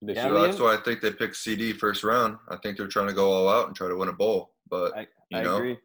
This 0.00 0.16
Yeah, 0.16 0.30
year. 0.30 0.40
That's 0.40 0.58
why 0.60 0.74
I 0.74 0.76
think 0.78 1.00
they 1.00 1.12
picked 1.12 1.34
CeeDee 1.34 1.76
first 1.76 2.02
round. 2.04 2.38
I 2.48 2.56
think 2.56 2.76
they're 2.76 2.88
trying 2.88 3.06
to 3.08 3.12
go 3.12 3.30
all 3.32 3.48
out 3.48 3.66
and 3.68 3.76
try 3.76 3.88
to 3.88 3.96
win 3.96 4.08
a 4.08 4.12
bowl. 4.12 4.54
But 4.68 4.96
I, 4.96 5.00
you 5.30 5.38
I 5.38 5.42
know, 5.42 5.56
agree. 5.56 5.78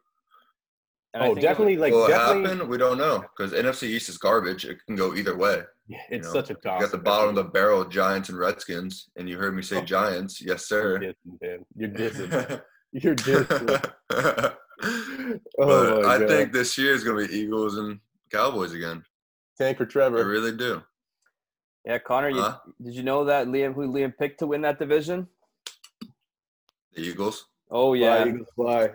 And 1.17 1.23
I 1.23 1.29
Oh, 1.29 1.33
think 1.33 1.41
definitely. 1.47 1.77
Like 1.77 1.93
will 1.93 2.05
it 2.05 2.09
definitely. 2.09 2.49
happen? 2.51 2.67
We 2.67 2.77
don't 2.77 2.99
know 2.99 3.23
because 3.35 3.51
NFC 3.51 3.83
East 3.87 4.07
is 4.07 4.19
garbage. 4.19 4.65
It 4.65 4.77
can 4.85 4.95
go 4.95 5.15
either 5.15 5.35
way. 5.35 5.63
It's 6.11 6.27
know, 6.27 6.33
such 6.33 6.51
a 6.51 6.53
You 6.53 6.59
toss. 6.63 6.81
got 6.81 6.91
the 6.91 6.99
bottom 6.99 7.29
of 7.29 7.35
the 7.35 7.43
barrel, 7.45 7.85
Giants 7.85 8.29
and 8.29 8.37
Redskins, 8.37 9.09
and 9.15 9.27
you 9.27 9.37
heard 9.39 9.55
me 9.55 9.61
Oh. 9.61 9.63
say 9.63 9.81
Giants. 9.83 10.39
Yes, 10.39 10.69
You're 10.69 10.99
sir. 10.99 10.99
dissing, 10.99 11.41
man. 11.41 11.65
You're 11.75 11.89
dissing. 11.89 12.61
You're 12.91 13.15
dissing. 13.15 13.87
Oh 15.59 16.01
my 16.03 16.07
I 16.07 16.19
God. 16.19 16.27
think 16.29 16.53
this 16.53 16.77
year 16.77 16.93
is 16.93 17.03
going 17.03 17.25
to 17.25 17.27
be 17.27 17.35
Eagles 17.39 17.77
and 17.77 17.99
Cowboys 18.31 18.73
again. 18.73 19.03
Tank 19.57 19.79
for 19.79 19.87
Trevor. 19.87 20.19
I 20.19 20.21
really 20.21 20.51
do. 20.55 20.83
Yeah, 21.83 21.97
Connor, 21.97 22.29
you, 22.29 22.45
did 22.83 22.93
you 22.93 23.01
know 23.01 23.25
that 23.25 23.47
Liam, 23.47 23.73
who 23.73 23.87
Liam 23.91 24.15
picked 24.15 24.37
to 24.39 24.45
win 24.47 24.61
that 24.61 24.77
division? 24.77 25.27
The 26.93 27.01
Eagles. 27.01 27.47
Oh 27.71 27.93
yeah, 27.95 28.17
Fly, 28.23 28.29
Eagles, 28.29 28.47
fly. 28.55 28.89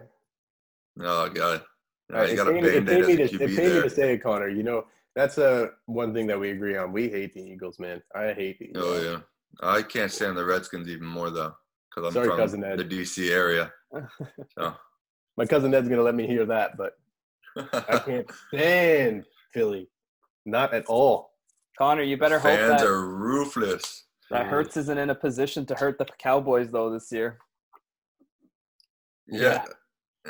Oh, 1.01 1.29
God. 1.31 1.63
All 2.11 2.19
right, 2.21 2.29
you 2.29 2.35
it 2.35 2.37
got 2.37 2.49
a 2.49 2.53
paid 2.53 2.63
me- 2.63 2.71
band 2.81 2.89
aid 2.89 3.07
paid 3.07 3.17
me 3.17 3.23
as 3.23 3.31
to- 3.31 3.41
a 3.41 3.45
it 3.49 3.57
paid 3.57 3.73
me 3.75 3.83
to 3.83 3.91
say 3.91 4.15
it, 4.15 4.23
Connor. 4.23 4.49
You 4.49 4.63
know, 4.63 4.87
that's 5.15 5.39
uh, 5.39 5.67
one 5.87 6.13
thing 6.15 6.27
that 6.29 6.39
we 6.41 6.51
agree 6.51 6.77
on. 6.77 6.93
We 6.93 7.09
hate 7.09 7.35
the 7.35 7.41
Eagles, 7.43 7.79
man. 7.79 8.03
I 8.15 8.33
hate 8.33 8.59
the 8.59 8.67
Eagles. 8.71 8.85
Oh, 8.87 9.03
yeah. 9.03 9.19
I 9.69 9.83
can't 9.83 10.11
stand 10.11 10.37
the 10.37 10.45
Redskins 10.45 10.89
even 10.89 11.07
more, 11.07 11.31
though, 11.31 11.55
because 11.95 12.09
I'm 12.09 12.13
Sorry, 12.15 12.29
from 12.29 12.39
Cousin 12.39 12.65
Ed. 12.65 12.79
the 12.79 12.85
D.C. 12.85 13.31
area. 13.33 13.71
So. 14.59 14.75
My 15.39 15.47
cousin 15.47 15.73
Ed's 15.75 15.89
gonna 15.89 16.03
let 16.03 16.15
me 16.15 16.27
hear 16.27 16.45
that, 16.47 16.77
but 16.77 16.93
I 17.57 17.99
can't 18.05 18.31
stand 18.49 19.25
Philly. 19.55 19.89
Not 20.45 20.75
at 20.75 20.85
all. 20.87 21.31
Connor, 21.79 22.03
you 22.03 22.19
better 22.19 22.39
hope 22.39 22.59
Fans 22.59 22.83
that 22.83 22.87
are 22.87 23.07
ruthless. 23.09 24.05
that 24.31 24.47
Hurts 24.47 24.77
isn't 24.77 24.99
in 24.99 25.09
a 25.09 25.15
position 25.15 25.65
to 25.67 25.75
hurt 25.75 25.97
the 25.99 26.05
Cowboys 26.19 26.69
though 26.71 26.91
this 26.93 27.11
year. 27.11 27.39
Yeah. 29.27 29.65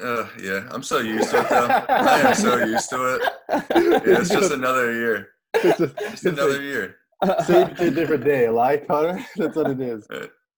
Uh, 0.00 0.26
yeah, 0.40 0.68
I'm 0.70 0.82
so 0.82 0.98
used 0.98 1.30
to 1.30 1.40
it, 1.40 1.48
though. 1.50 1.66
I 1.66 2.20
am 2.20 2.34
so 2.34 2.56
used 2.64 2.88
to 2.90 3.14
it. 3.16 3.22
Yeah, 3.50 4.18
it's 4.20 4.30
just 4.30 4.52
another 4.52 4.92
year. 4.92 5.28
It's 5.54 5.80
a- 5.80 5.86
Just 5.88 6.00
it's 6.12 6.24
another 6.24 6.58
a- 6.60 6.62
year. 6.62 6.96
same 7.46 7.68
different 7.94 8.24
day. 8.24 8.46
A 8.46 8.52
lie, 8.52 8.78
Connor? 8.78 9.24
That's 9.36 9.54
what 9.56 9.70
it 9.70 9.80
is. 9.80 10.06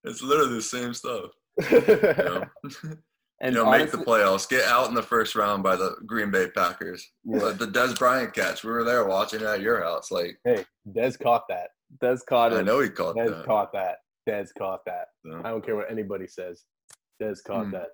It's 0.05 0.23
literally 0.23 0.55
the 0.55 0.63
same 0.63 0.95
stuff. 0.95 1.31
You 1.71 1.81
know, 1.81 2.45
and 3.41 3.55
you 3.55 3.63
know 3.65 3.71
make 3.71 3.91
the 3.91 3.99
playoffs, 3.99 4.49
get 4.49 4.65
out 4.65 4.89
in 4.89 4.95
the 4.95 5.03
first 5.03 5.35
round 5.35 5.63
by 5.63 5.77
the 5.77 5.97
Green 6.07 6.31
Bay 6.31 6.49
Packers. 6.49 7.05
Yeah. 7.25 7.51
The 7.51 7.67
Dez 7.67 7.99
Bryant 7.99 8.33
catch, 8.35 8.63
we 8.65 8.71
were 8.71 8.85
there 8.85 9.05
watching 9.05 9.43
at 9.43 9.61
your 9.61 9.83
house. 9.83 10.11
Like, 10.11 10.39
Hey, 10.45 10.65
Dez 10.97 11.19
caught 11.21 11.45
that. 11.49 11.71
Dez 12.03 12.21
caught 12.27 12.53
it. 12.53 12.59
I 12.59 12.63
know 12.63 12.81
he 12.81 12.89
caught 12.89 13.17
Dez 13.17 13.31
that. 13.31 13.45
caught 13.47 13.73
that. 13.73 13.97
Dez 14.29 14.49
caught 14.57 14.81
that. 14.87 15.07
So, 15.27 15.41
I 15.45 15.51
don't 15.51 15.65
care 15.65 15.77
what 15.77 15.91
anybody 15.91 16.27
says. 16.29 16.63
Dez 17.23 17.39
caught 17.45 17.67
Hmm. 17.67 17.73
that. 17.73 17.89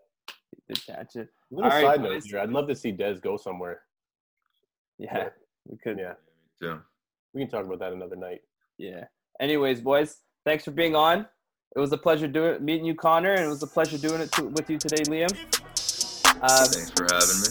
He 0.71 0.75
did 0.75 0.87
catch 0.87 1.17
it. 1.17 1.29
Little 1.51 1.71
All 1.71 1.77
right, 1.77 1.97
side 1.97 2.03
note 2.03 2.23
here. 2.25 2.39
I'd 2.39 2.51
love 2.51 2.69
to 2.69 2.77
see 2.77 2.93
Dez 2.93 3.21
go 3.21 3.37
somewhere. 3.37 3.81
Yeah, 4.99 5.31
we 5.67 5.77
could. 5.79 5.99
Yeah, 5.99 6.13
Yeah. 6.61 6.79
we 7.35 7.41
can 7.41 7.51
talk 7.51 7.65
about 7.65 7.81
that 7.81 7.93
another 7.93 8.17
night. 8.17 8.43
Yeah. 8.79 9.05
Anyways, 9.41 9.81
boys, 9.81 10.19
thanks 10.45 10.65
for 10.65 10.71
being 10.71 10.95
on. 10.95 11.27
It 11.75 11.79
was 11.81 11.93
a 11.93 11.97
pleasure 11.99 12.29
doing 12.29 12.65
meeting 12.65 12.85
you, 12.85 12.95
Connor, 12.95 13.33
and 13.33 13.45
it 13.45 13.49
was 13.49 13.63
a 13.63 13.67
pleasure 13.67 13.99
doing 13.99 14.21
it 14.21 14.31
to, 14.33 14.45
with 14.45 14.69
you 14.71 14.79
today, 14.79 15.03
Liam. 15.05 15.31
Uh, 16.43 16.67
Thanks 16.67 16.91
for 16.91 17.07
having 17.11 17.41
me. 17.43 17.49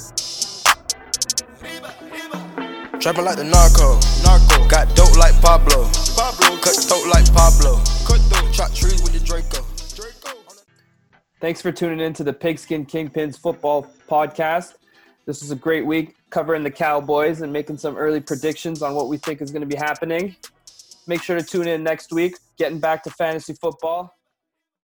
Trapping 2.99 3.25
like 3.25 3.37
the 3.37 3.43
narco, 3.45 3.99
narco. 4.23 4.67
Got 4.67 4.95
dope 4.95 5.15
like 5.17 5.33
Pablo, 5.41 5.89
Pablo. 6.15 6.57
Cut 6.61 6.75
throat 6.75 7.07
like 7.07 7.25
Pablo, 7.33 7.77
cut 8.05 8.19
throat. 8.29 8.53
Chop 8.53 8.73
trees 8.73 9.01
with 9.01 9.13
the 9.13 9.19
Draco, 9.19 9.49
Draco. 9.49 9.68
Thanks 11.39 11.61
for 11.61 11.71
tuning 11.71 11.99
in 11.99 12.13
to 12.13 12.23
the 12.23 12.33
Pigskin 12.33 12.85
Kingpins 12.85 13.39
football 13.39 13.87
podcast. 14.09 14.75
This 15.25 15.41
was 15.41 15.51
a 15.51 15.55
great 15.55 15.85
week 15.85 16.15
covering 16.29 16.63
the 16.63 16.71
Cowboys 16.71 17.41
and 17.41 17.51
making 17.51 17.77
some 17.77 17.95
early 17.97 18.19
predictions 18.19 18.81
on 18.81 18.93
what 18.93 19.07
we 19.07 19.17
think 19.17 19.41
is 19.41 19.51
going 19.51 19.61
to 19.61 19.67
be 19.67 19.75
happening. 19.75 20.35
Make 21.07 21.23
sure 21.23 21.37
to 21.39 21.43
tune 21.43 21.67
in 21.67 21.83
next 21.83 22.11
week, 22.11 22.35
getting 22.57 22.79
back 22.79 23.03
to 23.03 23.09
fantasy 23.11 23.53
football. 23.53 24.18